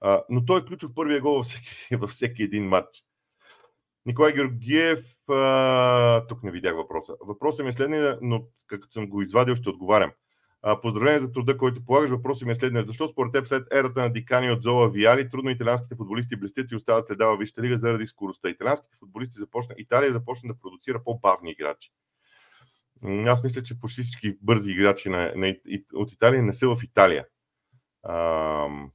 А, 0.00 0.22
но 0.30 0.44
той 0.44 0.60
е 0.60 0.64
ключов 0.64 0.94
първия 0.94 1.20
гол 1.20 1.34
във 1.34 1.46
всеки, 1.46 1.96
във 1.96 2.10
всеки 2.10 2.42
един 2.42 2.68
матч. 2.68 3.04
Николай 4.08 4.32
Георгиев, 4.32 5.04
а, 5.30 6.26
тук 6.26 6.42
не 6.42 6.50
видях 6.50 6.74
въпроса. 6.74 7.14
Въпросът 7.20 7.64
ми 7.64 7.68
е 7.68 7.72
следния, 7.72 8.18
но 8.22 8.44
като 8.66 8.92
съм 8.92 9.06
го 9.06 9.22
извадил, 9.22 9.54
ще 9.54 9.68
отговарям. 9.68 10.10
Поздравление 10.82 11.20
за 11.20 11.32
труда, 11.32 11.56
който 11.56 11.84
полагаш. 11.84 12.10
Въпросът 12.10 12.46
ми 12.46 12.52
е 12.52 12.54
следния. 12.54 12.84
Защо 12.86 13.08
според 13.08 13.32
теб 13.32 13.46
след 13.46 13.66
ерата 13.72 14.00
на 14.00 14.12
Дикани 14.12 14.50
от 14.50 14.62
Зола 14.62 14.90
Виали, 14.90 15.30
трудно 15.30 15.50
италианските 15.50 15.94
футболисти 15.94 16.36
блестят 16.36 16.70
и 16.70 16.76
остават 16.76 17.06
следа 17.06 17.26
във 17.26 17.38
Висшата 17.38 17.62
лига 17.62 17.78
заради 17.78 18.06
скоростта? 18.06 18.48
Италианските 18.48 18.96
футболисти 18.98 19.38
започна, 19.38 19.74
Италия 19.78 20.12
започна 20.12 20.48
да 20.48 20.60
продуцира 20.60 21.04
по-бавни 21.04 21.50
играчи. 21.50 21.90
Аз 23.26 23.42
мисля, 23.42 23.62
че 23.62 23.80
почти 23.80 24.02
всички 24.02 24.36
бързи 24.42 24.70
играчи 24.70 25.08
на, 25.08 25.32
на, 25.36 25.56
от 25.94 26.12
Италия 26.12 26.42
не 26.42 26.52
са 26.52 26.68
в 26.68 26.82
Италия. 26.82 27.26
Ам... 28.08 28.90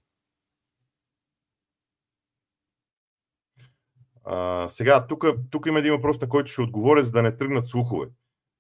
Сега, 4.68 5.08
тук 5.52 5.66
има 5.68 5.80
един 5.80 5.94
въпрос, 5.94 6.22
на 6.22 6.30
който 6.30 6.52
ще 6.52 6.62
отговоря, 6.62 7.04
за 7.04 7.12
да 7.12 7.22
не 7.22 7.38
тръгнат 7.38 7.68
слухове. 7.68 8.08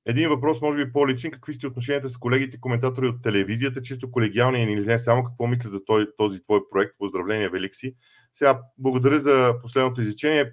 Един 0.06 0.30
въпрос, 0.30 0.62
може 0.62 0.86
би 0.86 0.94
по-личен. 0.94 1.32
Какви 1.32 1.54
сте 1.54 1.68
отношенията 1.68 2.10
с 2.10 2.18
колегите, 2.18 2.60
коментатори 2.60 3.08
от 3.08 3.24
телевизията, 3.24 3.82
чисто 3.82 4.12
колегиални 4.12 4.64
или 4.64 4.86
не 4.86 5.00
само 5.00 5.24
какво 5.24 5.48
мислят 5.48 5.74
за 5.74 5.86
този, 5.86 6.06
този 6.18 6.42
твой 6.42 6.60
проект? 6.72 6.98
Поздравления, 6.98 7.50
Великси. 7.50 7.96
Сега, 8.34 8.62
благодаря 8.78 9.20
за 9.20 9.56
последното 9.62 10.02
изречение. 10.02 10.52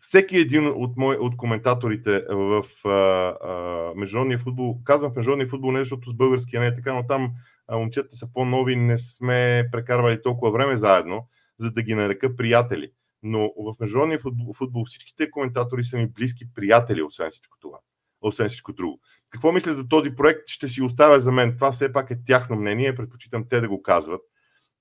Всеки 0.00 0.36
един 0.36 0.66
от, 0.66 0.96
мой, 0.96 1.16
от 1.16 1.36
коментаторите 1.36 2.24
в 2.30 2.64
а, 2.84 2.88
а, 2.88 3.92
международния 3.96 4.38
футбол, 4.38 4.80
казвам 4.84 5.12
в 5.12 5.16
международния 5.16 5.48
футбол 5.48 5.72
не 5.72 5.80
защото 5.80 6.10
с 6.10 6.14
българския 6.14 6.60
не 6.60 6.66
е 6.66 6.74
така, 6.74 6.94
но 6.94 7.06
там 7.06 7.30
а, 7.68 7.76
момчета 7.76 8.16
са 8.16 8.32
по-нови, 8.32 8.76
не 8.76 8.98
сме 8.98 9.68
прекарвали 9.72 10.22
толкова 10.22 10.52
време 10.52 10.76
заедно, 10.76 11.28
за 11.60 11.70
да 11.70 11.82
ги 11.82 11.94
нарека 11.94 12.36
приятели 12.36 12.92
но 13.22 13.52
в 13.56 13.74
международния 13.80 14.18
футбол, 14.18 14.52
футбол 14.52 14.84
всичките 14.84 15.30
коментатори 15.30 15.84
са 15.84 15.98
ми 15.98 16.06
близки 16.06 16.44
приятели, 16.54 17.02
освен 17.02 17.30
всичко 17.30 17.58
това. 17.60 17.78
Освен 18.20 18.48
всичко 18.48 18.72
друго. 18.72 19.00
Какво 19.30 19.52
мисля 19.52 19.72
за 19.72 19.88
този 19.88 20.14
проект, 20.14 20.40
ще 20.46 20.68
си 20.68 20.82
оставя 20.82 21.20
за 21.20 21.32
мен. 21.32 21.54
Това 21.56 21.72
все 21.72 21.92
пак 21.92 22.10
е 22.10 22.22
тяхно 22.26 22.56
мнение. 22.56 22.94
Предпочитам 22.94 23.48
те 23.48 23.60
да 23.60 23.68
го 23.68 23.82
казват 23.82 24.20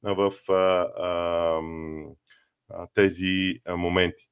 в 0.03 0.33
а, 0.49 0.87
а, 2.69 2.87
тези 2.93 3.61
моменти. 3.77 4.29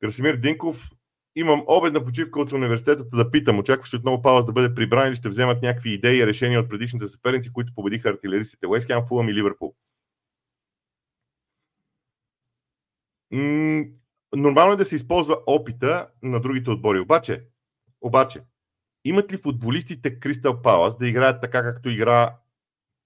Красимир 0.00 0.36
Динков, 0.36 0.90
имам 1.36 1.64
обедна 1.66 2.04
почивка 2.04 2.40
от 2.40 2.52
университета 2.52 3.04
да 3.04 3.30
питам. 3.30 3.58
Очакваш 3.58 3.94
ли 3.94 3.96
отново 3.96 4.22
Палас 4.22 4.46
да 4.46 4.52
бъде 4.52 4.74
прибран 4.74 5.08
или 5.08 5.16
ще 5.16 5.28
вземат 5.28 5.62
някакви 5.62 5.92
идеи 5.92 6.18
и 6.18 6.26
решения 6.26 6.60
от 6.60 6.68
предишните 6.68 7.08
съперници, 7.08 7.52
които 7.52 7.72
победиха 7.74 8.08
артилеристите 8.08 8.66
Уест 8.66 8.90
Фулъм 9.08 9.28
и 9.28 9.34
Нормално 14.36 14.72
е 14.72 14.76
да 14.76 14.84
се 14.84 14.96
използва 14.96 15.38
опита 15.46 16.08
на 16.22 16.40
другите 16.40 16.70
отбори. 16.70 17.00
Обаче, 17.00 17.44
обаче 18.00 18.42
имат 19.04 19.32
ли 19.32 19.36
футболистите 19.36 20.20
Кристал 20.20 20.62
Палас 20.62 20.98
да 20.98 21.08
играят 21.08 21.40
така, 21.40 21.62
както 21.62 21.88
игра, 21.88 22.36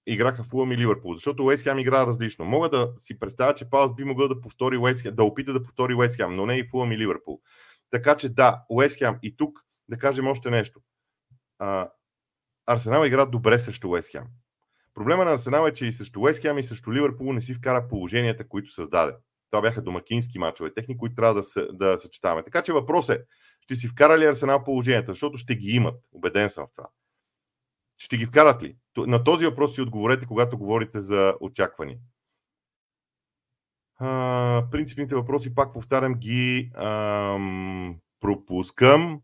играха 0.07 0.43
Фулъм 0.43 0.71
и 0.71 0.77
Ливърпул? 0.77 1.13
Защото 1.13 1.45
Уест 1.45 1.63
Хем 1.63 1.79
игра 1.79 2.05
различно. 2.05 2.45
Мога 2.45 2.69
да 2.69 2.93
си 2.99 3.19
представя, 3.19 3.55
че 3.55 3.69
Палас 3.69 3.95
би 3.95 4.03
могъл 4.03 4.27
да 4.27 4.41
повтори 4.41 4.77
Уест 4.77 5.15
да 5.15 5.23
опита 5.23 5.53
да 5.53 5.63
повтори 5.63 5.95
Уест 5.95 6.15
Хем, 6.15 6.35
но 6.35 6.45
не 6.45 6.57
и 6.57 6.67
Фулъм 6.67 6.91
и 6.91 6.97
Ливърпул. 6.97 7.41
Така 7.91 8.17
че 8.17 8.29
да, 8.29 8.63
Уест 8.69 8.97
Хем 8.97 9.19
и 9.23 9.37
тук 9.37 9.59
да 9.89 9.97
кажем 9.97 10.27
още 10.27 10.49
нещо. 10.49 10.79
Арсенал 12.65 13.05
игра 13.05 13.25
добре 13.25 13.59
срещу 13.59 13.89
Уест 13.89 14.11
Хем. 14.11 14.23
Проблема 14.93 15.25
на 15.25 15.33
Арсенал 15.33 15.67
е, 15.67 15.73
че 15.73 15.85
и 15.85 15.93
срещу 15.93 16.19
Уест 16.19 16.41
Хем 16.41 16.57
и 16.57 16.63
срещу 16.63 16.93
Ливърпул 16.93 17.33
не 17.33 17.41
си 17.41 17.53
вкара 17.53 17.87
положенията, 17.87 18.47
които 18.47 18.71
създаде. 18.71 19.13
Това 19.51 19.61
бяха 19.61 19.81
домакински 19.81 20.39
мачове, 20.39 20.73
техни, 20.73 20.97
които 20.97 21.15
трябва 21.15 21.33
да, 21.33 21.43
се, 21.43 21.67
да 21.71 21.97
съчетаваме. 21.99 22.43
Така 22.43 22.61
че 22.61 22.73
въпрос 22.73 23.09
е, 23.09 23.23
ще 23.61 23.75
си 23.75 23.87
вкара 23.87 24.17
ли 24.17 24.25
Арсенал 24.25 24.63
положенията, 24.63 25.11
защото 25.11 25.37
ще 25.37 25.55
ги 25.55 25.71
имат. 25.71 25.95
Обеден 26.11 26.49
съм 26.49 26.67
в 26.67 26.71
това. 26.75 26.87
Ще 27.97 28.17
ги 28.17 28.25
вкарат 28.25 28.63
ли? 28.63 28.75
На 28.97 29.23
този 29.23 29.45
въпрос 29.45 29.75
си 29.75 29.81
отговорете, 29.81 30.25
когато 30.25 30.57
говорите 30.57 31.01
за 31.01 31.35
очаквания. 31.41 31.97
А, 33.95 34.63
принципните 34.71 35.15
въпроси, 35.15 35.55
пак 35.55 35.73
повтарям, 35.73 36.13
ги 36.13 36.71
ам, 36.75 37.95
пропускам. 38.19 39.21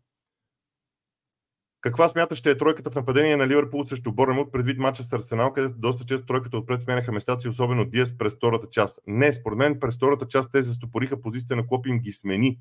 Каква 1.80 2.08
смята 2.08 2.36
ще 2.36 2.50
е 2.50 2.58
тройката 2.58 2.90
в 2.90 2.94
нападение 2.94 3.36
на 3.36 3.48
Ливърпул 3.48 3.84
срещу 3.84 4.12
Борнемут 4.12 4.52
предвид 4.52 4.78
мача 4.78 5.02
с 5.02 5.12
Арсенал, 5.12 5.52
където 5.52 5.78
доста 5.78 6.04
често 6.04 6.26
тройката 6.26 6.56
отпред 6.56 6.82
сменяха 6.82 7.12
местата 7.12 7.40
си, 7.40 7.48
особено 7.48 7.84
Диас 7.84 8.18
през 8.18 8.34
втората 8.34 8.66
част? 8.70 9.00
Не, 9.06 9.32
според 9.32 9.58
мен 9.58 9.80
през 9.80 9.96
втората 9.96 10.28
част 10.28 10.52
те 10.52 10.62
застопориха 10.62 11.20
позицията 11.20 11.56
на 11.56 11.66
Клоп 11.66 11.86
им 11.86 11.98
ги 11.98 12.12
смени. 12.12 12.58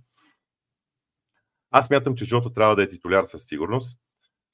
Аз 1.71 1.87
смятам, 1.87 2.15
че 2.15 2.25
Жота 2.25 2.53
трябва 2.53 2.75
да 2.75 2.83
е 2.83 2.89
титуляр 2.89 3.25
със 3.25 3.43
сигурност. 3.43 3.99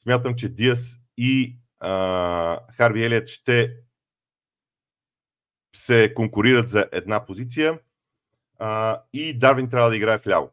Смятам, 0.04 0.36
че 0.36 0.50
Диас 0.50 0.98
и 1.18 1.58
а, 1.80 2.60
Харви 2.72 3.04
Елият 3.04 3.30
ще 3.30 3.76
се 5.76 6.14
конкурират 6.14 6.70
за 6.70 6.90
една 6.92 7.26
позиция 7.26 7.80
а, 8.60 9.02
и 9.14 9.38
Дарвин 9.40 9.70
трябва 9.70 9.90
да 9.90 9.96
играе 9.96 10.20
в 10.20 10.28
ляво. 10.28 10.52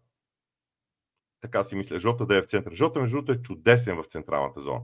Така 1.40 1.64
си 1.64 1.76
мисля. 1.76 1.98
Жота 1.98 2.26
да 2.26 2.36
е 2.36 2.42
в 2.42 2.46
центъра. 2.46 2.74
Жота, 2.74 3.00
между 3.00 3.16
другото, 3.16 3.32
е 3.32 3.42
чудесен 3.42 3.96
в 3.96 4.06
централната 4.06 4.60
зона. 4.60 4.80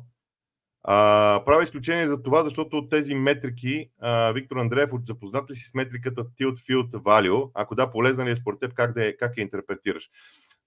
А, 0.89 1.43
правя 1.45 1.63
изключение 1.63 2.07
за 2.07 2.23
това, 2.23 2.45
защото 2.45 2.77
от 2.77 2.91
тези 2.91 3.15
метрики, 3.15 3.91
а, 4.01 4.33
Виктор 4.33 4.57
Андреев, 4.57 4.91
запознат 5.09 5.51
ли 5.51 5.57
си 5.57 5.69
с 5.69 5.75
метриката 5.75 6.25
Tilt 6.25 6.55
Field 6.55 6.91
Value? 6.91 7.51
Ако 7.55 7.75
да, 7.75 7.91
полезна 7.91 8.25
ли 8.25 8.31
е 8.31 8.37
според 8.37 8.61
теб, 8.61 8.75
как, 8.75 8.95
да 8.95 9.17
как 9.17 9.37
я 9.37 9.43
интерпретираш? 9.43 10.11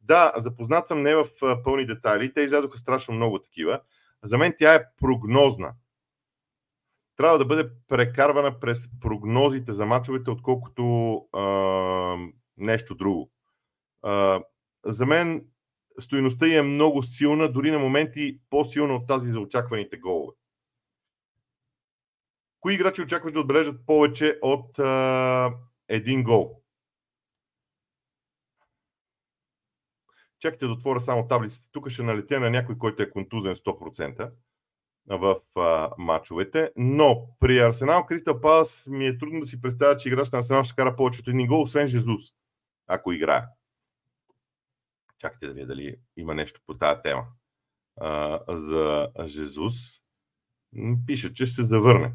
Да, 0.02 0.34
запознат 0.38 0.88
съм 0.88 1.02
не 1.02 1.16
в 1.16 1.28
пълни 1.64 1.86
детайли. 1.86 2.34
Те 2.34 2.42
излязоха 2.42 2.78
страшно 2.78 3.14
много 3.14 3.40
такива. 3.40 3.82
За 4.24 4.38
мен 4.38 4.54
тя 4.58 4.76
е 4.76 4.86
прогнозна. 5.02 5.74
Трябва 7.18 7.38
да 7.38 7.46
бъде 7.46 7.70
прекарвана 7.88 8.60
през 8.60 8.90
прогнозите 9.02 9.74
за 9.74 9.86
мачовете, 9.86 10.32
отколкото 10.32 11.16
а, 11.34 12.16
нещо 12.58 12.96
друго. 12.96 13.32
А, 14.02 14.42
за 14.86 15.06
мен 15.06 15.46
стоеността 16.02 16.48
е 16.58 16.62
много 16.62 17.04
силна, 17.04 17.52
дори 17.52 17.72
на 17.72 17.80
моменти 17.80 18.40
по-силна 18.50 18.96
от 18.96 19.08
тази 19.08 19.32
за 19.32 19.40
очакваните 19.40 19.98
голове. 19.98 20.34
Кои 22.60 22.74
играчи 22.74 23.02
очакваш 23.02 23.34
да 23.34 23.40
отбележат 23.40 23.86
повече 23.86 24.40
от 24.42 24.80
а, 24.80 25.54
един 25.88 26.24
гол? 26.24 26.62
Чакайте 30.40 30.66
да 30.66 30.72
отворя 30.72 31.00
само 31.00 31.28
таблицата. 31.28 31.68
Тук 31.72 31.90
ще 31.90 32.04
налетя 32.04 32.40
на 32.40 32.50
някой, 32.50 32.78
който 32.78 33.04
е 33.04 33.10
контузен 33.10 33.56
100% 33.56 34.32
в 35.08 35.40
а, 35.56 35.90
матчовете. 35.98 36.72
Но 36.76 37.28
при 37.40 37.60
Арсенал 37.60 38.06
Кристал 38.06 38.42
Палас 38.42 38.88
ми 38.92 39.08
е 39.08 39.18
трудно 39.18 39.40
да 39.40 39.46
си 39.46 39.62
представя, 39.62 39.98
че 39.98 40.10
играч 40.10 40.32
на 40.32 40.40
Арсенал 40.40 40.64
ще 40.64 40.76
кара 40.76 40.96
повече 40.96 41.22
от 41.22 41.28
един 41.28 41.48
гол, 41.48 41.62
освен 41.62 41.88
Жезус, 41.88 42.22
ако 42.88 43.12
играе. 43.12 43.42
Чакайте 45.20 45.48
да 45.48 45.54
видя 45.54 45.68
дали 45.68 45.96
има 46.18 46.36
нещо 46.36 46.62
по 46.68 46.78
тази 46.78 47.02
тема. 47.02 47.24
А, 48.02 48.40
за 48.50 49.10
Жезус 49.26 49.76
пише, 51.06 51.34
че 51.34 51.46
ще 51.46 51.56
се 51.56 51.64
завърне 51.64 52.14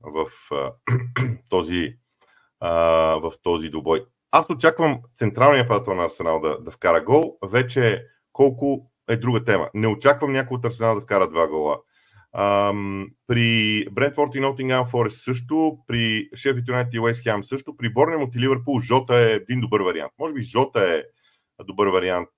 в 0.00 0.26
а, 0.52 0.72
този, 1.50 1.96
а, 2.60 2.70
в 3.20 3.32
този 3.42 3.68
добой. 3.68 4.06
Аз 4.30 4.50
очаквам 4.50 5.00
централния 5.14 5.68
пател 5.68 5.94
на 5.94 6.04
Арсенал 6.04 6.40
да, 6.40 6.60
да 6.60 6.70
вкара 6.70 7.04
гол. 7.04 7.38
Вече 7.44 8.06
колко 8.32 8.90
е 9.08 9.16
друга 9.16 9.44
тема. 9.44 9.70
Не 9.74 9.88
очаквам 9.88 10.32
някой 10.32 10.56
от 10.56 10.64
Арсенал 10.64 10.94
да 10.94 11.00
вкара 11.00 11.28
два 11.28 11.48
гола. 11.48 11.78
Ам, 12.32 13.06
при 13.26 13.84
Брентфорд 13.92 14.34
и 14.34 14.40
Нотингам 14.40 14.86
Форест 14.86 15.24
също, 15.24 15.78
при 15.86 16.28
Шеф 16.34 16.56
Юнайтед 16.68 16.94
и 16.94 17.00
Уест 17.00 17.22
Хем 17.22 17.44
също, 17.44 17.76
при 17.76 17.92
Борнемот 17.92 18.34
и 18.34 18.40
Ливърпул 18.40 18.80
Жота 18.80 19.14
е 19.14 19.32
един 19.32 19.60
добър 19.60 19.80
вариант. 19.80 20.12
Може 20.18 20.34
би 20.34 20.42
Жота 20.42 20.94
е 20.94 21.02
добър 21.64 21.86
вариант 21.86 22.28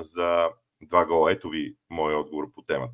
за 0.00 0.48
два 0.82 1.06
гола. 1.06 1.32
Ето 1.32 1.48
ви 1.48 1.76
моят 1.90 2.20
отговор 2.20 2.52
по 2.54 2.62
темата. 2.62 2.92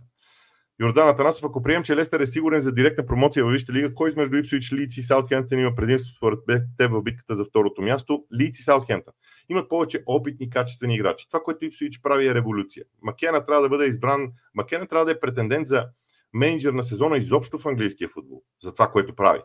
Йордан 0.81 1.09
Атанасов, 1.09 1.45
ако 1.45 1.62
прием, 1.62 1.83
че 1.83 1.97
Лестър 1.97 2.20
е 2.20 2.26
сигурен 2.26 2.61
за 2.61 2.72
директна 2.72 3.07
промоция 3.07 3.45
във 3.45 3.53
Висшата 3.53 3.72
лига, 3.72 3.95
кой 3.95 4.12
между 4.16 4.37
Ипсуич, 4.37 4.72
Лиц 4.72 4.97
и 4.97 5.03
Саутхемптън 5.03 5.59
има 5.59 5.74
предимство 5.74 6.16
според 6.16 6.39
теб 6.79 6.91
в 6.91 7.03
битката 7.03 7.35
за 7.35 7.45
второто 7.45 7.83
място? 7.83 8.24
Лиц 8.41 8.59
и 8.59 8.62
Саутхемптън. 8.62 9.14
Имат 9.49 9.68
повече 9.68 10.03
опитни, 10.07 10.51
качествени 10.51 10.95
играчи. 10.95 11.29
Това, 11.29 11.41
което 11.41 11.64
Ипсуич 11.64 12.01
прави 12.03 12.26
е 12.26 12.35
революция. 12.35 12.85
Макена 13.03 13.47
трябва 13.47 13.62
да 13.62 13.68
бъде 13.68 13.87
избран, 13.87 14.33
Макена 14.55 14.87
трябва 14.87 15.05
да 15.05 15.12
е 15.12 15.20
претендент 15.20 15.68
за 15.68 15.89
менеджер 16.33 16.72
на 16.72 16.83
сезона 16.83 17.18
изобщо 17.18 17.59
в 17.59 17.66
английския 17.66 18.09
футбол. 18.09 18.43
За 18.62 18.72
това, 18.72 18.91
което 18.91 19.14
прави. 19.14 19.41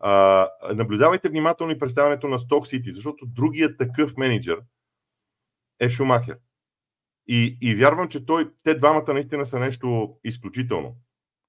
А, 0.00 0.48
наблюдавайте 0.74 1.28
внимателно 1.28 1.72
и 1.72 1.78
представянето 1.78 2.28
на 2.28 2.38
Сток 2.38 2.66
Сити, 2.66 2.90
защото 2.92 3.26
другият 3.26 3.78
такъв 3.78 4.16
менеджер 4.16 4.58
е 5.82 5.88
Шумахер. 5.88 6.38
И, 7.26 7.58
и 7.60 7.74
вярвам, 7.74 8.08
че 8.08 8.26
той, 8.26 8.52
те 8.62 8.74
двамата 8.74 9.14
наистина 9.14 9.46
са 9.46 9.58
нещо 9.58 10.16
изключително 10.24 10.96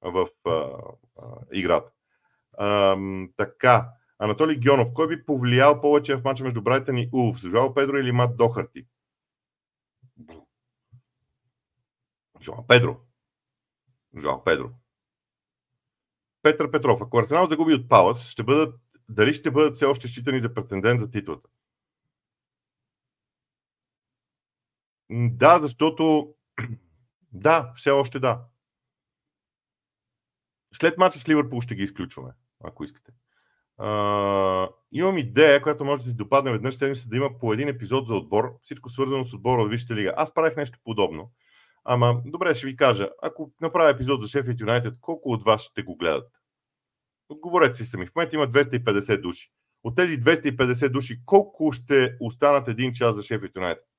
в 0.01 0.27
а, 0.45 0.49
а, 0.49 1.25
играта. 1.51 1.91
А, 2.57 2.97
така, 3.37 3.89
Анатолий 4.19 4.59
Гьонов, 4.59 4.93
кой 4.93 5.07
би 5.07 5.25
повлиял 5.25 5.81
повече 5.81 6.15
в 6.15 6.23
мача 6.23 6.43
между 6.43 6.61
Брайтън 6.61 6.97
и 6.97 7.09
Улф? 7.13 7.37
Жуал 7.37 7.73
Педро 7.73 7.97
или 7.97 8.11
Мат 8.11 8.37
Дохарти? 8.37 8.85
Жуал 12.41 12.67
Педро. 12.67 12.97
Жуал 14.17 14.43
Педро. 14.43 14.69
Петър 16.41 16.71
Петров. 16.71 17.01
Ако 17.01 17.19
Арсенал 17.19 17.47
загуби 17.47 17.73
от 17.73 17.89
Палас, 17.89 18.29
ще 18.29 18.43
бъдат, 18.43 18.75
дали 19.09 19.33
ще 19.33 19.51
бъдат 19.51 19.75
все 19.75 19.85
още 19.85 20.07
считани 20.07 20.39
за 20.39 20.53
претендент 20.53 20.99
за 20.99 21.11
титлата? 21.11 21.49
Да, 25.09 25.59
защото 25.59 26.33
да, 27.31 27.71
все 27.75 27.91
още 27.91 28.19
да. 28.19 28.41
След 30.73 30.97
мача 30.97 31.19
с 31.19 31.29
Ливърпул 31.29 31.61
ще 31.61 31.75
ги 31.75 31.83
изключваме, 31.83 32.31
ако 32.63 32.83
искате. 32.83 33.11
Uh, 33.79 34.69
имам 34.91 35.17
идея, 35.17 35.61
която 35.61 35.85
може 35.85 36.03
да 36.03 36.09
си 36.09 36.15
допадне 36.15 36.51
веднъж 36.51 36.75
седмица 36.75 37.09
да 37.09 37.15
има 37.15 37.39
по 37.39 37.53
един 37.53 37.67
епизод 37.67 38.07
за 38.07 38.15
отбор, 38.15 38.59
всичко 38.63 38.89
свързано 38.89 39.25
с 39.25 39.33
отбора 39.33 39.61
от 39.61 39.71
Висшата 39.71 39.95
лига. 39.95 40.13
Аз 40.17 40.33
правих 40.33 40.55
нещо 40.55 40.79
подобно. 40.83 41.31
Ама, 41.85 42.21
добре, 42.25 42.55
ще 42.55 42.67
ви 42.67 42.75
кажа, 42.75 43.09
ако 43.21 43.51
направя 43.61 43.89
епизод 43.89 44.21
за 44.21 44.27
Шефът 44.27 44.59
Юнайтед, 44.59 44.93
колко 45.01 45.29
от 45.29 45.43
вас 45.43 45.61
ще 45.61 45.83
го 45.83 45.97
гледат? 45.97 46.31
Отговорете 47.29 47.75
си 47.75 47.85
сами. 47.85 48.07
В 48.07 48.15
момента 48.15 48.35
има 48.35 48.47
250 48.47 49.21
души. 49.21 49.51
От 49.83 49.95
тези 49.95 50.19
250 50.19 50.89
души, 50.89 51.21
колко 51.25 51.71
ще 51.71 52.17
останат 52.19 52.67
един 52.67 52.93
час 52.93 53.15
за 53.15 53.23
Шефът 53.23 53.55
Юнайтед? 53.55 53.92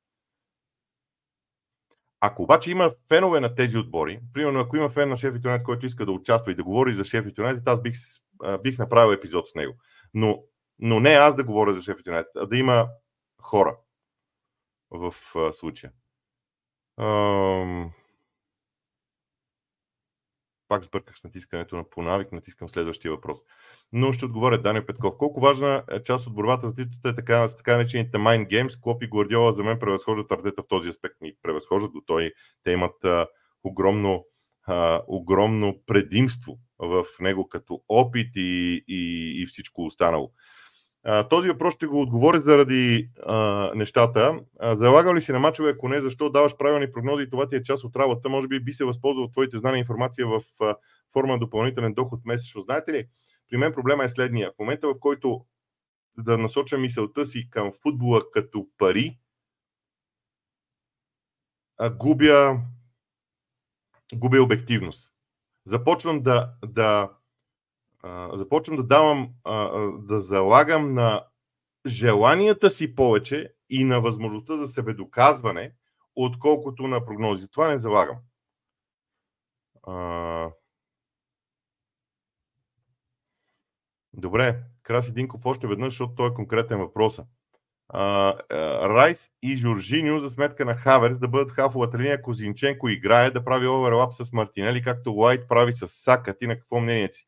Ако 2.26 2.42
обаче 2.42 2.70
има 2.70 2.92
фенове 3.08 3.40
на 3.40 3.54
тези 3.54 3.78
отбори, 3.78 4.20
примерно 4.32 4.60
ако 4.60 4.76
има 4.76 4.90
фен 4.90 5.08
на 5.08 5.16
Шеф 5.16 5.34
Юнайтед, 5.44 5.64
който 5.64 5.86
иска 5.86 6.06
да 6.06 6.12
участва 6.12 6.52
и 6.52 6.54
да 6.54 6.64
говори 6.64 6.94
за 6.94 7.04
Шеф 7.04 7.26
Юнайтед, 7.38 7.68
аз 7.68 7.82
бих, 7.82 7.94
бих 8.62 8.78
направил 8.78 9.12
епизод 9.12 9.48
с 9.48 9.54
него. 9.54 9.74
Но, 10.14 10.42
но 10.78 11.00
не 11.00 11.10
аз 11.10 11.34
да 11.34 11.44
говоря 11.44 11.72
за 11.72 11.82
Шеф 11.82 11.98
Юнайтед, 12.06 12.32
а 12.36 12.46
да 12.46 12.56
има 12.56 12.88
хора 13.42 13.76
в 14.90 15.14
а, 15.36 15.52
случая. 15.52 15.92
Ам... 17.00 17.90
Пак 20.68 20.84
сбърках 20.84 21.18
с 21.18 21.24
натискането 21.24 21.76
на 21.76 21.90
понавик, 21.90 22.32
натискам 22.32 22.68
следващия 22.68 23.10
въпрос. 23.10 23.38
Но 23.92 24.12
ще 24.12 24.24
отговоря 24.24 24.62
Данил 24.62 24.86
Петков. 24.86 25.16
Колко 25.18 25.40
важна 25.40 25.82
е 25.90 26.02
част 26.02 26.26
от 26.26 26.34
борбата 26.34 26.68
за 26.68 26.74
титлата 26.74 27.08
е 27.08 27.14
така, 27.14 27.48
с 27.48 27.56
така 27.56 27.76
наречените 27.76 28.18
Mind 28.18 28.48
Games. 28.48 28.80
Клоп 28.80 29.02
и 29.02 29.08
Гвардиола 29.08 29.52
за 29.52 29.64
мен 29.64 29.78
превъзхождат 29.78 30.32
Артета 30.32 30.62
в 30.62 30.68
този 30.68 30.88
аспект. 30.88 31.14
И 31.24 31.36
превъзхождат 31.42 31.90
го. 31.90 32.02
Той, 32.06 32.32
те 32.64 32.70
имат 32.70 33.04
а, 33.04 33.26
огромно, 33.64 34.26
а, 34.66 35.02
огромно 35.06 35.82
предимство 35.86 36.58
в 36.78 37.04
него 37.20 37.48
като 37.48 37.80
опит 37.88 38.30
и, 38.36 38.84
и, 38.88 39.32
и 39.42 39.46
всичко 39.46 39.84
останало. 39.84 40.32
Този 41.30 41.48
въпрос 41.48 41.74
ще 41.74 41.86
го 41.86 42.02
отговоря 42.02 42.40
заради 42.40 43.08
а, 43.26 43.70
нещата. 43.74 44.40
А, 44.60 44.76
залагал 44.76 45.14
ли 45.14 45.22
си 45.22 45.32
на 45.32 45.38
мачове, 45.38 45.70
ако 45.70 45.88
не, 45.88 46.00
защо 46.00 46.30
даваш 46.30 46.56
правилни 46.56 46.92
прогнози 46.92 47.22
и 47.22 47.30
това 47.30 47.48
ти 47.48 47.56
е 47.56 47.62
част 47.62 47.84
от 47.84 47.96
работа? 47.96 48.28
Може 48.28 48.48
би 48.48 48.60
би 48.60 48.72
се 48.72 48.84
възползвал 48.84 49.24
от 49.24 49.32
твоите 49.32 49.56
знания 49.58 49.78
и 49.78 49.80
информация 49.80 50.26
в 50.26 50.42
а, 50.60 50.76
форма 51.12 51.32
на 51.32 51.38
допълнителен 51.38 51.94
доход 51.94 52.20
месечно. 52.24 52.60
Знаете 52.60 52.92
ли, 52.92 53.06
при 53.50 53.56
мен 53.56 53.72
проблема 53.72 54.04
е 54.04 54.08
следния. 54.08 54.52
В 54.52 54.58
момента, 54.58 54.88
в 54.88 54.98
който 55.00 55.44
да 56.18 56.38
насоча 56.38 56.78
мисълта 56.78 57.26
си 57.26 57.50
към 57.50 57.72
футбола 57.82 58.30
като 58.30 58.68
пари, 58.78 59.18
а, 61.78 61.90
губя, 61.90 62.60
губя 64.14 64.42
обективност. 64.42 65.12
Започвам 65.66 66.22
да, 66.22 66.52
да, 66.66 67.10
а, 68.04 68.36
започвам 68.36 68.76
да 68.76 68.82
давам, 68.82 69.28
а, 69.44 69.78
да 69.98 70.20
залагам 70.20 70.94
на 70.94 71.26
желанията 71.86 72.70
си 72.70 72.94
повече 72.94 73.54
и 73.70 73.84
на 73.84 74.00
възможността 74.00 74.56
за 74.56 74.66
себедоказване, 74.66 75.72
отколкото 76.16 76.86
на 76.86 77.06
прогнози. 77.06 77.48
Това 77.50 77.68
не 77.68 77.78
залагам. 77.78 78.16
А... 79.82 80.50
Добре, 84.12 84.62
Краси 84.82 85.12
Динков 85.12 85.46
още 85.46 85.66
веднъж, 85.66 85.92
защото 85.92 86.14
той 86.14 86.30
е 86.30 86.34
конкретен 86.34 86.78
въпрос. 86.78 87.20
Райс 87.94 89.30
и 89.42 89.56
Жоржиньо 89.56 90.20
за 90.20 90.30
сметка 90.30 90.64
на 90.64 90.74
Хаверс 90.74 91.18
да 91.18 91.28
бъдат 91.28 91.50
хафовата 91.50 91.98
линия, 91.98 92.14
ако 92.14 92.34
Зинченко 92.34 92.88
играе 92.88 93.30
да 93.30 93.44
прави 93.44 93.66
оверлап 93.66 94.14
с 94.14 94.32
Мартинели, 94.32 94.82
както 94.82 95.12
Лайт 95.12 95.48
прави 95.48 95.74
с 95.74 95.88
Сака. 95.88 96.38
Ти 96.38 96.46
на 96.46 96.58
какво 96.58 96.80
мнение 96.80 97.08
си? 97.12 97.26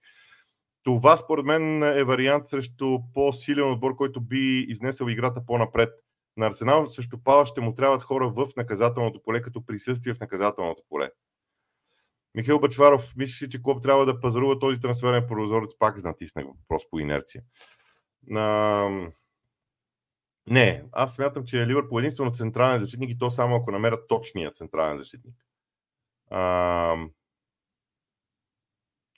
Това 0.87 1.16
според 1.16 1.45
мен 1.45 1.82
е 1.82 2.05
вариант 2.05 2.49
срещу 2.49 2.99
по-силен 3.14 3.72
отбор, 3.72 3.97
който 3.97 4.20
би 4.20 4.66
изнесъл 4.68 5.07
играта 5.07 5.47
по-напред. 5.47 5.91
На 6.37 6.47
Арсенал 6.47 6.87
срещу 6.87 7.18
Пала 7.24 7.47
ще 7.47 7.61
му 7.61 7.74
трябват 7.74 8.03
хора 8.03 8.28
в 8.28 8.49
наказателното 8.57 9.22
поле, 9.22 9.43
като 9.43 9.66
присъствие 9.66 10.14
в 10.14 10.20
наказателното 10.20 10.82
поле. 10.89 11.11
Михаил 12.34 12.59
Бачваров, 12.59 13.16
мислиш 13.16 13.49
че 13.49 13.62
Клоп 13.62 13.82
трябва 13.82 14.07
да 14.07 14.20
пазарува 14.20 14.59
този 14.59 14.80
трансферен 14.80 15.26
прозорец? 15.28 15.70
Пак 15.78 16.05
натиснах 16.05 16.45
въпрос 16.47 16.82
по 16.91 16.99
инерция. 16.99 17.43
На... 18.26 18.89
Не, 20.51 20.84
аз 20.93 21.14
смятам, 21.14 21.45
че 21.45 21.66
Ливърпул 21.66 21.99
е 21.99 22.01
единствено 22.01 22.32
централен 22.32 22.80
защитник 22.80 23.11
и 23.11 23.18
то 23.18 23.30
само 23.30 23.57
ако 23.57 23.70
намерят 23.70 24.09
точния 24.09 24.53
централен 24.53 24.99
защитник. 24.99 25.34
А... 26.30 26.97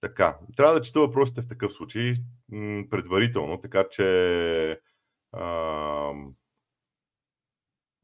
Така, 0.00 0.38
трябва 0.56 0.74
да 0.74 0.82
чета 0.82 1.00
въпросите 1.00 1.42
в 1.42 1.48
такъв 1.48 1.72
случай 1.72 2.14
предварително, 2.90 3.60
така 3.60 3.84
че 3.90 4.80
а... 5.32 6.12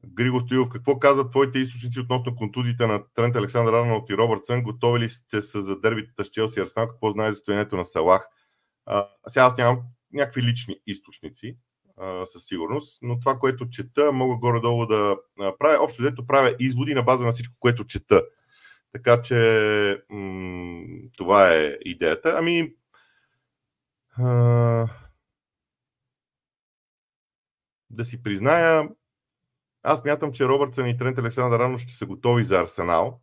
Григо 0.07 0.39
Стоилов, 0.39 0.69
какво 0.69 0.99
казват 0.99 1.31
твоите 1.31 1.59
източници 1.59 1.99
относно 1.99 2.35
контузиите 2.35 2.87
на 2.87 3.03
Трент 3.13 3.35
Александър 3.35 3.73
Арнолд 3.73 4.09
и 4.09 4.17
Робърт 4.17 4.45
Сън? 4.45 4.63
Готови 4.63 4.99
ли 4.99 5.09
сте 5.09 5.41
са 5.41 5.61
за 5.61 5.79
дербитата 5.79 6.25
с 6.25 6.29
Челси 6.29 6.59
и 6.59 6.63
Арсенал? 6.63 6.89
Какво 6.89 7.11
знае 7.11 7.31
за 7.31 7.35
стоянето 7.35 7.75
на 7.75 7.85
Салах? 7.85 8.27
А, 8.85 9.07
сега 9.27 9.45
аз 9.45 9.57
нямам 9.57 9.81
някакви 10.13 10.41
лични 10.41 10.75
източници, 10.87 11.57
а, 11.97 12.25
със 12.25 12.45
сигурност, 12.45 12.99
но 13.01 13.19
това, 13.19 13.39
което 13.39 13.69
чета, 13.69 14.11
мога 14.11 14.35
горе-долу 14.35 14.85
да 14.85 15.17
правя. 15.59 15.83
Общо 15.83 16.01
взето 16.01 16.27
правя 16.27 16.55
изводи 16.59 16.93
на 16.93 17.03
база 17.03 17.25
на 17.25 17.31
всичко, 17.31 17.55
което 17.59 17.85
чета. 17.85 18.23
Така 18.95 19.21
че 19.21 20.03
м- 20.09 21.09
това 21.17 21.53
е 21.53 21.77
идеята. 21.81 22.35
Ами, 22.37 22.75
а, 24.17 24.87
да 27.89 28.05
си 28.05 28.23
призная, 28.23 28.89
аз 29.83 30.05
мятам, 30.05 30.31
че 30.31 30.45
Робъртсън 30.45 30.87
и 30.87 30.97
Трент 30.97 31.17
Александър 31.17 31.59
рано 31.59 31.77
ще 31.77 31.93
са 31.93 32.05
готови 32.05 32.43
за 32.43 32.59
Арсенал. 32.59 33.21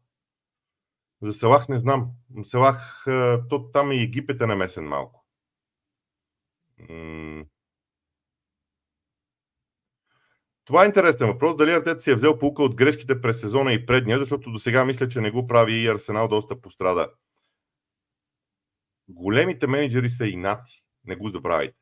За 1.22 1.32
Салах 1.32 1.68
не 1.68 1.78
знам. 1.78 2.10
Салах, 2.42 3.04
то 3.48 3.70
там 3.72 3.92
и 3.92 4.02
Египет 4.02 4.40
е 4.40 4.46
намесен 4.46 4.84
малко. 4.84 5.26
Това 10.64 10.82
е 10.82 10.86
интересен 10.86 11.26
въпрос. 11.26 11.56
Дали 11.56 11.72
Артет 11.72 12.02
си 12.02 12.10
е 12.10 12.14
взел 12.14 12.38
полука 12.38 12.62
от 12.62 12.74
грешките 12.74 13.20
през 13.20 13.40
сезона 13.40 13.72
и 13.72 13.86
предния, 13.86 14.18
защото 14.18 14.50
до 14.50 14.58
сега 14.58 14.84
мисля, 14.84 15.08
че 15.08 15.20
не 15.20 15.30
го 15.30 15.46
прави 15.46 15.72
и 15.72 15.88
Арсенал 15.88 16.28
доста 16.28 16.60
пострада. 16.60 17.10
Големите 19.08 19.66
менеджери 19.66 20.10
са 20.10 20.26
инати. 20.26 20.82
Не 21.04 21.16
го 21.16 21.28
забравяйте. 21.28 21.76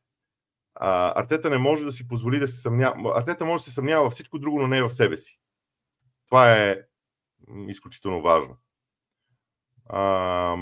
А, 0.74 1.20
Артета 1.20 1.50
не 1.50 1.58
може 1.58 1.84
да 1.84 1.92
си 1.92 2.08
позволи 2.08 2.38
да 2.38 2.48
се 2.48 2.60
съмнява. 2.60 3.18
Артета 3.18 3.44
може 3.44 3.60
да 3.60 3.64
се 3.64 3.74
съмнява 3.74 4.04
във 4.04 4.12
всичко 4.12 4.38
друго, 4.38 4.60
но 4.60 4.68
не 4.68 4.82
в 4.82 4.90
себе 4.90 5.16
си. 5.16 5.40
Това 6.26 6.52
е 6.52 6.82
изключително 7.68 8.22
важно. 8.22 8.56
А, 9.88 10.56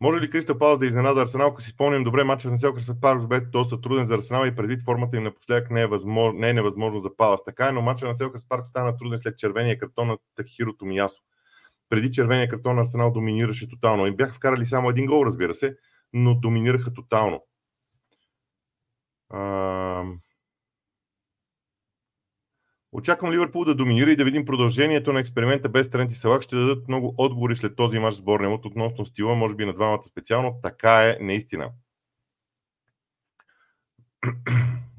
може 0.00 0.20
ли 0.20 0.30
Кристо 0.30 0.58
Палас 0.58 0.78
да 0.78 0.86
изненада 0.86 1.22
Арсенал, 1.22 1.48
ако 1.48 1.62
си 1.62 1.70
спомням 1.70 2.04
добре, 2.04 2.24
матчът 2.24 2.50
на 2.50 2.58
Селкърс 2.58 3.00
Парк 3.00 3.28
бе 3.28 3.40
доста 3.40 3.80
труден 3.80 4.06
за 4.06 4.14
Арсенал 4.14 4.46
и 4.46 4.56
предвид 4.56 4.82
формата 4.84 5.16
им 5.16 5.22
напоследък 5.22 5.70
не 5.70 5.82
е, 5.82 5.86
възможно, 5.86 6.40
не 6.40 6.50
е 6.50 6.54
невъзможно 6.54 7.00
за 7.00 7.16
Палас. 7.16 7.44
Така 7.44 7.68
е, 7.68 7.72
но 7.72 7.82
матчът 7.82 8.08
на 8.08 8.16
Селкърс 8.16 8.48
Парк 8.48 8.66
стана 8.66 8.96
труден 8.96 9.18
след 9.18 9.38
червения 9.38 9.78
картон 9.78 10.08
на 10.08 10.18
Тахиро 10.34 10.72
Томиясо. 10.72 11.22
Преди 11.88 12.12
червения 12.12 12.48
картон 12.48 12.76
на 12.76 12.82
Арсенал 12.82 13.12
доминираше 13.12 13.68
тотално. 13.68 14.06
Им 14.06 14.16
бяха 14.16 14.34
вкарали 14.34 14.66
само 14.66 14.90
един 14.90 15.06
гол, 15.06 15.26
разбира 15.26 15.54
се, 15.54 15.76
но 16.12 16.34
доминираха 16.34 16.92
тотално. 16.92 17.44
А... 19.30 20.04
Очаквам 22.98 23.32
Ливърпул 23.32 23.64
да 23.64 23.74
доминира 23.74 24.10
и 24.10 24.16
да 24.16 24.24
видим 24.24 24.44
продължението 24.44 25.12
на 25.12 25.20
експеримента 25.20 25.68
без 25.68 25.90
Трент 25.90 26.12
и 26.12 26.14
Салак. 26.14 26.42
Ще 26.42 26.56
дадат 26.56 26.88
много 26.88 27.14
отговори 27.18 27.56
след 27.56 27.76
този 27.76 27.98
мач 27.98 28.14
с 28.14 28.20
Борнемот 28.20 28.64
относно 28.64 29.06
стила, 29.06 29.34
може 29.34 29.54
би 29.54 29.66
на 29.66 29.72
двамата 29.72 30.04
специално. 30.04 30.60
Така 30.62 31.08
е 31.08 31.18
наистина. 31.20 31.70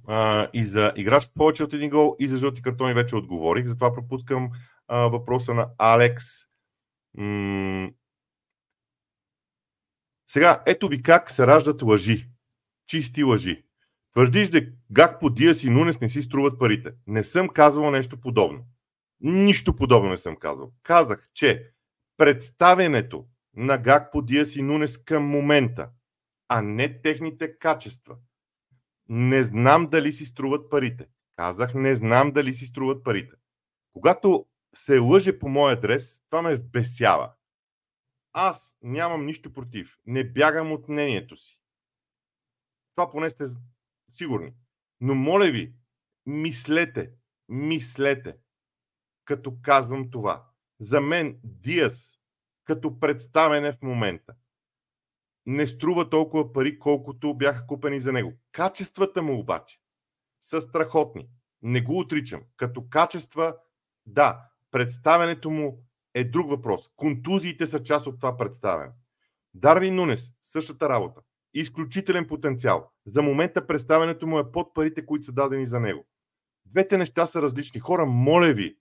А, 0.08 0.48
и 0.54 0.66
за 0.66 0.94
играч 0.96 1.30
повече 1.36 1.64
от 1.64 1.74
един 1.74 1.90
гол 1.90 2.16
и 2.20 2.28
за 2.28 2.38
жълти 2.38 2.62
картони 2.62 2.94
вече 2.94 3.16
отговорих. 3.16 3.66
Затова 3.66 3.94
пропускам 3.94 4.50
а, 4.88 4.98
въпроса 4.98 5.54
на 5.54 5.70
Алекс. 5.78 6.26
М- 7.18 7.90
сега, 10.28 10.64
ето 10.66 10.88
ви 10.88 11.04
как 11.04 11.32
се 11.32 11.48
раждат 11.48 11.82
лъжи. 11.82 12.30
Чисти 12.88 13.24
лъжи. 13.24 13.64
Твърдиш, 14.12 14.52
че 14.52 14.74
Гакпо, 14.92 15.30
Диас 15.30 15.64
и 15.64 15.70
Нунес 15.70 16.02
не 16.02 16.10
си 16.10 16.22
струват 16.22 16.60
парите. 16.60 16.92
Не 17.08 17.24
съм 17.24 17.50
казвал 17.50 17.92
нещо 17.92 18.22
подобно. 18.22 18.66
Нищо 19.22 19.76
подобно 19.76 20.10
не 20.10 20.18
съм 20.18 20.36
казал. 20.36 20.72
Казах, 20.84 21.30
че 21.34 21.72
представенето 22.18 23.26
на 23.56 23.78
Гакпо, 23.78 24.22
Диас 24.22 24.56
и 24.56 24.62
Нунес 24.62 25.04
към 25.04 25.24
момента, 25.24 25.90
а 26.48 26.62
не 26.62 27.02
техните 27.02 27.58
качества. 27.58 28.18
Не 29.10 29.44
знам 29.44 29.88
дали 29.88 30.12
си 30.12 30.26
струват 30.26 30.70
парите. 30.70 31.08
Казах, 31.36 31.74
не 31.74 31.96
знам 31.96 32.32
дали 32.32 32.54
си 32.54 32.66
струват 32.66 33.04
парите. 33.04 33.36
Когато 33.94 34.46
се 34.76 34.98
лъже 34.98 35.40
по 35.40 35.50
моя 35.50 35.74
адрес, 35.74 36.22
това 36.30 36.42
ме 36.42 36.56
вбесява. 36.56 37.32
Аз 38.34 38.76
нямам 38.82 39.26
нищо 39.26 39.54
против. 39.54 39.98
Не 40.06 40.32
бягам 40.32 40.72
от 40.72 40.90
мнението 40.90 41.36
си. 41.36 41.60
Това 42.96 43.12
поне 43.12 43.30
сте 43.30 43.46
сигурни. 44.10 44.54
Но 45.02 45.16
моля 45.16 45.52
ви, 45.52 45.74
мислете, 46.26 47.12
мислете, 47.50 48.36
като 49.26 49.54
казвам 49.62 50.12
това. 50.12 50.46
За 50.80 51.02
мен 51.02 51.40
Диас, 51.44 52.20
като 52.66 53.00
представене 53.00 53.72
в 53.72 53.82
момента, 53.82 54.34
не 55.46 55.68
струва 55.68 56.10
толкова 56.10 56.54
пари, 56.54 56.80
колкото 56.80 57.34
бяха 57.34 57.68
купени 57.68 58.02
за 58.02 58.14
него. 58.14 58.34
Качествата 58.52 59.22
му 59.22 59.40
обаче 59.40 59.80
са 60.42 60.62
страхотни. 60.62 61.30
Не 61.62 61.82
го 61.82 62.00
отричам. 62.00 62.42
Като 62.58 62.90
качества, 62.90 63.56
да, 64.06 64.42
представенето 64.72 65.52
му 65.52 65.84
е 66.14 66.24
друг 66.24 66.50
въпрос. 66.50 66.90
Контузиите 66.96 67.68
са 67.68 67.84
част 67.84 68.08
от 68.08 68.20
това 68.20 68.38
представяне. 68.38 68.92
Дарвин 69.54 69.96
Нунес, 69.96 70.32
същата 70.42 70.90
работа 70.90 71.22
изключителен 71.54 72.28
потенциал. 72.28 72.92
За 73.06 73.22
момента 73.22 73.68
представянето 73.68 74.28
му 74.28 74.40
е 74.40 74.52
под 74.52 74.74
парите, 74.74 75.06
които 75.06 75.26
са 75.26 75.32
дадени 75.32 75.66
за 75.66 75.80
него. 75.80 76.08
Двете 76.66 76.98
неща 76.98 77.28
са 77.28 77.42
различни. 77.42 77.80
Хора, 77.80 78.06
моля 78.06 78.54
ви, 78.54 78.78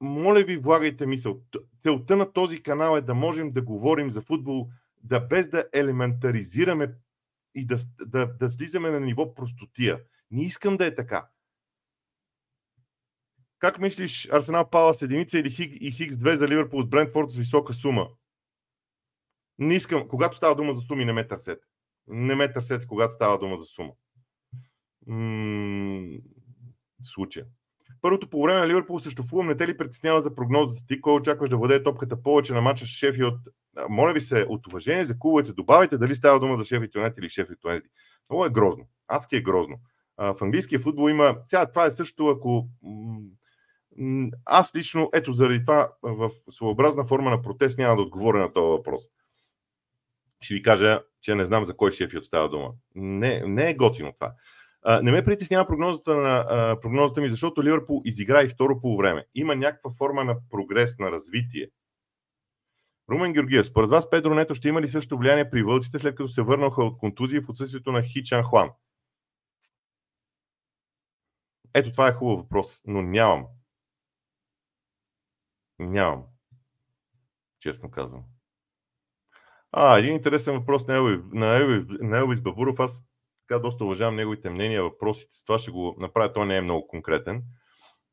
моля 0.00 0.42
ви, 0.42 0.56
влагайте 0.56 1.06
мисъл. 1.06 1.40
Целта 1.82 2.16
на 2.16 2.32
този 2.32 2.62
канал 2.62 2.96
е 2.96 3.00
да 3.00 3.14
можем 3.14 3.52
да 3.52 3.62
говорим 3.62 4.10
за 4.10 4.22
футбол, 4.22 4.68
да 5.02 5.20
без 5.20 5.48
да 5.48 5.68
елементаризираме 5.72 6.94
и 7.54 7.66
да, 7.66 7.76
да, 8.06 8.26
да 8.26 8.50
слизаме 8.50 8.90
на 8.90 9.00
ниво 9.00 9.34
простотия. 9.34 10.00
Не 10.30 10.42
искам 10.42 10.76
да 10.76 10.86
е 10.86 10.94
така. 10.94 11.28
Как 13.58 13.78
мислиш, 13.78 14.28
Арсенал 14.32 14.70
Пала 14.70 14.94
с 14.94 15.02
единица 15.02 15.38
или 15.38 15.50
Хиг, 15.50 15.76
и 15.80 15.90
Хигс 15.90 16.16
2 16.16 16.34
за 16.34 16.48
Ливърпул 16.48 16.80
от 16.80 16.90
Брентфорд 16.90 17.30
с 17.30 17.36
висока 17.36 17.74
сума? 17.74 18.08
Не 19.58 19.74
искам, 19.74 20.08
когато 20.08 20.36
става 20.36 20.54
дума 20.54 20.74
за 20.74 20.80
суми, 20.80 21.04
не 21.04 21.12
ме 21.12 21.28
търсете. 21.28 21.66
Не 22.06 22.34
ме 22.34 22.52
търсете, 22.52 22.86
когато 22.86 23.14
става 23.14 23.38
дума 23.38 23.56
за 23.56 23.64
сума. 23.64 23.92
Случая. 27.02 27.46
Първото 28.00 28.30
по 28.30 28.42
време 28.42 28.60
на 28.60 28.68
Ливърпул 28.68 28.98
също 28.98 29.22
Фулъм 29.22 29.46
не 29.46 29.56
те 29.56 29.68
ли 29.68 29.76
притеснява 29.76 30.20
за 30.20 30.34
прогнозата 30.34 30.82
ти? 30.88 31.00
Кой 31.00 31.14
очакваш 31.14 31.50
да 31.50 31.56
владее 31.56 31.82
топката 31.82 32.22
повече 32.22 32.52
на 32.52 32.60
матча 32.60 32.86
с 32.86 32.88
Шефилд? 32.88 33.38
Моля 33.88 34.12
ви 34.12 34.20
се, 34.20 34.46
от 34.48 34.66
уважение 34.66 35.04
за 35.04 35.18
клубовете, 35.18 35.52
добавайте 35.52 35.98
дали 35.98 36.14
става 36.14 36.40
дума 36.40 36.56
за 36.56 36.64
Шефилд 36.64 36.94
Юнайт 36.94 37.18
или 37.18 37.28
Шефилд 37.28 37.64
Уенсди. 37.64 37.88
Много 38.30 38.44
е 38.44 38.50
грозно. 38.50 38.88
Адски 39.08 39.36
е 39.36 39.40
грозно. 39.40 39.76
А, 40.16 40.34
в 40.34 40.42
английския 40.42 40.80
футбол 40.80 41.10
има... 41.10 41.36
Сега 41.46 41.66
това 41.66 41.86
е 41.86 41.90
също, 41.90 42.26
ако 42.26 42.68
Аз 44.44 44.74
лично, 44.74 45.10
ето 45.14 45.32
заради 45.32 45.64
това, 45.64 45.92
в 46.02 46.30
своеобразна 46.50 47.04
форма 47.04 47.30
на 47.30 47.42
протест 47.42 47.78
няма 47.78 47.96
да 47.96 48.02
отговоря 48.02 48.38
на 48.38 48.52
този 48.52 48.70
въпрос. 48.70 49.04
Ще 50.40 50.54
ви 50.54 50.62
кажа, 50.62 51.02
че 51.22 51.34
не 51.34 51.44
знам 51.44 51.66
за 51.66 51.76
кой 51.76 51.92
шеф 51.92 52.12
и 52.12 52.18
отстава 52.18 52.48
дума. 52.48 52.72
Не, 52.94 53.42
не 53.46 53.70
е 53.70 53.74
готино 53.74 54.12
това. 54.12 54.32
А, 54.82 55.02
не 55.02 55.12
ме 55.12 55.24
притеснява 55.24 55.66
прогнозата, 55.66 56.16
на, 56.16 56.46
а, 56.48 56.80
прогнозата 56.80 57.20
ми, 57.20 57.28
защото 57.28 57.64
Ливърпул 57.64 58.02
изигра 58.04 58.42
и 58.42 58.48
второ 58.48 58.80
по 58.80 58.96
време. 58.96 59.26
Има 59.34 59.56
някаква 59.56 59.90
форма 59.90 60.24
на 60.24 60.36
прогрес, 60.50 60.98
на 60.98 61.10
развитие. 61.10 61.70
Румен 63.10 63.32
Георгиев, 63.32 63.66
според 63.66 63.90
вас 63.90 64.10
Педро 64.10 64.34
Нето 64.34 64.54
ще 64.54 64.68
има 64.68 64.82
ли 64.82 64.88
също 64.88 65.18
влияние 65.18 65.50
при 65.50 65.62
вълците, 65.62 65.98
след 65.98 66.14
като 66.14 66.28
се 66.28 66.42
върнаха 66.42 66.84
от 66.84 66.98
контузии 66.98 67.40
в 67.40 67.48
отсъствието 67.48 67.92
на 67.92 68.02
Хичан 68.02 68.42
Хуан? 68.42 68.70
Ето 71.74 71.90
това 71.90 72.08
е 72.08 72.12
хубав 72.12 72.38
въпрос, 72.38 72.82
но 72.86 73.02
нямам. 73.02 73.46
Нямам. 75.78 76.24
Честно 77.60 77.90
казвам. 77.90 78.24
А, 79.72 79.98
един 79.98 80.14
интересен 80.14 80.54
въпрос 80.54 80.86
на 80.86 80.94
Елвис, 80.96 81.20
на 81.32 81.56
Елвис, 81.56 81.84
на 82.00 82.18
Елвис 82.18 82.40
Бабуров. 82.40 82.80
Аз 82.80 83.02
така 83.48 83.58
доста 83.58 83.84
уважавам 83.84 84.16
неговите 84.16 84.50
мнения, 84.50 84.82
въпросите. 84.82 85.36
Това 85.46 85.58
ще 85.58 85.70
го 85.70 85.96
направя. 85.98 86.32
Той 86.32 86.46
не 86.46 86.56
е 86.56 86.60
много 86.60 86.86
конкретен. 86.86 87.42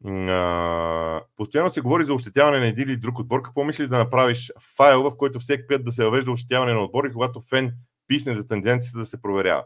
А, 0.05 1.21
постоянно 1.35 1.73
се 1.73 1.81
говори 1.81 2.05
за 2.05 2.13
ощетяване 2.13 2.59
на 2.59 2.67
един 2.67 2.89
или 2.89 2.97
друг 2.97 3.19
отбор. 3.19 3.41
Какво 3.41 3.63
мислиш 3.63 3.87
да 3.87 3.97
направиш 3.97 4.51
файл, 4.77 5.03
в 5.03 5.17
който 5.17 5.39
всеки 5.39 5.67
път 5.67 5.85
да 5.85 5.91
се 5.91 6.03
въвежда 6.03 6.31
ощетяване 6.31 6.73
на 6.73 6.83
отбори, 6.83 7.13
когато 7.13 7.41
фен 7.41 7.73
писне 8.07 8.33
за 8.33 8.47
тенденцията 8.47 8.99
да 8.99 9.05
се 9.05 9.21
проверява? 9.21 9.65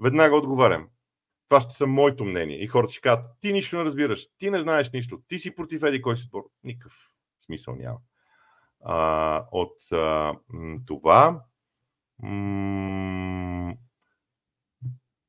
Веднага 0.00 0.36
отговарям. 0.36 0.88
Това 1.48 1.60
ще 1.60 1.74
са 1.74 1.86
моето 1.86 2.24
мнение. 2.24 2.62
И 2.62 2.66
хората 2.66 2.92
ще 2.92 3.00
кажат, 3.00 3.24
ти 3.40 3.52
нищо 3.52 3.76
не 3.76 3.84
разбираш, 3.84 4.26
ти 4.38 4.50
не 4.50 4.58
знаеш 4.58 4.90
нищо, 4.92 5.20
ти 5.28 5.38
си 5.38 5.54
против 5.54 5.82
еди 5.82 6.02
кой 6.02 6.16
си 6.16 6.24
отбор. 6.24 6.42
Никакъв 6.64 6.92
смисъл 7.46 7.76
няма. 7.76 7.98
А, 8.88 9.44
от 9.52 9.92
а, 9.92 10.34
това 10.86 11.42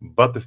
Бате 0.02 0.40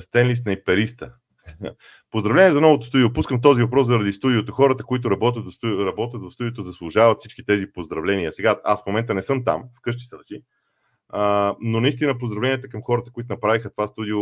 Стенли 0.00 0.36
снайпериста. 0.36 1.14
Поздравление 2.10 2.52
за 2.52 2.60
новото 2.60 2.86
студио. 2.86 3.12
Пускам 3.12 3.40
този 3.40 3.62
въпрос 3.62 3.86
заради 3.86 4.12
студиото. 4.12 4.52
Хората, 4.52 4.84
които 4.84 5.10
работят 5.10 5.44
в, 5.44 5.52
студио, 5.52 5.86
работят 5.86 6.22
в 6.22 6.30
студиото, 6.30 6.62
заслужават 6.62 7.18
всички 7.18 7.44
тези 7.44 7.72
поздравления. 7.72 8.32
Сега, 8.32 8.60
аз 8.64 8.82
в 8.82 8.86
момента 8.86 9.14
не 9.14 9.22
съм 9.22 9.44
там, 9.44 9.64
вкъщи 9.78 10.04
са 10.04 10.18
си. 10.22 10.42
А, 11.08 11.56
но 11.60 11.80
наистина 11.80 12.18
поздравленията 12.18 12.68
към 12.68 12.82
хората, 12.82 13.12
които 13.12 13.32
направиха 13.32 13.70
това 13.70 13.86
студио, 13.86 14.18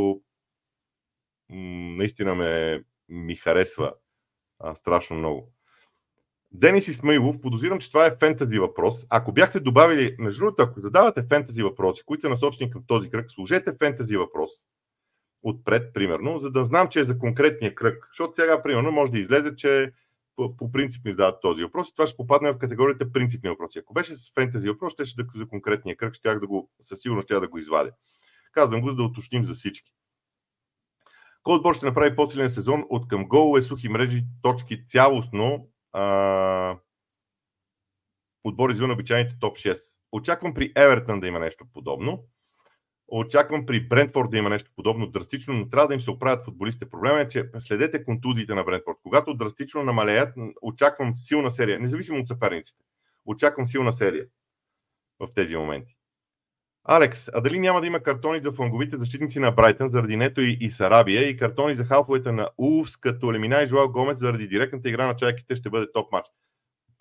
наистина 1.51 2.35
ме, 2.35 2.83
ми 3.09 3.37
харесва 3.37 3.93
а, 4.59 4.75
страшно 4.75 5.17
много. 5.17 5.53
Денис 6.53 6.89
Исмаилов, 6.89 7.41
подозирам, 7.41 7.79
че 7.79 7.91
това 7.93 8.07
е 8.07 8.17
фентази 8.21 8.59
въпрос. 8.59 9.07
Ако 9.11 9.33
бяхте 9.33 9.61
добавили, 9.61 10.17
между 10.19 10.41
другото, 10.41 10.63
ако 10.63 10.81
задавате 10.81 11.27
фентази 11.29 11.63
въпроси, 11.63 12.03
които 12.07 12.21
са 12.21 12.29
насочени 12.29 12.71
към 12.71 12.83
този 12.87 13.11
кръг, 13.11 13.31
служете 13.31 13.77
фентази 13.79 14.17
въпрос 14.17 14.51
отпред, 15.43 15.95
примерно, 15.95 16.39
за 16.39 16.51
да 16.51 16.65
знам, 16.65 16.89
че 16.89 17.01
е 17.01 17.05
за 17.05 17.19
конкретния 17.19 17.75
кръг. 17.75 18.07
Защото 18.11 18.35
сега, 18.35 18.63
примерно, 18.63 18.93
може 18.93 19.13
да 19.13 19.19
излезе, 19.19 19.57
че 19.57 19.93
по, 20.37 20.73
принцип 20.73 21.05
ми 21.05 21.11
задават 21.11 21.41
този 21.43 21.63
въпрос 21.63 21.89
и 21.89 21.95
това 21.95 22.07
ще 22.07 22.17
попадне 22.17 22.53
в 22.53 22.59
категорията 22.59 23.13
принципни 23.13 23.51
въпроси. 23.51 23.79
Ако 23.79 23.95
беше 23.95 24.15
с 24.15 24.33
фентази 24.35 24.69
въпрос, 24.69 24.93
ще 24.93 25.03
да 25.03 25.27
за 25.35 25.49
конкретния 25.49 25.97
кръг, 25.97 26.15
ще 26.15 26.35
да 26.35 26.47
го, 26.47 26.71
със 26.81 27.01
сигурност 27.01 27.27
ще 27.27 27.41
да 27.41 27.49
го 27.49 27.59
извадя. 27.59 27.91
Казвам 28.53 28.81
го, 28.81 28.89
за 28.89 28.95
да 28.97 29.03
уточним 29.03 29.45
за 29.45 29.55
всички. 29.55 29.93
Кой 31.43 31.57
отбор 31.57 31.75
ще 31.75 31.87
направи 31.87 32.17
по-силен 32.17 32.51
сезон 32.51 32.85
от 32.89 33.09
към 33.09 33.29
голове, 33.29 33.63
сухи 33.63 33.89
мрежи, 33.89 34.25
точки 34.43 34.85
цялостно 34.85 35.69
а, 35.93 36.79
отбор 38.45 38.71
извън 38.71 38.91
обичайните 38.91 39.37
топ 39.41 39.57
6. 39.57 39.77
Очаквам 40.13 40.55
при 40.55 40.73
Евертън 40.77 41.21
да 41.21 41.27
има 41.27 41.39
нещо 41.39 41.65
подобно. 41.73 42.25
Очаквам 43.09 43.67
при 43.67 43.89
Брентфорд 43.89 44.31
да 44.31 44.39
има 44.39 44.49
нещо 44.49 44.71
подобно 44.77 45.07
драстично, 45.07 45.55
но 45.55 45.69
трябва 45.69 45.89
да 45.89 45.95
им 45.95 46.01
се 46.01 46.11
оправят 46.11 46.45
футболистите. 46.45 46.91
Проблемът 46.91 47.27
е, 47.27 47.29
че 47.29 47.51
следете 47.59 48.05
контузиите 48.05 48.55
на 48.55 48.65
Брентфорд. 48.65 48.97
Когато 49.03 49.35
драстично 49.35 49.83
намалеят, 49.83 50.35
очаквам 50.63 51.17
силна 51.17 51.51
серия, 51.51 51.81
независимо 51.81 52.19
от 52.19 52.29
съперниците. 52.29 52.85
Очаквам 53.27 53.67
силна 53.67 53.93
серия 53.93 54.27
в 55.21 55.29
тези 55.35 55.57
моменти. 55.57 55.96
Алекс, 56.89 57.29
а 57.35 57.41
дали 57.41 57.59
няма 57.59 57.81
да 57.81 57.87
има 57.87 58.01
картони 58.01 58.43
за 58.43 58.53
фланговите 58.53 58.97
защитници 58.97 59.39
на 59.39 59.51
Брайтън 59.51 59.89
заради 59.89 60.17
Нето 60.17 60.41
и, 60.41 60.59
и 60.61 60.71
Сарабия 60.71 61.29
и 61.29 61.37
картони 61.37 61.75
за 61.75 61.85
халфовете 61.85 62.33
на 62.33 62.51
Улфс, 62.59 62.97
като 62.97 63.33
Лемина 63.33 63.63
и 63.63 63.67
Жуал 63.67 63.89
Гомец 63.89 64.19
заради 64.19 64.49
директната 64.49 64.89
игра 64.89 65.07
на 65.07 65.17
чайките 65.17 65.57
ще 65.57 65.71
бъде 65.71 65.93
топ 65.93 66.13
матч? 66.13 66.27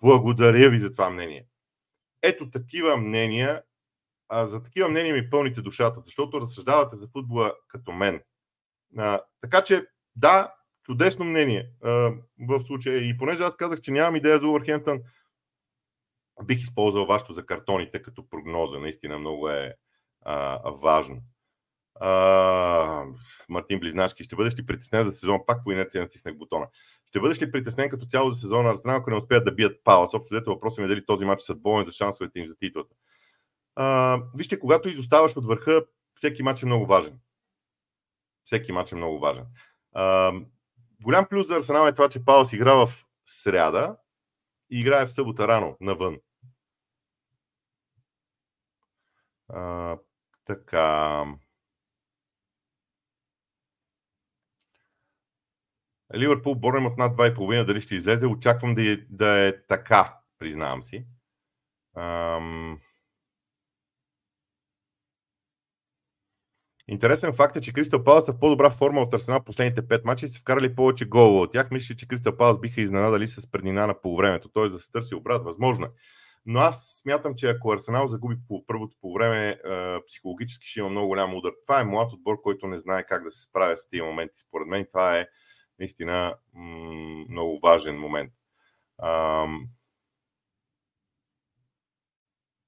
Благодаря 0.00 0.70
ви 0.70 0.78
за 0.78 0.92
това 0.92 1.10
мнение. 1.10 1.46
Ето 2.22 2.50
такива 2.50 2.96
мнения, 2.96 3.62
а 4.28 4.46
за 4.46 4.62
такива 4.62 4.88
мнения 4.88 5.14
ми 5.14 5.30
пълните 5.30 5.60
душата, 5.60 6.00
защото 6.04 6.40
разсъждавате 6.40 6.96
за 6.96 7.08
футбола 7.12 7.52
като 7.68 7.92
мен. 7.92 8.20
А, 8.98 9.20
така 9.40 9.64
че, 9.64 9.86
да, 10.16 10.54
чудесно 10.82 11.24
мнение 11.24 11.70
а, 11.84 11.90
в 12.48 12.60
случая. 12.66 13.08
И 13.08 13.18
понеже 13.18 13.42
аз 13.42 13.56
казах, 13.56 13.80
че 13.80 13.92
нямам 13.92 14.16
идея 14.16 14.38
за 14.38 14.48
Увърхемптън, 14.48 15.00
бих 16.44 16.58
използвал 16.58 17.06
вашето 17.06 17.34
за 17.34 17.46
картоните 17.46 18.02
като 18.02 18.28
прогноза. 18.28 18.78
Наистина 18.78 19.18
много 19.18 19.48
е 19.48 19.74
а, 20.22 20.70
важно. 20.70 21.22
А, 22.00 23.04
Мартин 23.48 23.80
Близнашки, 23.80 24.24
ще 24.24 24.36
бъдеш 24.36 24.58
ли 24.58 24.66
притеснен 24.66 25.04
за 25.04 25.16
сезон? 25.16 25.40
Пак 25.46 25.64
по 25.64 25.72
инерция 25.72 26.02
натиснах 26.02 26.36
бутона. 26.36 26.66
Ще 27.08 27.20
бъдеш 27.20 27.42
ли 27.42 27.52
притеснен 27.52 27.90
като 27.90 28.06
цяло 28.06 28.30
за 28.30 28.40
сезона 28.40 28.62
на 28.62 28.70
Арсенал, 28.70 28.96
ако 28.96 29.10
не 29.10 29.16
успеят 29.16 29.44
да 29.44 29.52
бият 29.52 29.80
Палас? 29.84 30.14
Общо 30.14 30.34
дето 30.34 30.50
въпросът 30.50 30.84
е 30.84 30.88
дали 30.88 31.06
този 31.06 31.24
матч 31.24 31.42
са 31.42 31.54
болен 31.54 31.86
за 31.86 31.92
шансовете 31.92 32.38
им 32.38 32.46
за 32.46 32.56
титлата. 32.56 32.94
А, 33.74 34.18
вижте, 34.34 34.58
когато 34.58 34.88
изоставаш 34.88 35.36
от 35.36 35.46
върха, 35.46 35.84
всеки 36.14 36.42
матч 36.42 36.62
е 36.62 36.66
много 36.66 36.86
важен. 36.86 37.18
Всеки 38.44 38.72
матч 38.72 38.92
е 38.92 38.96
много 38.96 39.18
важен. 39.18 39.44
А, 39.92 40.32
голям 41.02 41.26
плюс 41.26 41.46
за 41.46 41.56
Арсенал 41.56 41.86
е 41.86 41.92
това, 41.94 42.08
че 42.08 42.24
Палас 42.24 42.52
игра 42.52 42.74
в 42.74 42.92
сряда 43.26 43.96
и 44.70 44.80
играе 44.80 45.06
в 45.06 45.12
събота 45.12 45.48
рано, 45.48 45.76
навън. 45.80 46.18
А, 49.48 49.98
така. 50.44 51.24
Ливърпул 56.14 56.54
борем 56.54 56.86
от 56.86 56.98
над 56.98 57.16
2,5, 57.16 57.64
дали 57.64 57.80
ще 57.80 57.94
излезе. 57.94 58.26
Очаквам 58.26 58.74
да 58.74 58.92
е, 58.92 58.96
да 58.96 59.46
е 59.48 59.66
така, 59.66 60.18
признавам 60.38 60.82
си. 60.82 61.06
Ам... 61.96 62.80
Интересен 66.88 67.32
факт 67.32 67.56
е, 67.56 67.60
че 67.60 67.72
Кристал 67.72 68.04
Палас 68.04 68.24
са 68.24 68.32
в 68.32 68.38
по-добра 68.38 68.70
форма 68.70 69.00
от 69.00 69.14
Арсенал 69.14 69.44
последните 69.44 69.82
5 69.82 70.04
мача 70.04 70.26
и 70.26 70.28
са 70.28 70.40
вкарали 70.40 70.74
повече 70.74 71.04
голове 71.04 71.40
от 71.40 71.52
тях. 71.52 71.70
Мисля, 71.70 71.94
че 71.94 72.08
Кристал 72.08 72.36
Палас 72.36 72.60
биха 72.60 72.80
изненадали 72.80 73.28
с 73.28 73.50
преднина 73.50 73.86
на 73.86 74.00
полувремето. 74.00 74.48
Т.е. 74.48 74.68
да 74.68 74.78
се 74.78 74.90
търси 74.92 75.14
обрат. 75.14 75.44
Възможно 75.44 75.86
е. 75.86 75.90
Но 76.46 76.60
аз 76.60 77.00
смятам, 77.02 77.34
че 77.34 77.48
ако 77.48 77.72
Арсенал 77.72 78.06
загуби 78.06 78.36
по 78.48 78.66
първото 78.66 78.96
по 79.00 79.12
време, 79.12 79.60
психологически 80.08 80.68
ще 80.68 80.80
има 80.80 80.88
много 80.88 81.08
голям 81.08 81.34
удар. 81.34 81.52
Това 81.66 81.80
е 81.80 81.84
млад 81.84 82.12
отбор, 82.12 82.40
който 82.42 82.66
не 82.66 82.78
знае 82.78 83.06
как 83.06 83.24
да 83.24 83.30
се 83.32 83.42
справя 83.42 83.78
с 83.78 83.88
тези 83.88 84.02
моменти. 84.02 84.38
Според 84.48 84.68
мен 84.68 84.86
това 84.88 85.16
е 85.16 85.26
наистина 85.78 86.34
много 87.28 87.60
важен 87.62 87.98
момент. 87.98 88.32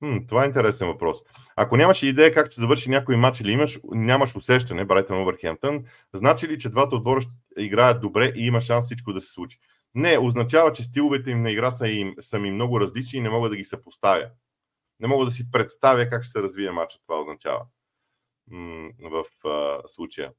М, 0.00 0.20
това 0.28 0.42
е 0.42 0.46
интересен 0.46 0.88
въпрос. 0.88 1.18
Ако 1.56 1.76
нямаш 1.76 2.02
идея 2.02 2.34
как 2.34 2.46
ще 2.46 2.60
завърши 2.60 2.90
някой 2.90 3.16
матч 3.16 3.40
или 3.40 3.52
имаш, 3.52 3.78
нямаш 3.84 4.36
усещане, 4.36 4.84
Брайтън 4.84 5.22
Овърхемптън, 5.22 5.84
значи 6.14 6.48
ли, 6.48 6.58
че 6.58 6.68
двата 6.68 6.96
отбора 6.96 7.20
играят 7.58 8.00
добре 8.00 8.32
и 8.36 8.46
има 8.46 8.60
шанс 8.60 8.84
всичко 8.84 9.12
да 9.12 9.20
се 9.20 9.32
случи? 9.32 9.58
Не, 9.94 10.18
означава, 10.18 10.72
че 10.72 10.84
стиловете 10.84 11.30
им 11.30 11.42
на 11.42 11.50
игра 11.50 11.70
са, 11.70 11.88
им, 11.88 12.14
са 12.20 12.38
ми 12.38 12.50
много 12.50 12.80
различни 12.80 13.18
и 13.18 13.22
не 13.22 13.30
мога 13.30 13.48
да 13.48 13.56
ги 13.56 13.64
съпоставя. 13.64 14.30
Не 15.00 15.08
мога 15.08 15.24
да 15.24 15.30
си 15.30 15.50
представя 15.50 16.08
как 16.08 16.24
ще 16.24 16.30
се 16.30 16.42
развие 16.42 16.70
матчът. 16.70 17.02
Това 17.06 17.20
означава 17.20 17.62
в 19.10 19.24
а, 19.48 19.78
случая. 19.88 20.32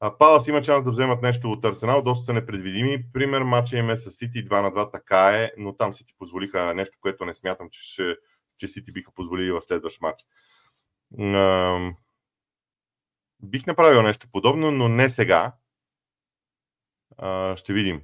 А 0.00 0.18
Палас 0.18 0.48
има 0.48 0.64
шанс 0.64 0.84
да 0.84 0.90
вземат 0.90 1.22
нещо 1.22 1.52
от 1.52 1.64
Арсенал, 1.64 2.02
доста 2.02 2.24
са 2.24 2.32
непредвидими. 2.32 3.12
Пример, 3.12 3.42
матча 3.42 3.76
им 3.76 3.90
е 3.90 3.96
с 3.96 4.10
Сити 4.10 4.44
2 4.44 4.62
на 4.62 4.70
2, 4.70 4.92
така 4.92 5.30
е, 5.30 5.50
но 5.56 5.76
там 5.76 5.94
Сити 5.94 6.14
позволиха 6.18 6.74
нещо, 6.74 6.98
което 7.00 7.24
не 7.24 7.34
смятам, 7.34 7.68
че, 7.70 7.80
ще, 7.82 8.16
че 8.58 8.68
Сити 8.68 8.92
биха 8.92 9.12
позволили 9.12 9.52
в 9.52 9.62
следващ 9.62 10.00
матч. 10.00 10.24
Бих 13.42 13.66
направил 13.66 14.02
нещо 14.02 14.28
подобно, 14.32 14.70
но 14.70 14.88
не 14.88 15.10
сега. 15.10 15.52
Ще 17.56 17.72
видим. 17.72 18.02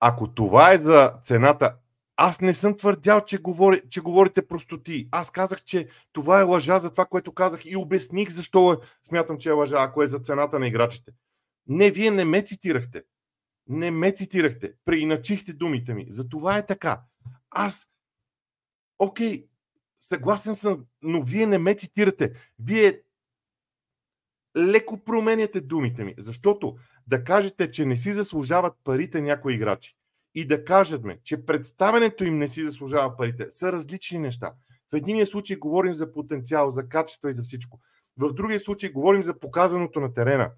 Ако 0.00 0.34
това 0.34 0.72
е 0.72 0.78
за 0.78 1.18
цената, 1.22 1.76
аз 2.16 2.40
не 2.40 2.54
съм 2.54 2.76
твърдял, 2.76 3.24
че, 3.24 3.38
говори, 3.38 3.82
че 3.90 4.00
говорите 4.00 4.48
простоти. 4.48 5.08
Аз 5.10 5.30
казах, 5.30 5.62
че 5.62 5.88
това 6.12 6.40
е 6.40 6.42
лъжа 6.42 6.78
за 6.78 6.90
това, 6.90 7.06
което 7.06 7.34
казах 7.34 7.64
и 7.64 7.76
обясних 7.76 8.30
защо 8.30 8.80
смятам, 9.08 9.38
че 9.38 9.48
е 9.48 9.52
лъжа, 9.52 9.76
ако 9.78 10.02
е 10.02 10.06
за 10.06 10.18
цената 10.18 10.58
на 10.58 10.68
играчите. 10.68 11.12
Не, 11.66 11.90
вие 11.90 12.10
не 12.10 12.24
ме 12.24 12.42
цитирахте. 12.42 13.02
Не 13.66 13.90
ме 13.90 14.12
цитирахте. 14.12 14.74
Преиначихте 14.84 15.52
думите 15.52 15.94
ми. 15.94 16.06
За 16.10 16.28
това 16.28 16.58
е 16.58 16.66
така. 16.66 17.02
Аз, 17.50 17.88
окей, 18.98 19.48
съгласен 20.00 20.56
съм, 20.56 20.86
но 21.02 21.22
вие 21.22 21.46
не 21.46 21.58
ме 21.58 21.74
цитирате. 21.74 22.32
Вие 22.58 23.02
леко 24.56 25.04
променяте 25.04 25.60
думите 25.60 26.04
ми. 26.04 26.14
Защото 26.18 26.76
да 27.06 27.24
кажете, 27.24 27.70
че 27.70 27.84
не 27.84 27.96
си 27.96 28.12
заслужават 28.12 28.74
парите 28.84 29.20
някои 29.20 29.54
играчи 29.54 29.96
и 30.34 30.46
да 30.46 30.64
кажете, 30.64 31.18
че 31.24 31.46
представенето 31.46 32.24
им 32.24 32.38
не 32.38 32.48
си 32.48 32.62
заслужава 32.62 33.16
парите, 33.16 33.50
са 33.50 33.72
различни 33.72 34.18
неща. 34.18 34.52
В 34.92 34.96
единия 34.96 35.26
случай 35.26 35.56
говорим 35.56 35.94
за 35.94 36.12
потенциал, 36.12 36.70
за 36.70 36.88
качество 36.88 37.28
и 37.28 37.32
за 37.32 37.42
всичко. 37.42 37.80
В 38.16 38.32
другия 38.32 38.60
случай 38.60 38.90
говорим 38.90 39.22
за 39.22 39.38
показаното 39.38 40.00
на 40.00 40.14
терена. 40.14 40.52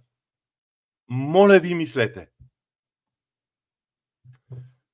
Моля 1.09 1.59
ви, 1.59 1.75
мислете. 1.75 2.29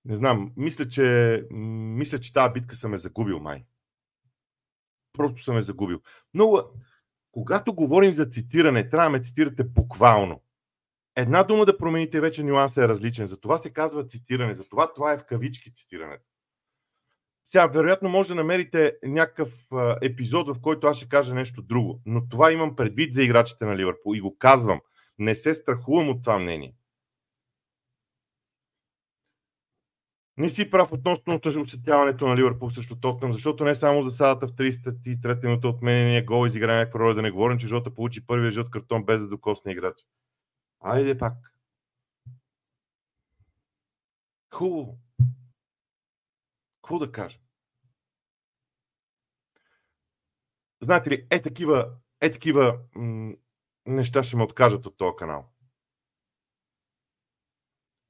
Не 0.05 0.17
знам, 0.17 0.53
мисля, 0.57 0.89
че, 0.89 1.47
мисля, 1.51 2.19
че 2.19 2.33
тази 2.33 2.53
битка 2.53 2.77
съм 2.77 2.95
е 2.95 2.99
загубил, 2.99 3.41
май. 3.41 3.65
Просто 5.13 5.43
съм 5.43 5.57
е 5.57 5.63
загубил. 5.63 6.01
Но, 6.35 6.65
когато 7.33 7.75
говорим 7.75 8.13
за 8.13 8.27
цитиране, 8.27 8.89
трябва 8.89 9.07
да 9.07 9.11
ме 9.11 9.23
цитирате 9.23 9.65
буквално. 9.65 10.43
Една 11.17 11.43
дума 11.43 11.67
да 11.67 11.79
промените, 11.79 12.21
вече 12.21 12.43
нюансът 12.43 12.85
е 12.85 12.89
различен. 12.89 13.27
За 13.27 13.41
това 13.41 13.59
се 13.59 13.73
казва 13.73 14.07
цитиране. 14.07 14.55
За 14.55 14.65
това 14.65 14.95
това 14.95 15.13
е 15.13 15.19
в 15.19 15.25
кавички 15.25 15.75
цитирането. 15.75 16.25
Сега, 17.45 17.67
вероятно, 17.67 18.09
може 18.09 18.29
да 18.29 18.35
намерите 18.35 18.97
някакъв 19.03 19.69
епизод, 20.03 20.57
в 20.57 20.61
който 20.61 20.87
аз 20.87 20.97
ще 20.97 21.09
кажа 21.09 21.35
нещо 21.35 21.63
друго. 21.63 22.01
Но 22.07 22.29
това 22.29 22.53
имам 22.53 22.77
предвид 22.77 23.15
за 23.15 23.23
играчите 23.23 23.65
на 23.65 23.77
Ливърпул 23.77 24.15
и 24.17 24.21
го 24.21 24.39
казвам. 24.39 24.81
Не 25.19 25.35
се 25.35 25.55
страхувам 25.55 26.09
от 26.09 26.23
това 26.23 26.39
мнение. 26.39 26.75
Не 30.37 30.51
си 30.51 30.71
прав 30.71 30.93
относно 30.93 31.41
осетяването 31.61 32.27
на 32.27 32.37
Ливърпул 32.37 32.71
срещу 32.71 33.01
Тотнам, 33.01 33.33
защото 33.33 33.65
не 33.65 33.75
само 33.75 34.03
за 34.03 34.11
садата 34.11 34.47
в 34.49 34.53
33-та 34.53 35.49
минута 35.49 35.69
отменения 35.69 36.25
гол 36.25 36.47
изигра 36.47 36.77
някаква 36.77 37.01
роля, 37.01 37.15
да 37.15 37.23
не 37.23 37.31
говорим, 37.31 37.59
че 37.59 37.67
Жота 37.67 37.95
получи 37.95 38.27
първия 38.27 38.51
жълт 38.51 38.71
картон 38.71 39.05
без 39.05 39.23
да 39.23 39.29
докосне 39.29 39.73
играч. 39.73 39.97
Айде 40.81 41.19
пак. 41.19 41.35
Хубаво. 44.55 44.99
Какво 46.83 46.99
да 46.99 47.13
кажа? 47.13 47.39
Знаете 50.81 51.11
ли, 51.11 51.27
е 51.31 51.43
такива, 51.43 51.91
е 52.21 52.33
такива 52.33 52.79
м- 52.95 53.33
неща 53.87 54.23
ще 54.23 54.37
ме 54.37 54.43
откажат 54.43 54.87
от 54.87 54.97
този 54.97 55.17
канал. 55.19 55.52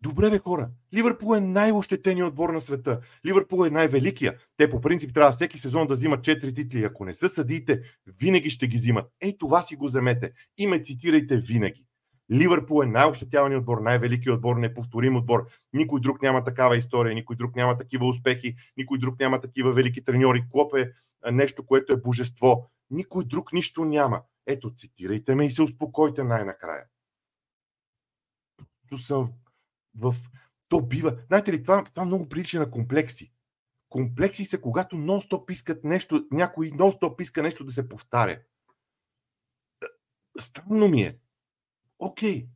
Добре, 0.02 0.30
бе, 0.30 0.38
хора. 0.38 0.70
Ливърпул 0.94 1.36
е 1.36 1.40
най-ощетеният 1.40 2.28
отбор 2.28 2.50
на 2.50 2.60
света. 2.60 3.00
Ливърпул 3.26 3.66
е 3.66 3.70
най-великия. 3.70 4.38
Те 4.56 4.70
по 4.70 4.80
принцип 4.80 5.14
трябва 5.14 5.32
всеки 5.32 5.58
сезон 5.58 5.86
да 5.86 5.94
взимат 5.94 6.20
4 6.20 6.54
титли. 6.54 6.84
Ако 6.84 7.04
не 7.04 7.14
са 7.14 7.28
съдиите, 7.28 7.82
винаги 8.06 8.50
ще 8.50 8.66
ги 8.66 8.76
взимат. 8.76 9.10
Ей, 9.20 9.38
това 9.38 9.62
си 9.62 9.76
го 9.76 9.86
вземете. 9.86 10.32
И 10.58 10.66
ме 10.66 10.82
цитирайте 10.82 11.36
винаги. 11.36 11.84
Ливърпул 12.32 12.82
е 12.82 12.86
най-ощетяваният 12.86 13.60
отбор, 13.60 13.78
най-великият 13.78 14.36
отбор, 14.36 14.56
неповторим 14.56 15.16
отбор. 15.16 15.46
Никой 15.72 16.00
друг 16.00 16.22
няма 16.22 16.44
такава 16.44 16.76
история, 16.76 17.14
никой 17.14 17.36
друг 17.36 17.56
няма 17.56 17.78
такива 17.78 18.06
успехи, 18.06 18.54
никой 18.76 18.98
друг 18.98 19.20
няма 19.20 19.40
такива 19.40 19.72
велики 19.72 20.04
треньори. 20.04 20.44
Клоп 20.50 20.74
е 20.74 20.90
нещо, 21.32 21.66
което 21.66 21.92
е 21.92 22.00
божество. 22.00 22.70
Никой 22.90 23.24
друг 23.24 23.52
нищо 23.52 23.84
няма. 23.84 24.22
Ето, 24.46 24.74
цитирайте 24.74 25.34
ме 25.34 25.46
и 25.46 25.50
се 25.50 25.62
успокойте 25.62 26.24
най-накрая. 26.24 26.84
То 28.88 28.96
съм 28.96 29.32
в... 29.94 30.14
То 30.68 30.80
бива... 30.80 31.24
Знаете 31.26 31.52
ли, 31.52 31.62
това, 31.62 31.84
това 31.84 32.04
много 32.04 32.28
прилича 32.28 32.58
на 32.58 32.70
комплекси. 32.70 33.32
Комплекси 33.88 34.44
са, 34.44 34.60
когато 34.60 34.96
нон-стоп 34.96 35.50
искат 35.50 35.84
нещо, 35.84 36.26
някой 36.30 36.70
нон-стоп 36.70 37.22
иска 37.22 37.42
нещо 37.42 37.64
да 37.64 37.72
се 37.72 37.88
повтаря. 37.88 38.40
Странно 40.38 40.88
ми 40.88 41.02
е. 41.02 41.18
Окей. 41.98 42.48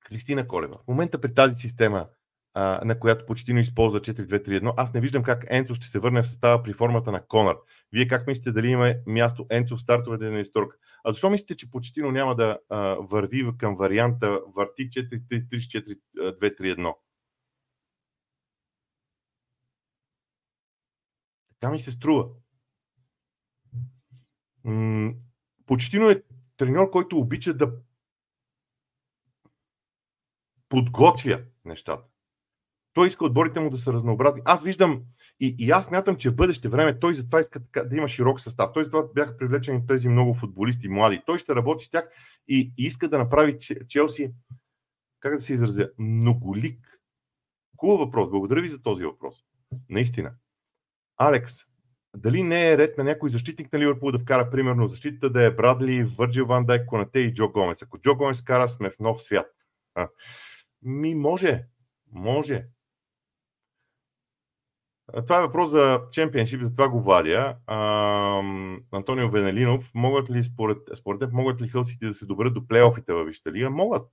Кристина 0.00 0.48
Колева. 0.48 0.78
В 0.84 0.88
момента 0.88 1.20
при 1.20 1.34
тази 1.34 1.54
система, 1.54 2.08
а, 2.54 2.80
на 2.84 2.98
която 2.98 3.26
почти 3.26 3.52
използва 3.52 4.00
4-2-3-1, 4.00 4.74
аз 4.76 4.94
не 4.94 5.00
виждам 5.00 5.22
как 5.22 5.44
Енцо 5.48 5.74
ще 5.74 5.86
се 5.86 5.98
върне 5.98 6.22
в 6.22 6.28
състава 6.28 6.62
при 6.62 6.72
формата 6.72 7.12
на 7.12 7.26
Конър. 7.26 7.56
Вие 7.92 8.08
как 8.08 8.26
мислите 8.26 8.52
дали 8.52 8.68
има 8.68 8.94
място 9.06 9.46
Енцо 9.50 9.76
в 9.76 9.80
стартовете 9.80 10.24
на 10.24 10.40
историка? 10.40 10.76
А 11.04 11.12
защо 11.12 11.30
мислите, 11.30 11.56
че 11.56 11.70
Почетино 11.70 12.10
няма 12.10 12.36
да 12.36 12.58
а, 12.68 12.78
върви 12.94 13.50
към 13.58 13.76
варианта 13.76 14.40
върти 14.56 14.90
4-3-3-4-2-3-1? 14.90 16.94
Така 21.60 21.72
ми 21.72 21.80
се 21.80 21.90
струва. 21.90 22.28
Почтино 25.66 26.10
е 26.10 26.22
треньор, 26.56 26.90
който 26.90 27.18
обича 27.18 27.54
да 27.54 27.72
подготвя 30.68 31.42
нещата. 31.64 32.09
Той 32.92 33.08
иска 33.08 33.24
отборите 33.24 33.60
му 33.60 33.70
да 33.70 33.76
са 33.76 33.92
разнообразни. 33.92 34.42
Аз 34.44 34.62
виждам 34.62 35.02
и, 35.40 35.54
и 35.58 35.70
аз 35.70 35.90
мятам, 35.90 36.16
че 36.16 36.30
в 36.30 36.34
бъдеще 36.34 36.68
време 36.68 36.98
той 36.98 37.14
затова 37.14 37.40
иска 37.40 37.60
да 37.84 37.96
има 37.96 38.08
широк 38.08 38.40
състав. 38.40 38.70
Той 38.74 38.84
затова 38.84 39.02
бяха 39.14 39.36
привлечени 39.36 39.86
тези 39.86 40.08
много 40.08 40.34
футболисти 40.34 40.88
млади. 40.88 41.22
Той 41.26 41.38
ще 41.38 41.54
работи 41.54 41.84
с 41.84 41.90
тях 41.90 42.08
и, 42.48 42.72
и 42.78 42.86
иска 42.86 43.08
да 43.08 43.18
направи 43.18 43.58
Челси, 43.88 44.32
как 45.20 45.34
да 45.34 45.40
се 45.40 45.52
изразя, 45.52 45.90
многолик. 45.98 47.00
Хубав 47.76 47.98
въпрос. 47.98 48.30
Благодаря 48.30 48.62
ви 48.62 48.68
за 48.68 48.82
този 48.82 49.04
въпрос. 49.04 49.36
Наистина. 49.88 50.32
Алекс, 51.16 51.54
дали 52.16 52.42
не 52.42 52.72
е 52.72 52.78
ред 52.78 52.98
на 52.98 53.04
някой 53.04 53.30
защитник 53.30 53.72
на 53.72 53.78
Ливърпул 53.78 54.12
да 54.12 54.18
вкара, 54.18 54.50
примерно, 54.50 54.88
защита 54.88 55.30
да 55.30 55.44
е 55.44 55.54
Брадли, 55.54 56.04
Върджил 56.04 56.46
Ван 56.46 56.66
Дайк, 56.66 56.86
Конате 56.86 57.18
и 57.18 57.34
Джо 57.34 57.48
Гомес. 57.48 57.82
Ако 57.82 57.98
Джо 57.98 58.16
Гомес 58.16 58.42
кара, 58.42 58.68
сме 58.68 58.90
в 58.90 58.98
нов 58.98 59.22
свят. 59.22 59.46
А, 59.94 60.08
ми 60.82 61.14
може. 61.14 61.64
Може. 62.12 62.66
Това 65.12 65.38
е 65.38 65.42
въпрос 65.42 65.70
за 65.70 66.00
чемпионшип, 66.12 66.62
за 66.62 66.70
това 66.70 66.88
го 66.88 67.02
вадя. 67.02 67.56
Антонио 68.92 69.30
Венелинов, 69.30 69.90
могат 69.94 70.30
ли 70.30 70.44
според, 70.44 70.78
според 70.94 71.20
теб, 71.20 71.32
могат 71.32 71.62
ли 71.62 71.68
хълсите 71.68 72.06
да 72.06 72.14
се 72.14 72.26
добрят 72.26 72.54
до 72.54 72.66
плейофите 72.66 73.12
във 73.12 73.26
Вища 73.26 73.52
лига? 73.52 73.70
Могат. 73.70 74.08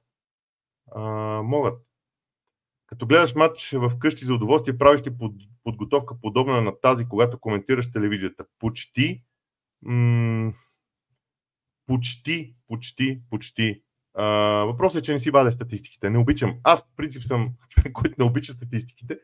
А, 0.95 1.01
могат. 1.43 1.81
Като 2.87 3.07
гледаш 3.07 3.35
матч 3.35 3.71
в 3.71 3.91
къщи 3.99 4.25
за 4.25 4.33
удоволствие, 4.33 4.77
правиш 4.77 5.01
ли 5.05 5.17
под, 5.17 5.33
подготовка 5.63 6.15
подобна 6.21 6.61
на 6.61 6.79
тази, 6.81 7.07
когато 7.07 7.39
коментираш 7.39 7.91
телевизията? 7.91 8.45
Почти. 8.59 9.23
М- 9.81 10.53
почти, 11.87 12.55
почти, 12.67 13.21
почти. 13.29 13.81
Въпросът 14.65 14.99
е, 14.99 15.05
че 15.05 15.13
не 15.13 15.19
си 15.19 15.31
вадя 15.31 15.51
статистиките. 15.51 16.09
Не 16.09 16.17
обичам. 16.17 16.55
Аз, 16.63 16.81
в 16.81 16.95
принцип, 16.95 17.23
съм 17.23 17.49
човек, 17.69 17.93
който 17.93 18.15
не 18.19 18.25
обича 18.25 18.53
статистиките. 18.53 19.19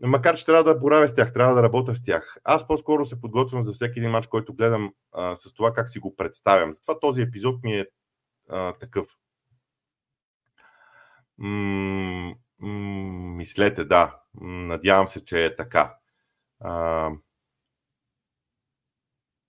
Макар, 0.00 0.36
че 0.36 0.46
трябва 0.46 0.64
да 0.64 0.78
боравя 0.78 1.08
с 1.08 1.14
тях, 1.14 1.32
трябва 1.32 1.54
да 1.54 1.62
работя 1.62 1.94
с 1.94 2.02
тях. 2.02 2.36
Аз 2.44 2.66
по-скоро 2.66 3.06
се 3.06 3.20
подготвям 3.20 3.62
за 3.62 3.72
всеки 3.72 3.98
един 3.98 4.10
матч, 4.10 4.26
който 4.26 4.54
гледам 4.54 4.92
а, 5.12 5.36
с 5.36 5.52
това 5.52 5.72
как 5.72 5.88
си 5.88 5.98
го 5.98 6.16
представям. 6.16 6.72
Затова 6.72 6.98
този 7.00 7.22
епизод 7.22 7.62
ми 7.62 7.72
е 7.72 7.86
а, 8.48 8.72
такъв. 8.72 9.06
Мислете, 12.58 13.84
да. 13.84 14.20
Надявам 14.40 15.08
се, 15.08 15.24
че 15.24 15.44
е 15.44 15.56
така. 15.56 15.96
А... 16.60 17.10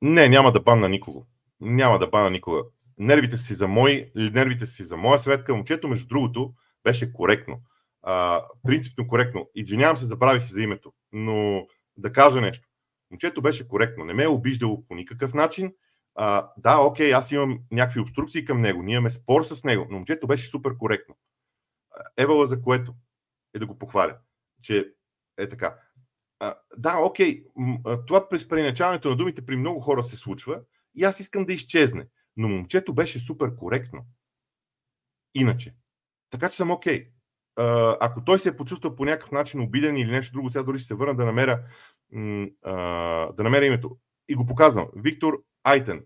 Не, 0.02 0.30
няма 0.30 0.52
да 0.52 0.60
банна 0.60 0.90
никого. 0.90 1.28
Няма 1.60 2.00
да 2.00 2.08
бана 2.08 2.30
никога. 2.30 2.64
Нервите 2.98 3.38
си 3.38 3.54
за 3.54 3.68
мои, 3.68 4.12
нервите 4.16 4.66
си 4.66 4.84
за 4.84 4.98
моя 4.98 5.20
сметка. 5.20 5.56
Момчето, 5.56 5.88
между 5.88 6.08
другото, 6.08 6.54
беше 6.84 7.14
коректно. 7.14 7.62
А, 8.10 8.46
принципно 8.64 9.08
коректно. 9.08 9.50
Извинявам 9.56 9.98
се, 9.98 10.06
забравих 10.06 10.48
за 10.48 10.62
името, 10.62 10.94
но 11.12 11.68
да 11.98 12.14
кажа 12.14 12.42
нещо. 12.42 12.68
Момчето 13.12 13.42
беше 13.42 13.68
коректно. 13.68 14.06
Не 14.06 14.14
ме 14.14 14.24
е 14.24 14.28
обиждало 14.28 14.86
по 14.88 14.96
никакъв 14.96 15.34
начин. 15.34 15.74
А, 16.16 16.52
да, 16.58 16.78
окей, 16.78 17.14
аз 17.14 17.32
имам 17.32 17.60
някакви 17.72 18.00
обструкции 18.00 18.46
към 18.46 18.62
него. 18.62 18.84
Ние 18.84 18.94
имаме 18.94 19.10
спор 19.10 19.44
с 19.44 19.64
него, 19.64 19.88
но 19.90 19.98
момчето 19.98 20.28
беше 20.28 20.50
супер 20.50 20.78
коректно. 20.78 21.18
Евала 22.18 22.48
за 22.48 22.62
което 22.62 22.96
е 23.54 23.60
да 23.60 23.68
го 23.68 23.78
похваля, 23.78 24.18
че 24.62 24.94
е 25.38 25.50
така. 25.50 25.80
А, 26.40 26.56
да, 26.78 26.98
окей, 26.98 27.44
това 28.08 28.30
през 28.30 28.48
преначаването 28.48 29.10
на 29.10 29.16
думите 29.16 29.46
при 29.46 29.56
много 29.56 29.80
хора 29.80 30.04
се 30.04 30.18
случва 30.18 30.62
и 30.96 31.04
аз 31.04 31.20
искам 31.20 31.46
да 31.46 31.54
изчезне. 31.54 32.08
Но 32.38 32.48
момчето 32.48 32.94
беше 32.94 33.20
супер 33.20 33.56
коректно. 33.56 34.06
Иначе. 35.36 35.76
Така 36.30 36.50
че 36.50 36.58
съм 36.58 36.72
окей. 36.72 37.17
Ако 38.00 38.24
той 38.24 38.40
се 38.40 38.50
е 38.50 38.58
почувствал 38.58 38.96
по 38.96 39.06
някакъв 39.06 39.32
начин 39.32 39.62
обиден 39.62 39.98
или 39.98 40.12
нещо 40.12 40.34
друго, 40.34 40.50
сега 40.50 40.64
дори 40.64 40.80
ще 40.80 40.88
се 40.88 40.96
върна 40.96 41.16
да 41.16 41.26
намеря, 41.26 41.64
да 43.34 43.44
намеря 43.44 43.66
името. 43.66 43.98
И 44.30 44.36
го 44.36 44.46
показвам. 44.46 44.88
Виктор 44.96 45.44
Айтен. 45.64 46.06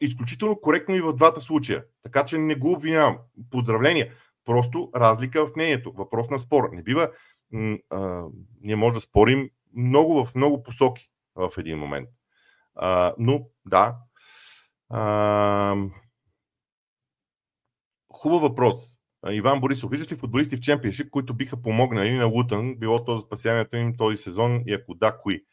изключително 0.00 0.60
коректно 0.60 0.94
и 0.94 1.00
в 1.00 1.12
двата 1.12 1.40
случая. 1.40 1.84
Така 2.02 2.24
че 2.24 2.38
не 2.38 2.54
го 2.54 2.72
обвинявам. 2.72 3.18
Поздравления. 3.50 4.12
Просто 4.44 4.90
разлика 4.96 5.46
в 5.46 5.56
мнението. 5.56 5.92
Въпрос 5.92 6.30
на 6.30 6.38
спор. 6.38 6.70
Не 6.72 6.82
бива. 6.82 7.10
Ние 8.60 8.76
може 8.76 8.94
да 8.94 9.00
спорим 9.00 9.50
много 9.76 10.24
в 10.24 10.34
много 10.34 10.62
посоки 10.62 11.10
в 11.34 11.50
един 11.58 11.78
момент. 11.78 12.08
Но, 13.18 13.48
да. 13.66 13.96
Хубав 18.12 18.42
въпрос. 18.42 18.98
Иван 19.32 19.60
Борисов, 19.60 19.90
виждаш 19.90 20.12
ли 20.12 20.16
футболисти 20.16 20.56
в 20.56 20.60
чемпионшип, 20.60 21.10
които 21.10 21.34
биха 21.34 21.62
помогнали 21.62 22.14
на 22.14 22.26
Лутън, 22.26 22.76
било 22.76 23.04
то 23.04 23.16
за 23.16 23.22
спасяването 23.22 23.76
им 23.76 23.96
този 23.96 24.16
сезон 24.16 24.62
и 24.66 24.74
ако 24.74 24.94
да, 24.94 25.18
кои? 25.18 25.44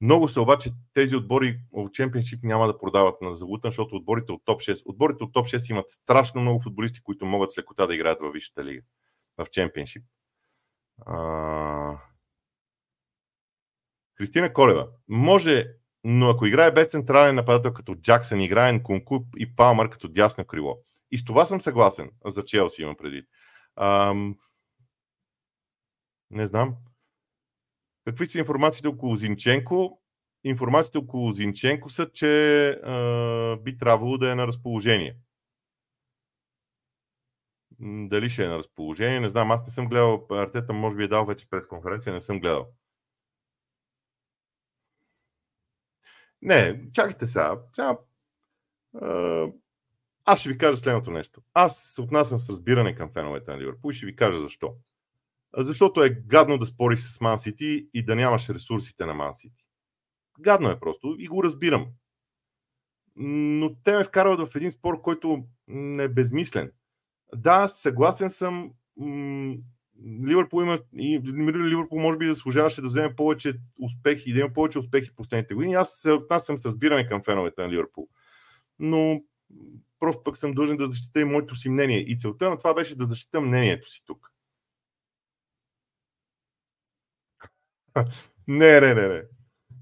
Много 0.00 0.28
са 0.28 0.40
обаче 0.40 0.70
тези 0.94 1.16
отбори 1.16 1.60
в 1.72 1.90
чемпионшип 1.92 2.44
няма 2.44 2.66
да 2.66 2.78
продават 2.78 3.20
на 3.20 3.28
Лутън, 3.44 3.70
защото 3.70 3.96
отборите 3.96 4.32
от 4.32 4.42
топ 4.44 4.60
6, 4.60 4.82
отборите 4.86 5.24
от 5.24 5.32
топ 5.32 5.46
6 5.46 5.70
имат 5.70 5.90
страшно 5.90 6.40
много 6.40 6.60
футболисти, 6.60 7.02
които 7.02 7.26
могат 7.26 7.52
с 7.52 7.58
лекота 7.58 7.86
да 7.86 7.94
играят 7.94 8.20
във 8.20 8.32
Висшата 8.32 8.64
лига, 8.64 8.82
в 9.38 9.46
чемпионшип. 9.50 10.02
А... 11.06 11.98
Кристина 14.16 14.52
Колева. 14.52 14.88
Може, 15.08 15.66
но 16.04 16.28
ако 16.28 16.46
играе 16.46 16.72
без 16.72 16.90
централен 16.90 17.34
нападател 17.34 17.72
като 17.72 17.94
Джаксън, 17.94 18.40
играе 18.40 18.82
Кунку 18.82 19.20
и 19.36 19.56
Палмър 19.56 19.90
като 19.90 20.08
дясно 20.08 20.44
крило. 20.44 20.78
И 21.10 21.18
с 21.18 21.24
това 21.24 21.46
съм 21.46 21.60
съгласен. 21.60 22.10
За 22.26 22.44
Челси 22.44 22.82
имам 22.82 22.96
предвид. 22.96 23.28
Ам... 23.76 24.36
Не 26.30 26.46
знам. 26.46 26.76
Какви 28.04 28.26
са 28.26 28.38
информациите 28.38 28.88
около 28.88 29.16
Зинченко? 29.16 30.02
Информациите 30.44 30.98
около 30.98 31.32
Зинченко 31.32 31.90
са, 31.90 32.10
че 32.12 32.68
а, 32.68 33.56
би 33.56 33.78
трябвало 33.78 34.18
да 34.18 34.30
е 34.32 34.34
на 34.34 34.46
разположение. 34.46 35.16
Дали 37.80 38.30
ще 38.30 38.44
е 38.44 38.48
на 38.48 38.58
разположение, 38.58 39.20
не 39.20 39.28
знам. 39.28 39.50
Аз 39.50 39.66
не 39.66 39.72
съм 39.72 39.88
гледал. 39.88 40.26
Артета 40.30 40.72
може 40.72 40.96
би 40.96 41.04
е 41.04 41.08
дал 41.08 41.24
вече 41.24 41.50
през 41.50 41.66
конференция, 41.66 42.12
не 42.12 42.20
съм 42.20 42.40
гледал. 42.40 42.66
Не, 46.42 46.90
чакайте 46.92 47.26
сега. 47.26 47.60
сега 47.72 47.98
а, 49.02 49.46
аз 50.26 50.40
ще 50.40 50.48
ви 50.48 50.58
кажа 50.58 50.76
следното 50.76 51.10
нещо. 51.10 51.42
Аз 51.54 51.78
се 51.78 52.00
отнасям 52.00 52.38
с 52.38 52.48
разбиране 52.48 52.94
към 52.94 53.10
феновете 53.12 53.50
на 53.50 53.58
Ливърпул 53.58 53.90
и 53.90 53.94
ще 53.94 54.06
ви 54.06 54.16
кажа 54.16 54.38
защо. 54.38 54.74
Защото 55.58 56.02
е 56.02 56.10
гадно 56.10 56.58
да 56.58 56.66
спориш 56.66 57.00
с 57.00 57.20
Ман 57.20 57.38
Сити 57.38 57.88
и 57.94 58.04
да 58.04 58.16
нямаш 58.16 58.48
ресурсите 58.48 59.06
на 59.06 59.14
Ман 59.14 59.34
Сити. 59.34 59.64
Гадно 60.40 60.70
е 60.70 60.80
просто 60.80 61.16
и 61.18 61.26
го 61.26 61.44
разбирам. 61.44 61.86
Но 63.16 63.74
те 63.84 63.96
ме 63.96 64.04
вкарват 64.04 64.52
в 64.52 64.56
един 64.56 64.72
спор, 64.72 65.00
който 65.00 65.44
не 65.68 66.02
е 66.02 66.08
безмислен. 66.08 66.72
Да, 67.34 67.68
съгласен 67.68 68.30
съм. 68.30 68.70
Ливърпул 70.26 70.62
има 70.62 70.78
и 70.96 71.20
Ливърпул 71.54 72.00
може 72.00 72.18
би 72.18 72.28
заслужаваше 72.28 72.82
да 72.82 72.88
вземе 72.88 73.16
повече 73.16 73.54
успехи 73.80 74.30
и 74.30 74.32
да 74.32 74.40
има 74.40 74.52
повече 74.52 74.78
успехи 74.78 75.10
в 75.10 75.14
последните 75.14 75.54
години. 75.54 75.74
Аз 75.74 75.92
се 75.92 76.12
отнасям 76.12 76.58
с 76.58 76.66
разбиране 76.66 77.08
към 77.08 77.22
феновете 77.22 77.62
на 77.62 77.68
Ливърпул. 77.68 78.08
Но 78.78 79.20
просто 80.00 80.22
пък 80.22 80.38
съм 80.38 80.54
длъжен 80.54 80.76
да 80.76 80.86
защита 80.86 81.20
и 81.20 81.24
моето 81.24 81.56
си 81.56 81.68
мнение. 81.68 81.98
И 81.98 82.18
целта 82.18 82.50
на 82.50 82.58
това 82.58 82.74
беше 82.74 82.96
да 82.96 83.04
защита 83.04 83.40
мнението 83.40 83.90
си 83.90 84.02
тук. 84.06 84.32
не, 88.48 88.80
не, 88.80 88.94
не, 88.94 89.08
не. 89.08 89.22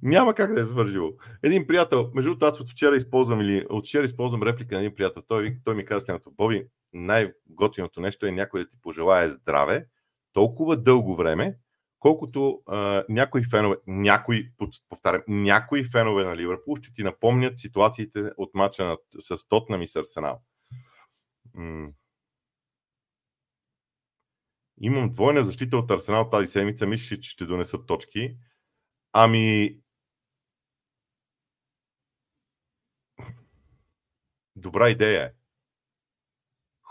Няма 0.03 0.35
как 0.35 0.55
да 0.55 0.61
е 0.61 0.65
свържило. 0.65 1.13
Един 1.43 1.67
приятел, 1.67 2.11
между 2.15 2.31
другото, 2.31 2.47
аз 2.47 2.61
от 2.61 2.71
вчера 2.71 2.97
използвам 2.97 3.41
или 3.41 3.67
от 3.71 3.87
вчера 3.87 4.05
използвам 4.05 4.43
реплика 4.43 4.75
на 4.75 4.81
един 4.81 4.95
приятел. 4.95 5.23
Той, 5.29 5.59
той 5.65 5.75
ми 5.75 5.85
каза 5.85 6.01
следното. 6.01 6.33
Боби, 6.33 6.67
най-готиното 6.93 8.01
нещо 8.01 8.27
е 8.27 8.31
някой 8.31 8.61
да 8.61 8.71
ти 8.71 8.77
пожелае 8.83 9.29
здраве 9.29 9.87
толкова 10.33 10.77
дълго 10.77 11.17
време, 11.17 11.57
колкото 12.05 12.63
а, 12.67 13.05
някои 13.09 13.45
фенове, 13.45 13.77
някои, 13.87 14.53
повтарям, 14.89 15.23
някои 15.29 15.85
фенове 15.85 16.25
на 16.25 16.37
Ливърпул 16.37 16.77
ще 16.77 16.95
ти 16.95 17.03
напомнят 17.03 17.59
ситуациите 17.59 18.31
от 18.37 18.55
мача 18.55 18.85
на, 18.85 18.97
с 19.21 19.49
Тотнам 19.49 19.83
и 19.83 19.89
с 19.89 19.97
Арсенал. 19.97 20.43
Имам 24.81 25.11
двойна 25.11 25.45
защита 25.45 25.77
от 25.77 25.91
Арсенал 25.91 26.31
тази 26.31 26.47
седмица. 26.47 26.87
Мисля, 26.87 27.21
че 27.21 27.31
ще 27.31 27.47
донесат 27.47 27.87
точки. 27.87 28.37
Ами. 29.13 29.77
Добра 34.57 34.91
идея 34.91 35.23
е. 35.23 35.44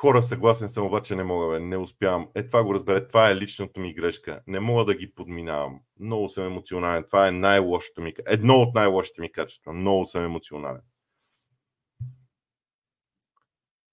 Хора, 0.04 0.24
съгласен 0.24 0.68
съм, 0.68 0.86
обаче 0.86 1.16
не 1.16 1.24
мога, 1.24 1.54
бе. 1.54 1.60
не 1.60 1.78
успявам. 1.78 2.28
Е, 2.36 2.48
това 2.48 2.64
го 2.64 2.74
разбере. 2.74 3.08
Това 3.08 3.30
е 3.30 3.36
личната 3.36 3.80
ми 3.80 3.94
грешка. 3.94 4.42
Не 4.48 4.60
мога 4.60 4.86
да 4.86 4.96
ги 4.96 5.14
подминавам. 5.14 5.80
Много 6.00 6.30
съм 6.30 6.46
емоционален. 6.46 7.04
Това 7.04 7.28
е 7.28 7.32
най-лошото 7.32 8.02
ми. 8.02 8.14
Едно 8.28 8.56
от 8.56 8.76
най-лошите 8.76 9.22
ми 9.22 9.32
качества. 9.32 9.74
Много 9.74 10.06
съм 10.06 10.24
емоционален. 10.24 10.82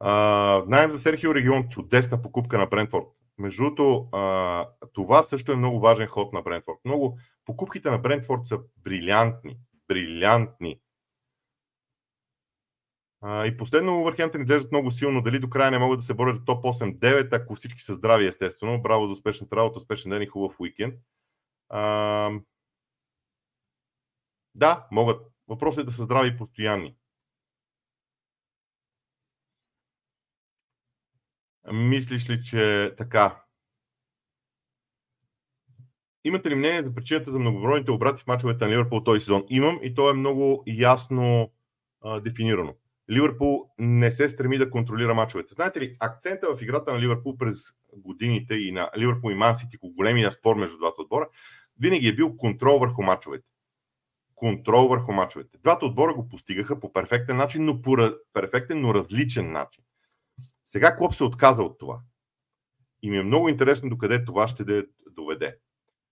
А, 0.01 0.63
знаем 0.67 0.91
за 0.91 0.99
Серхио 0.99 1.35
Регион. 1.35 1.69
Чудесна 1.69 2.23
покупка 2.23 2.59
на 2.59 2.67
Брентфорд. 2.67 3.07
Между 3.39 3.63
другото, 3.63 4.09
това 4.93 5.23
също 5.23 5.53
е 5.53 5.57
много 5.57 5.81
важен 5.81 6.07
ход 6.07 6.33
на 6.33 6.43
Брентфорд. 6.43 6.79
Много 6.85 7.19
покупките 7.45 7.91
на 7.91 7.99
Брентфорд 7.99 8.47
са 8.47 8.59
брилянтни. 8.77 9.57
Брилянтни. 9.89 10.81
И 13.25 13.57
последно 13.59 14.01
Увърхемптън 14.01 14.41
изглеждат 14.41 14.73
много 14.73 14.91
силно. 14.91 15.23
Дали 15.23 15.39
до 15.39 15.51
края 15.51 15.71
не 15.71 15.79
могат 15.79 15.99
да 15.99 16.03
се 16.05 16.15
борят 16.15 16.39
до 16.39 16.45
топ 16.45 16.65
8-9, 16.65 17.43
ако 17.43 17.55
всички 17.55 17.83
са 17.83 17.95
здрави, 17.95 18.27
естествено. 18.27 18.83
Браво 18.83 19.07
за 19.07 19.13
успешната 19.13 19.57
работа, 19.57 19.79
успешен 19.79 20.11
ден 20.11 20.23
и 20.23 20.27
хубав 20.27 20.61
уикенд. 20.61 20.95
А, 21.69 22.31
да, 24.55 24.87
могат. 24.91 25.27
Въпросът 25.49 25.83
е 25.83 25.85
да 25.87 25.93
са 25.93 26.03
здрави 26.03 26.29
и 26.29 26.37
постоянни. 26.37 26.97
Мислиш 31.73 32.31
ли, 32.31 32.43
че 32.43 32.95
така? 32.99 33.45
Имате 36.25 36.51
ли 36.51 36.55
мнение 36.55 36.83
за 36.83 36.95
причината 36.95 37.33
за 37.33 37.39
многобройните 37.39 37.91
обрати 37.91 38.23
в 38.23 38.27
мачовете 38.27 38.65
на 38.65 38.71
Ливърпул 38.71 39.05
този 39.05 39.21
сезон? 39.21 39.45
Имам 39.49 39.79
и 39.83 39.95
то 39.95 40.11
е 40.11 40.13
много 40.13 40.65
ясно 40.67 41.53
а, 42.01 42.21
дефинирано. 42.21 42.75
Ливърпул 43.11 43.71
не 43.79 44.11
се 44.11 44.29
стреми 44.29 44.59
да 44.59 44.71
контролира 44.71 45.15
мачовете. 45.15 45.55
Знаете 45.55 45.81
ли, 45.81 45.97
акцента 46.01 46.57
в 46.57 46.63
играта 46.63 46.93
на 46.93 47.01
Ливърпул 47.01 47.37
през 47.37 47.59
годините 47.97 48.55
и 48.55 48.73
на 48.73 48.91
Ливърпул 48.99 49.31
и 49.31 49.35
Мансити, 49.35 49.79
големия 49.83 50.33
спор 50.33 50.57
между 50.57 50.79
двата 50.79 51.03
отбора, 51.03 51.29
винаги 51.81 52.09
е 52.09 52.15
бил 52.15 52.37
контрол 52.37 52.79
върху 52.79 53.03
мачовете. 53.03 53.45
Контрол 54.35 54.89
върху 54.89 55.13
мачовете. 55.13 55.59
Двата 55.63 55.87
отбора 55.87 56.15
го 56.15 56.29
постигаха 56.29 56.81
по 56.81 56.93
перфектен 56.93 57.37
начин, 57.37 57.65
но 57.65 57.83
по 57.83 57.97
перфектен, 58.33 58.81
но 58.81 58.95
различен 58.95 59.53
начин. 59.53 59.85
Сега 60.65 60.97
Клоп 60.97 61.15
се 61.15 61.25
отказа 61.25 61.63
от 61.63 61.79
това. 61.79 62.01
И 63.03 63.11
ми 63.11 63.17
е 63.17 63.23
много 63.23 63.49
интересно 63.49 63.91
докъде 63.91 64.25
това 64.25 64.49
ще 64.49 64.65
да 64.65 64.85
доведе. 65.11 65.57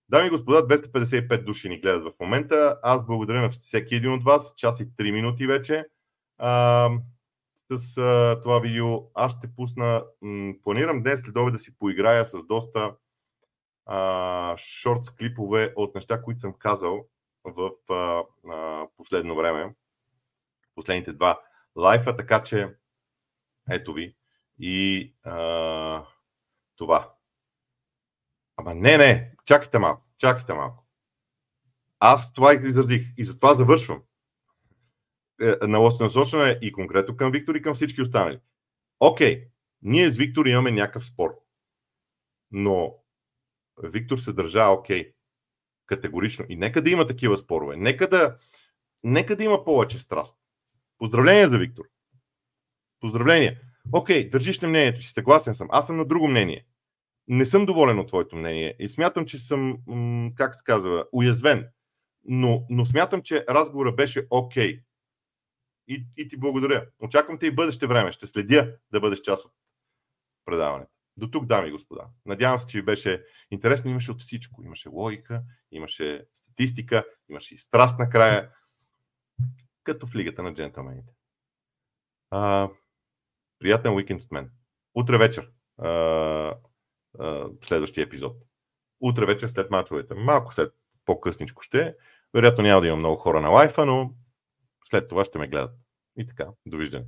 Дами 0.09 0.27
и 0.27 0.29
господа, 0.29 0.67
255 0.67 1.43
души 1.43 1.69
ни 1.69 1.79
гледат 1.79 2.03
в 2.03 2.19
момента. 2.19 2.79
Аз 2.83 3.05
благодаря 3.05 3.41
на 3.41 3.49
всеки 3.49 3.95
един 3.95 4.11
от 4.11 4.23
вас. 4.23 4.53
Час 4.57 4.79
и 4.79 4.85
3 4.85 5.11
минути 5.11 5.47
вече. 5.47 5.85
С 7.71 7.97
а, 7.97 8.41
това 8.41 8.59
видео 8.59 9.03
аз 9.13 9.37
ще 9.37 9.55
пусна. 9.55 10.05
М, 10.21 10.53
планирам 10.63 11.03
днес 11.03 11.21
след 11.21 11.33
да 11.33 11.59
си 11.59 11.77
поиграя 11.77 12.25
с 12.25 12.43
доста 12.43 12.95
а, 13.85 14.57
шортс 14.57 15.15
клипове 15.15 15.73
от 15.75 15.95
неща, 15.95 16.21
които 16.21 16.39
съм 16.39 16.53
казал 16.53 17.05
в 17.43 17.71
а, 17.89 18.23
а, 18.51 18.87
последно 18.97 19.35
време. 19.35 19.75
Последните 20.75 21.13
два 21.13 21.41
лайфа, 21.75 22.17
така 22.17 22.43
че 22.43 22.75
ето 23.69 23.93
ви 23.93 24.15
и 24.59 25.13
а, 25.23 26.05
това. 26.75 27.13
Ама 28.57 28.73
не, 28.73 28.97
не, 28.97 29.35
чакайте 29.45 29.79
малко, 29.79 30.05
чакайте 30.17 30.53
малко. 30.53 30.85
Аз 31.99 32.33
това 32.33 32.53
изразих 32.53 33.13
и 33.17 33.25
затова 33.25 33.53
завършвам. 33.53 34.03
Е, 35.41 35.67
насочена 35.99 36.49
е 36.49 36.59
и 36.61 36.71
конкретно 36.71 37.17
към 37.17 37.31
Виктор 37.31 37.55
и 37.55 37.61
към 37.61 37.73
всички 37.73 38.01
останали. 38.01 38.39
Окей, 38.99 39.47
ние 39.81 40.09
с 40.09 40.17
Виктор 40.17 40.45
имаме 40.45 40.71
някакъв 40.71 41.05
спор. 41.05 41.39
Но 42.51 42.95
Виктор 43.83 44.17
се 44.17 44.33
държа 44.33 44.67
окей. 44.67 45.13
Категорично. 45.85 46.45
И 46.49 46.55
нека 46.55 46.81
да 46.81 46.89
има 46.89 47.07
такива 47.07 47.37
спорове. 47.37 47.75
Нека 47.75 48.09
да, 48.09 48.37
нека 49.03 49.35
да 49.35 49.43
има 49.43 49.63
повече 49.65 49.99
страст. 49.99 50.37
Поздравления 50.97 51.49
за 51.49 51.57
Виктор. 51.57 51.83
Поздравления. 52.99 53.59
Окей, 53.91 54.29
държиш 54.29 54.59
на 54.59 54.67
мнението 54.67 55.01
си, 55.01 55.09
съгласен 55.09 55.55
съм. 55.55 55.67
Аз 55.71 55.87
съм 55.87 55.97
на 55.97 56.05
друго 56.05 56.27
мнение. 56.27 56.65
Не 57.27 57.45
съм 57.45 57.65
доволен 57.65 57.99
от 57.99 58.07
твоето 58.07 58.35
мнение 58.35 58.75
и 58.79 58.89
смятам, 58.89 59.25
че 59.25 59.37
съм, 59.37 59.77
как 60.35 60.55
се 60.55 60.63
казва, 60.63 61.05
уязвен. 61.11 61.67
Но, 62.23 62.65
но 62.69 62.85
смятам, 62.85 63.21
че 63.21 63.45
разговорът 63.49 63.95
беше 63.95 64.27
окей. 64.29 64.81
И, 65.89 66.05
и 66.17 66.27
ти 66.27 66.37
благодаря. 66.37 66.87
Очаквам 66.99 67.39
те 67.39 67.47
и 67.47 67.55
бъдеще 67.55 67.87
време. 67.87 68.11
Ще 68.11 68.27
следя 68.27 68.75
да 68.91 68.99
бъдеш 68.99 69.21
част 69.21 69.45
от 69.45 69.51
предаването. 70.45 70.91
До 71.17 71.31
тук, 71.31 71.45
дами 71.45 71.67
и 71.67 71.71
господа. 71.71 72.07
Надявам 72.25 72.59
се, 72.59 72.67
че 72.67 72.77
ви 72.77 72.85
беше 72.85 73.25
интересно. 73.51 73.91
Имаше 73.91 74.11
от 74.11 74.21
всичко. 74.21 74.63
Имаше 74.63 74.89
логика, 74.89 75.41
имаше 75.71 76.25
статистика, 76.33 77.05
имаше 77.29 77.55
и 77.55 77.57
страст 77.57 77.99
накрая. 77.99 78.49
Като 79.83 80.07
в 80.07 80.15
лигата 80.15 80.43
на 80.43 80.53
джентълмените. 80.53 81.13
А, 82.31 82.69
приятен 83.59 83.93
уикенд 83.93 84.23
от 84.23 84.31
мен. 84.31 84.51
Утре 84.95 85.17
вечер. 85.17 85.51
А, 85.77 85.89
а, 87.19 87.49
следващия 87.63 88.03
епизод. 88.03 88.37
Утре 89.01 89.25
вечер 89.25 89.47
след 89.47 89.71
мачовете. 89.71 90.13
Малко 90.13 90.53
след 90.53 90.73
по-късничко 91.05 91.61
ще. 91.61 91.95
Вероятно 92.33 92.63
няма 92.63 92.81
да 92.81 92.87
има 92.87 92.95
много 92.95 93.15
хора 93.15 93.41
на 93.41 93.49
лайфа, 93.49 93.85
но 93.85 94.13
след 94.91 95.09
това 95.09 95.25
ще 95.25 95.37
ме 95.37 95.47
гледат. 95.47 95.71
И 96.17 96.27
така, 96.27 96.47
довиждане. 96.65 97.05